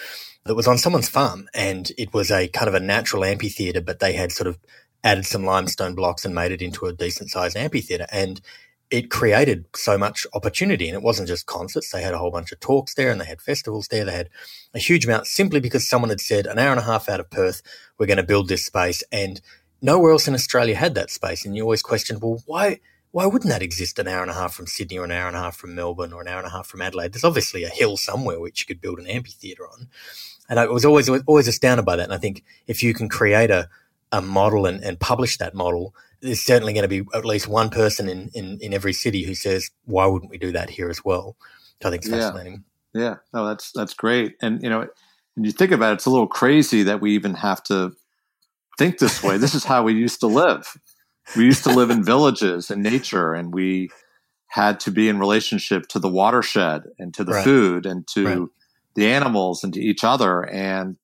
that 0.46 0.56
was 0.56 0.68
on 0.68 0.78
someone's 0.80 1.10
farm, 1.10 1.50
and 1.54 1.92
it 1.98 2.14
was 2.14 2.32
a 2.32 2.48
kind 2.50 2.68
of 2.68 2.76
a 2.76 2.80
natural 2.80 3.24
amphitheater, 3.26 3.82
but 3.82 4.00
they 4.00 4.14
had 4.14 4.32
sort 4.32 4.48
of 4.48 4.60
added 5.04 5.26
some 5.26 5.46
limestone 5.46 5.96
blocks 5.96 6.26
and 6.26 6.36
made 6.36 6.52
it 6.52 6.62
into 6.62 6.86
a 6.88 6.94
decent 6.94 7.32
sized 7.32 7.58
amphitheater, 7.58 8.08
and 8.12 8.42
it 8.92 9.12
created 9.12 9.66
so 9.76 9.98
much 9.98 10.26
opportunity. 10.34 10.88
And 10.88 10.96
it 10.96 11.04
wasn't 11.04 11.28
just 11.30 11.48
concerts; 11.48 11.92
they 11.92 12.02
had 12.04 12.14
a 12.16 12.20
whole 12.20 12.32
bunch 12.32 12.52
of 12.52 12.60
talks 12.60 12.96
there, 12.96 13.12
and 13.12 13.22
they 13.22 13.26
had 13.26 13.42
festivals 13.42 13.90
there. 13.90 14.06
They 14.06 14.14
had 14.16 14.30
a 14.74 14.80
huge 14.80 15.06
amount 15.06 15.28
simply 15.28 15.60
because 15.60 15.88
someone 15.90 16.10
had 16.10 16.22
said, 16.22 16.48
an 16.48 16.60
hour 16.60 16.72
and 16.72 16.80
a 16.80 16.84
half 16.84 17.10
out 17.10 17.20
of 17.20 17.30
Perth, 17.32 17.62
we're 18.00 18.08
going 18.08 18.18
to 18.18 18.24
build 18.24 18.50
this 18.50 18.66
space, 18.66 19.04
and 19.12 19.42
nowhere 19.82 20.12
else 20.12 20.28
in 20.28 20.34
Australia 20.34 20.76
had 20.76 20.96
that 20.96 21.12
space. 21.12 21.46
And 21.46 21.56
you 21.56 21.64
always 21.64 21.82
questioned, 21.82 22.22
well, 22.22 22.42
why? 22.46 22.80
Why 23.12 23.26
wouldn't 23.26 23.50
that 23.50 23.64
exist 23.64 23.98
an 23.98 24.08
hour 24.08 24.22
and 24.22 24.30
a 24.30 24.36
half 24.36 24.54
from 24.54 24.68
Sydney 24.68 25.00
or 25.00 25.06
an 25.06 25.12
hour 25.12 25.28
and 25.28 25.36
a 25.36 25.40
half 25.40 25.56
from 25.56 25.74
Melbourne 25.74 26.14
or 26.14 26.22
an 26.22 26.28
hour 26.28 26.38
and 26.38 26.46
a 26.46 26.52
half 26.52 26.68
from 26.68 26.84
Adelaide? 26.84 27.12
There's 27.12 27.24
obviously 27.24 27.64
a 27.64 27.70
hill 27.70 27.98
somewhere 27.98 28.40
which 28.40 28.62
you 28.62 28.68
could 28.68 28.82
build 28.82 29.00
an 29.00 29.08
amphitheatre 29.08 29.68
on. 29.68 29.88
And 30.48 30.60
I 30.60 30.68
was 30.68 30.86
always 30.86 31.10
always 31.10 31.48
astounded 31.48 31.86
by 31.86 31.96
that. 31.96 32.04
And 32.04 32.14
I 32.14 32.20
think 32.20 32.44
if 32.68 32.84
you 32.84 32.94
can 32.94 33.10
create 33.10 33.50
a, 33.50 33.68
a 34.12 34.22
model 34.22 34.68
and, 34.68 34.84
and 34.84 35.00
publish 35.00 35.38
that 35.38 35.56
model, 35.56 35.96
there's 36.22 36.42
certainly 36.42 36.74
going 36.74 36.84
to 36.84 36.88
be 36.88 37.04
at 37.16 37.26
least 37.26 37.48
one 37.48 37.72
person 37.72 38.10
in, 38.10 38.30
in, 38.36 38.60
in 38.62 38.74
every 38.76 38.94
city 38.94 39.24
who 39.24 39.34
says, 39.34 39.72
why 39.86 40.06
wouldn't 40.06 40.30
we 40.30 40.38
do 40.38 40.52
that 40.52 40.70
here 40.70 40.90
as 40.90 41.04
well? 41.04 41.36
Which 41.80 41.88
I 41.88 41.90
think 41.90 42.04
is 42.04 42.12
fascinating. 42.12 42.64
Yeah. 42.94 43.02
yeah. 43.02 43.16
No, 43.34 43.48
that's 43.48 43.72
that's 43.72 43.96
great. 43.96 44.36
And 44.42 44.62
you 44.62 44.70
know, 44.70 44.88
when 45.36 45.46
you 45.46 45.52
think 45.52 45.72
about 45.72 45.94
it, 45.94 45.96
it's 45.96 46.06
a 46.06 46.12
little 46.12 46.28
crazy 46.28 46.84
that 46.84 47.02
we 47.02 47.16
even 47.16 47.34
have 47.34 47.64
to 47.64 47.96
think 48.80 48.98
this 48.98 49.22
way. 49.22 49.38
this 49.38 49.54
is 49.54 49.66
how 49.66 49.84
we 49.84 49.94
used 49.94 50.22
to 50.22 50.28
live. 50.28 50.78
We 51.36 51.44
used 51.44 51.64
to 51.66 51.70
live 51.72 51.92
in 51.92 52.04
villages 52.04 52.72
and 52.72 52.82
nature, 52.82 53.34
and 53.34 53.54
we 53.54 53.90
had 54.48 54.80
to 54.80 54.92
be 54.92 55.10
in 55.10 55.20
relationship 55.20 55.88
to 55.90 56.00
the 56.00 56.10
watershed 56.10 56.84
and 56.98 57.14
to 57.14 57.24
the 57.24 57.34
right. 57.34 57.44
food 57.44 57.86
and 57.86 58.08
to 58.08 58.26
right. 58.26 58.50
the 58.96 59.08
animals 59.08 59.64
and 59.64 59.74
to 59.74 59.80
each 59.80 60.04
other. 60.04 60.42
And 60.50 60.98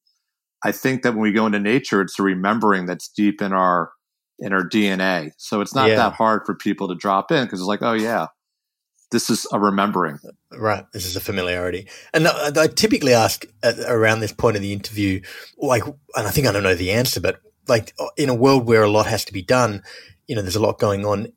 I 0.64 0.72
think 0.72 1.04
that 1.04 1.12
when 1.12 1.22
we 1.22 1.32
go 1.32 1.46
into 1.46 1.60
nature, 1.60 2.02
it's 2.02 2.18
a 2.18 2.24
remembering 2.24 2.88
that's 2.88 3.08
deep 3.08 3.42
in 3.42 3.54
our 3.54 3.92
in 4.40 4.52
our 4.52 4.68
DNA. 4.68 5.32
So 5.38 5.62
it's 5.62 5.76
not 5.76 5.90
yeah. 5.90 5.98
that 5.98 6.14
hard 6.14 6.42
for 6.46 6.56
people 6.56 6.88
to 6.88 6.96
drop 6.96 7.32
in 7.32 7.46
because 7.46 7.60
it's 7.60 7.68
like, 7.68 7.84
oh 7.84 7.94
yeah, 7.94 8.28
this 9.12 9.30
is 9.30 9.46
a 9.52 9.60
remembering. 9.60 10.18
Right. 10.52 10.86
This 10.92 11.06
is 11.06 11.16
a 11.16 11.22
familiarity. 11.22 11.88
And 12.14 12.28
uh, 12.28 12.52
I 12.58 12.68
typically 12.68 13.14
ask 13.14 13.46
uh, 13.64 13.74
around 13.88 14.22
this 14.22 14.34
point 14.34 14.56
of 14.56 14.62
the 14.62 14.74
interview, 14.74 15.22
like, 15.58 15.86
and 15.86 16.28
I 16.28 16.32
think 16.32 16.48
I 16.48 16.52
don't 16.52 16.64
know 16.64 16.76
the 16.76 16.92
answer, 16.92 17.22
but 17.22 17.40
like 17.68 17.94
uh, 18.00 18.08
in 18.18 18.30
a 18.30 18.36
world 18.36 18.66
where 18.66 18.84
a 18.84 18.90
lot 18.90 19.06
has 19.06 19.26
to 19.26 19.34
be 19.34 19.42
done, 19.42 19.84
you 20.28 20.36
know, 20.36 20.42
there's 20.42 20.56
a 20.56 20.62
lot 20.62 20.80
going 20.80 21.06
on. 21.06 21.28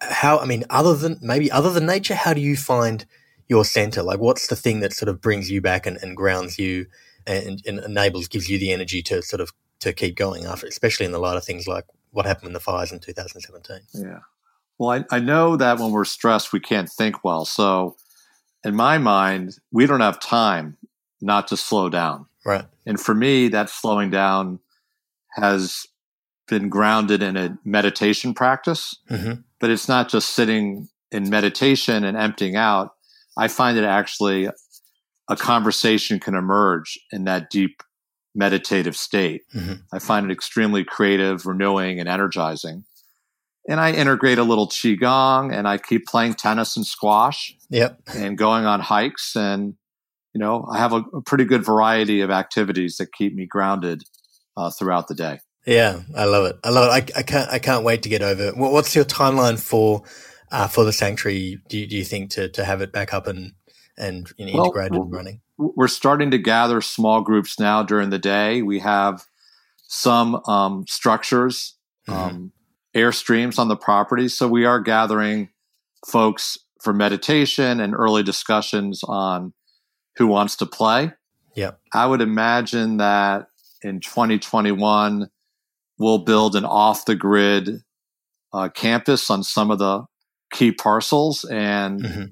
How, 0.00 0.38
I 0.38 0.46
mean, 0.46 0.64
other 0.70 0.94
than 0.94 1.18
maybe 1.20 1.50
other 1.50 1.70
than 1.70 1.86
nature, 1.86 2.14
how 2.14 2.32
do 2.32 2.40
you 2.40 2.56
find 2.56 3.06
your 3.48 3.64
center? 3.64 4.02
Like, 4.02 4.20
what's 4.20 4.46
the 4.46 4.56
thing 4.56 4.80
that 4.80 4.92
sort 4.92 5.08
of 5.08 5.20
brings 5.20 5.50
you 5.50 5.60
back 5.60 5.86
and, 5.86 5.96
and 5.98 6.16
grounds 6.16 6.58
you 6.58 6.86
and, 7.26 7.62
and, 7.66 7.78
enables, 7.80 8.28
gives 8.28 8.48
you 8.48 8.58
the 8.58 8.72
energy 8.72 9.02
to 9.02 9.22
sort 9.22 9.40
of 9.40 9.52
to 9.80 9.92
keep 9.92 10.16
going 10.16 10.44
after, 10.44 10.66
especially 10.66 11.06
in 11.06 11.12
the 11.12 11.18
light 11.18 11.36
of 11.36 11.44
things 11.44 11.66
like 11.66 11.84
what 12.10 12.26
happened 12.26 12.48
in 12.48 12.52
the 12.52 12.60
fires 12.60 12.92
in 12.92 13.00
2017? 13.00 13.80
Yeah. 13.94 14.20
Well, 14.78 15.04
I, 15.10 15.16
I 15.16 15.20
know 15.20 15.56
that 15.56 15.78
when 15.78 15.92
we're 15.92 16.04
stressed, 16.04 16.52
we 16.52 16.60
can't 16.60 16.90
think 16.90 17.24
well. 17.24 17.44
So, 17.44 17.96
in 18.64 18.74
my 18.74 18.98
mind, 18.98 19.58
we 19.72 19.86
don't 19.86 20.00
have 20.00 20.20
time 20.20 20.76
not 21.20 21.48
to 21.48 21.56
slow 21.56 21.88
down. 21.88 22.26
Right. 22.44 22.64
And 22.86 23.00
for 23.00 23.14
me, 23.14 23.48
that 23.48 23.70
slowing 23.70 24.10
down 24.10 24.60
has 25.34 25.86
been 26.48 26.68
grounded 26.68 27.22
in 27.22 27.36
a 27.36 27.58
meditation 27.64 28.34
practice, 28.34 28.96
mm-hmm. 29.10 29.40
but 29.60 29.70
it's 29.70 29.88
not 29.88 30.08
just 30.08 30.30
sitting 30.30 30.88
in 31.10 31.30
meditation 31.30 32.04
and 32.04 32.16
emptying 32.16 32.56
out. 32.56 32.90
I 33.36 33.48
find 33.48 33.78
it 33.78 33.84
actually 33.84 34.48
a 35.28 35.36
conversation 35.36 36.20
can 36.20 36.34
emerge 36.34 36.98
in 37.10 37.24
that 37.24 37.50
deep 37.50 37.82
meditative 38.34 38.96
state. 38.96 39.42
Mm-hmm. 39.54 39.74
I 39.92 39.98
find 39.98 40.26
it 40.26 40.32
extremely 40.32 40.84
creative, 40.84 41.46
renewing, 41.46 42.00
and 42.00 42.08
energizing. 42.08 42.84
And 43.66 43.80
I 43.80 43.92
integrate 43.92 44.38
a 44.38 44.42
little 44.42 44.68
qigong, 44.68 45.56
and 45.56 45.66
I 45.66 45.78
keep 45.78 46.06
playing 46.06 46.34
tennis 46.34 46.76
and 46.76 46.86
squash. 46.86 47.56
Yep. 47.70 48.00
And 48.14 48.36
going 48.36 48.66
on 48.66 48.80
hikes, 48.80 49.34
and 49.34 49.74
you 50.34 50.40
know, 50.40 50.68
I 50.70 50.78
have 50.78 50.92
a, 50.92 51.02
a 51.14 51.22
pretty 51.22 51.44
good 51.44 51.64
variety 51.64 52.20
of 52.20 52.30
activities 52.30 52.96
that 52.98 53.12
keep 53.12 53.34
me 53.34 53.46
grounded 53.46 54.04
uh, 54.56 54.70
throughout 54.70 55.08
the 55.08 55.14
day. 55.14 55.40
Yeah, 55.66 56.02
I 56.14 56.26
love 56.26 56.46
it. 56.46 56.56
I 56.62 56.70
love 56.70 56.84
it. 56.84 57.12
I, 57.16 57.20
I 57.20 57.22
can't. 57.22 57.50
I 57.50 57.58
can't 57.58 57.84
wait 57.84 58.02
to 58.02 58.08
get 58.08 58.22
over. 58.22 58.48
It. 58.48 58.56
What's 58.56 58.94
your 58.94 59.04
timeline 59.04 59.58
for 59.58 60.02
uh, 60.50 60.68
for 60.68 60.84
the 60.84 60.92
sanctuary? 60.92 61.58
Do 61.68 61.78
you, 61.78 61.86
do 61.86 61.96
you 61.96 62.04
think 62.04 62.30
to, 62.32 62.48
to 62.50 62.64
have 62.64 62.82
it 62.82 62.92
back 62.92 63.14
up 63.14 63.26
and 63.26 63.52
and 63.96 64.30
you 64.36 64.46
know, 64.46 64.52
well, 64.54 64.64
integrated 64.66 64.96
and 64.96 65.12
running? 65.12 65.40
We're 65.56 65.88
starting 65.88 66.30
to 66.32 66.38
gather 66.38 66.80
small 66.80 67.22
groups 67.22 67.58
now 67.58 67.82
during 67.82 68.10
the 68.10 68.18
day. 68.18 68.60
We 68.60 68.80
have 68.80 69.24
some 69.86 70.42
um, 70.46 70.84
structures, 70.86 71.76
mm-hmm. 72.08 72.20
um, 72.20 72.52
airstreams 72.94 73.58
on 73.58 73.68
the 73.68 73.76
property, 73.76 74.28
so 74.28 74.48
we 74.48 74.66
are 74.66 74.80
gathering 74.80 75.48
folks 76.06 76.58
for 76.82 76.92
meditation 76.92 77.80
and 77.80 77.94
early 77.94 78.22
discussions 78.22 79.02
on 79.04 79.54
who 80.16 80.26
wants 80.26 80.56
to 80.56 80.66
play. 80.66 81.12
Yeah, 81.54 81.72
I 81.92 82.06
would 82.06 82.20
imagine 82.20 82.98
that 82.98 83.46
in 83.84 84.00
2021, 84.00 85.28
we'll 85.98 86.18
build 86.18 86.56
an 86.56 86.64
off 86.64 87.04
the 87.04 87.14
grid 87.14 87.82
uh, 88.52 88.68
campus 88.70 89.30
on 89.30 89.42
some 89.42 89.70
of 89.70 89.78
the 89.78 90.04
key 90.52 90.72
parcels. 90.72 91.44
And 91.44 92.02
mm-hmm. 92.02 92.24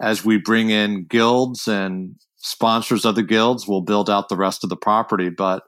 as 0.00 0.24
we 0.24 0.38
bring 0.38 0.70
in 0.70 1.04
guilds 1.04 1.66
and 1.66 2.16
sponsors 2.36 3.04
of 3.04 3.16
the 3.16 3.22
guilds, 3.22 3.66
we'll 3.66 3.80
build 3.80 4.08
out 4.08 4.28
the 4.28 4.36
rest 4.36 4.62
of 4.64 4.70
the 4.70 4.76
property. 4.76 5.28
But, 5.28 5.64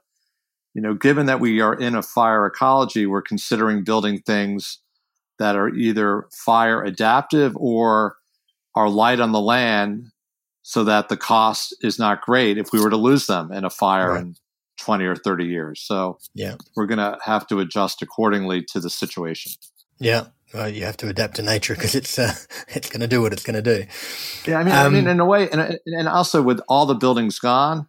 you 0.73 0.81
know, 0.81 0.93
given 0.93 1.25
that 1.25 1.39
we 1.39 1.59
are 1.59 1.75
in 1.75 1.95
a 1.95 2.01
fire 2.01 2.45
ecology, 2.45 3.05
we're 3.05 3.21
considering 3.21 3.83
building 3.83 4.19
things 4.19 4.79
that 5.37 5.55
are 5.55 5.69
either 5.69 6.27
fire 6.31 6.81
adaptive 6.81 7.55
or 7.57 8.15
are 8.73 8.89
light 8.89 9.19
on 9.19 9.33
the 9.33 9.41
land 9.41 10.07
so 10.61 10.83
that 10.83 11.09
the 11.09 11.17
cost 11.17 11.75
is 11.81 11.99
not 11.99 12.21
great 12.21 12.57
if 12.57 12.71
we 12.71 12.81
were 12.81 12.89
to 12.89 12.97
lose 12.97 13.27
them 13.27 13.51
in 13.51 13.65
a 13.65 13.69
fire 13.69 14.13
right. 14.13 14.21
and 14.21 14.39
20 14.77 15.05
or 15.05 15.15
30 15.15 15.45
years. 15.45 15.81
So 15.81 16.17
yeah, 16.33 16.55
we're 16.75 16.85
going 16.85 16.99
to 16.99 17.17
have 17.23 17.47
to 17.47 17.59
adjust 17.59 18.01
accordingly 18.01 18.63
to 18.71 18.79
the 18.79 18.89
situation. 18.89 19.53
Yeah. 19.99 20.27
Well, 20.53 20.69
you 20.69 20.85
have 20.85 20.97
to 20.97 21.09
adapt 21.09 21.35
to 21.35 21.41
nature 21.41 21.75
because 21.75 21.95
it's 21.95 22.17
uh, 22.17 22.33
it's 22.69 22.89
going 22.89 23.01
to 23.01 23.07
do 23.07 23.21
what 23.21 23.33
it's 23.33 23.43
going 23.43 23.61
to 23.61 23.61
do. 23.61 23.85
Yeah, 24.49 24.59
I 24.59 24.63
mean, 24.63 24.73
um, 24.73 24.85
I 24.85 24.89
mean, 24.89 25.07
in 25.07 25.19
a 25.19 25.25
way, 25.25 25.49
and 25.49 25.79
and 25.85 26.07
also 26.07 26.41
with 26.41 26.61
all 26.69 26.85
the 26.85 26.95
buildings 26.95 27.39
gone, 27.39 27.87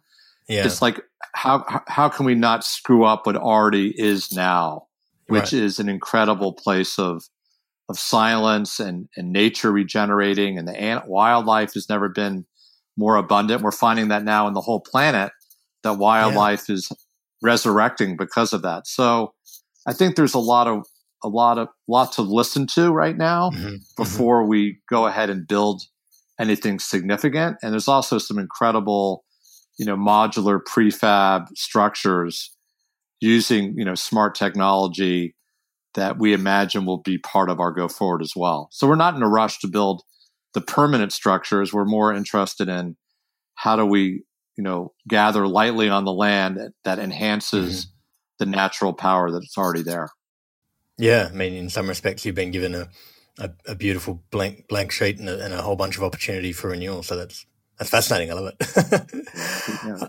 yeah. 0.49 0.65
it's 0.65 0.81
like 0.81 0.99
how 1.33 1.63
how 1.87 2.09
can 2.09 2.25
we 2.25 2.35
not 2.35 2.63
screw 2.63 3.05
up 3.05 3.25
what 3.25 3.37
already 3.37 3.93
is 3.97 4.33
now, 4.33 4.87
which 5.27 5.53
right. 5.53 5.53
is 5.53 5.79
an 5.79 5.87
incredible 5.87 6.51
place 6.51 6.99
of 6.99 7.23
of 7.87 7.97
silence 7.97 8.79
and 8.79 9.07
and 9.15 9.31
nature 9.31 9.71
regenerating, 9.71 10.57
and 10.57 10.67
the 10.67 10.77
ant, 10.77 11.07
wildlife 11.07 11.73
has 11.75 11.87
never 11.87 12.09
been 12.09 12.45
more 12.97 13.15
abundant. 13.15 13.61
We're 13.61 13.71
finding 13.71 14.09
that 14.09 14.23
now 14.23 14.47
in 14.47 14.53
the 14.53 14.61
whole 14.61 14.81
planet 14.81 15.31
that 15.87 15.97
wildlife 15.97 16.69
yeah. 16.69 16.75
is 16.75 16.91
resurrecting 17.41 18.17
because 18.17 18.53
of 18.53 18.61
that. 18.63 18.87
So 18.87 19.33
I 19.87 19.93
think 19.93 20.15
there's 20.15 20.33
a 20.33 20.39
lot 20.39 20.67
of 20.67 20.85
a 21.23 21.29
lot 21.29 21.57
of 21.57 21.69
lot 21.87 22.11
to 22.13 22.21
listen 22.21 22.67
to 22.67 22.91
right 22.91 23.17
now 23.17 23.49
mm-hmm. 23.49 23.65
mm-hmm. 23.65 23.75
before 23.95 24.41
mm-hmm. 24.41 24.49
we 24.49 24.79
go 24.89 25.07
ahead 25.07 25.29
and 25.29 25.47
build 25.47 25.81
anything 26.39 26.79
significant. 26.79 27.57
And 27.63 27.71
there's 27.71 27.87
also 27.87 28.17
some 28.17 28.37
incredible, 28.37 29.23
you 29.79 29.85
know, 29.85 29.95
modular 29.95 30.59
prefab 30.63 31.47
structures 31.55 32.55
using, 33.19 33.73
you 33.77 33.85
know, 33.85 33.95
smart 33.95 34.35
technology 34.35 35.35
that 35.95 36.19
we 36.19 36.33
imagine 36.33 36.85
will 36.85 37.01
be 37.01 37.17
part 37.17 37.49
of 37.49 37.59
our 37.59 37.71
go 37.71 37.87
forward 37.87 38.21
as 38.21 38.33
well. 38.35 38.69
So 38.71 38.87
we're 38.87 38.95
not 38.95 39.15
in 39.15 39.23
a 39.23 39.27
rush 39.27 39.59
to 39.59 39.67
build 39.67 40.03
the 40.53 40.61
permanent 40.61 41.11
structures. 41.11 41.73
We're 41.73 41.85
more 41.85 42.13
interested 42.13 42.69
in 42.69 42.95
how 43.55 43.75
do 43.75 43.85
we, 43.85 44.23
you 44.57 44.63
know, 44.63 44.91
gather 45.07 45.47
lightly 45.47 45.87
on 45.87 46.03
the 46.03 46.11
land 46.11 46.59
that 46.83 46.99
enhances 46.99 47.85
mm-hmm. 47.85 47.91
the 48.39 48.45
natural 48.47 48.91
power 48.91 49.31
that's 49.31 49.57
already 49.57 49.83
there. 49.83 50.09
Yeah, 50.97 51.29
I 51.31 51.35
mean, 51.35 51.53
in 51.53 51.69
some 51.69 51.87
respects, 51.87 52.25
you've 52.25 52.35
been 52.35 52.51
given 52.51 52.73
a, 52.73 52.89
a, 53.39 53.51
a 53.67 53.75
beautiful 53.75 54.23
blank 54.31 54.67
blank 54.67 54.91
sheet 54.91 55.19
and 55.19 55.29
a, 55.29 55.45
and 55.45 55.53
a, 55.53 55.61
whole 55.61 55.75
bunch 55.75 55.95
of 55.95 56.03
opportunity 56.03 56.51
for 56.51 56.69
renewal. 56.69 57.03
So 57.03 57.15
that's 57.15 57.45
that's 57.77 57.91
fascinating. 57.91 58.31
I 58.31 58.33
love 58.33 58.53
it. 58.59 59.77
yeah. 59.85 60.07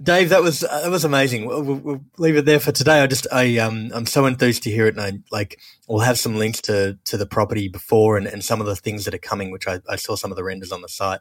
Dave, 0.00 0.28
that 0.28 0.42
was 0.42 0.60
that 0.60 0.90
was 0.90 1.04
amazing. 1.04 1.46
We'll, 1.46 1.62
we'll, 1.62 2.00
leave 2.18 2.36
it 2.36 2.44
there 2.44 2.60
for 2.60 2.70
today. 2.70 3.00
I 3.00 3.08
just 3.08 3.26
I 3.32 3.58
um 3.58 3.90
I'm 3.92 4.06
so 4.06 4.26
enthused 4.26 4.62
to 4.62 4.70
hear 4.70 4.86
it, 4.86 4.94
and 4.96 5.00
I 5.00 5.20
like 5.32 5.58
we'll 5.88 6.00
have 6.00 6.20
some 6.20 6.36
links 6.36 6.60
to 6.62 6.96
to 7.06 7.16
the 7.16 7.26
property 7.26 7.68
before 7.68 8.16
and, 8.16 8.26
and 8.28 8.44
some 8.44 8.60
of 8.60 8.68
the 8.68 8.76
things 8.76 9.04
that 9.04 9.14
are 9.14 9.18
coming, 9.18 9.50
which 9.50 9.66
I, 9.66 9.80
I 9.88 9.96
saw 9.96 10.14
some 10.14 10.30
of 10.30 10.36
the 10.36 10.44
renders 10.44 10.70
on 10.70 10.82
the 10.82 10.88
site. 10.88 11.18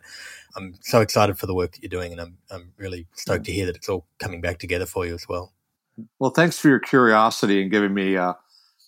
I'm 0.55 0.75
so 0.81 1.01
excited 1.01 1.39
for 1.39 1.47
the 1.47 1.55
work 1.55 1.71
that 1.71 1.81
you're 1.81 1.89
doing, 1.89 2.11
and 2.11 2.21
I'm 2.21 2.37
I'm 2.51 2.73
really 2.77 3.07
stoked 3.15 3.45
to 3.45 3.51
hear 3.51 3.65
that 3.65 3.75
it's 3.75 3.89
all 3.89 4.05
coming 4.19 4.41
back 4.41 4.59
together 4.59 4.85
for 4.85 5.07
you 5.07 5.15
as 5.15 5.27
well. 5.27 5.53
Well, 6.19 6.29
thanks 6.29 6.59
for 6.59 6.67
your 6.67 6.79
curiosity 6.79 7.63
and 7.63 7.71
giving 7.71 7.95
me 7.95 8.15
uh, 8.15 8.33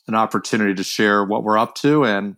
an 0.07 0.13
opportunity 0.13 0.75
to 0.75 0.83
share 0.83 1.23
what 1.23 1.43
we're 1.43 1.57
up 1.57 1.73
to, 1.75 2.05
and 2.05 2.35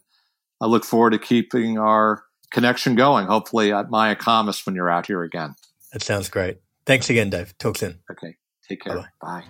I 0.61 0.67
look 0.67 0.85
forward 0.85 1.09
to 1.11 1.19
keeping 1.19 1.77
our 1.77 2.23
connection 2.49 2.95
going. 2.95 3.27
Hopefully, 3.27 3.73
at 3.73 3.89
Mayacamas 3.89 4.65
when 4.65 4.73
you're 4.73 4.89
out 4.89 5.07
here 5.07 5.21
again. 5.21 5.55
That 5.91 6.01
sounds 6.01 6.29
great. 6.29 6.59
Thanks 6.85 7.09
again, 7.09 7.29
Dave. 7.29 7.57
Talk 7.57 7.77
soon. 7.77 7.99
Okay. 8.11 8.35
Take 8.67 8.81
care. 8.81 8.95
Bye-bye. 8.95 9.07
Bye. 9.21 9.43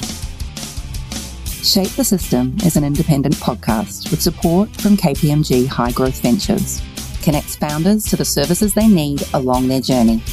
Shape 1.63 1.91
the 1.91 2.03
System 2.03 2.57
is 2.65 2.75
an 2.75 2.83
independent 2.83 3.37
podcast 3.37 4.11
with 4.11 4.21
support 4.21 4.69
from 4.81 4.97
KPMG 4.97 5.69
High 5.69 5.93
Growth 5.93 6.21
Ventures. 6.21 6.83
Connects 7.23 7.55
founders 7.55 8.05
to 8.07 8.17
the 8.17 8.25
services 8.25 8.75
they 8.75 8.89
need 8.89 9.23
along 9.33 9.69
their 9.69 9.81
journey. 9.81 10.25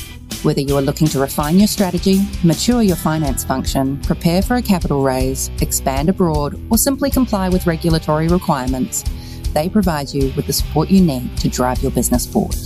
Whether 0.41 0.61
you 0.61 0.75
are 0.75 0.82
looking 0.82 1.07
to 1.09 1.19
refine 1.19 1.59
your 1.59 1.67
strategy, 1.67 2.21
mature 2.43 2.82
your 2.82 2.95
finance 2.95 3.43
function, 3.43 4.01
prepare 4.01 4.41
for 4.41 4.55
a 4.55 4.61
capital 4.63 5.03
raise, 5.03 5.51
expand 5.61 6.09
abroad, 6.09 6.59
or 6.71 6.80
simply 6.80 7.11
comply 7.11 7.47
with 7.47 7.67
regulatory 7.67 8.27
requirements, 8.27 9.03
they 9.53 9.69
provide 9.69 10.11
you 10.11 10.34
with 10.36 10.47
the 10.47 10.53
support 10.53 10.89
you 10.89 10.99
need 10.99 11.38
to 11.38 11.47
drive 11.47 11.84
your 11.84 11.91
business 11.91 12.25
forward. 12.25 12.57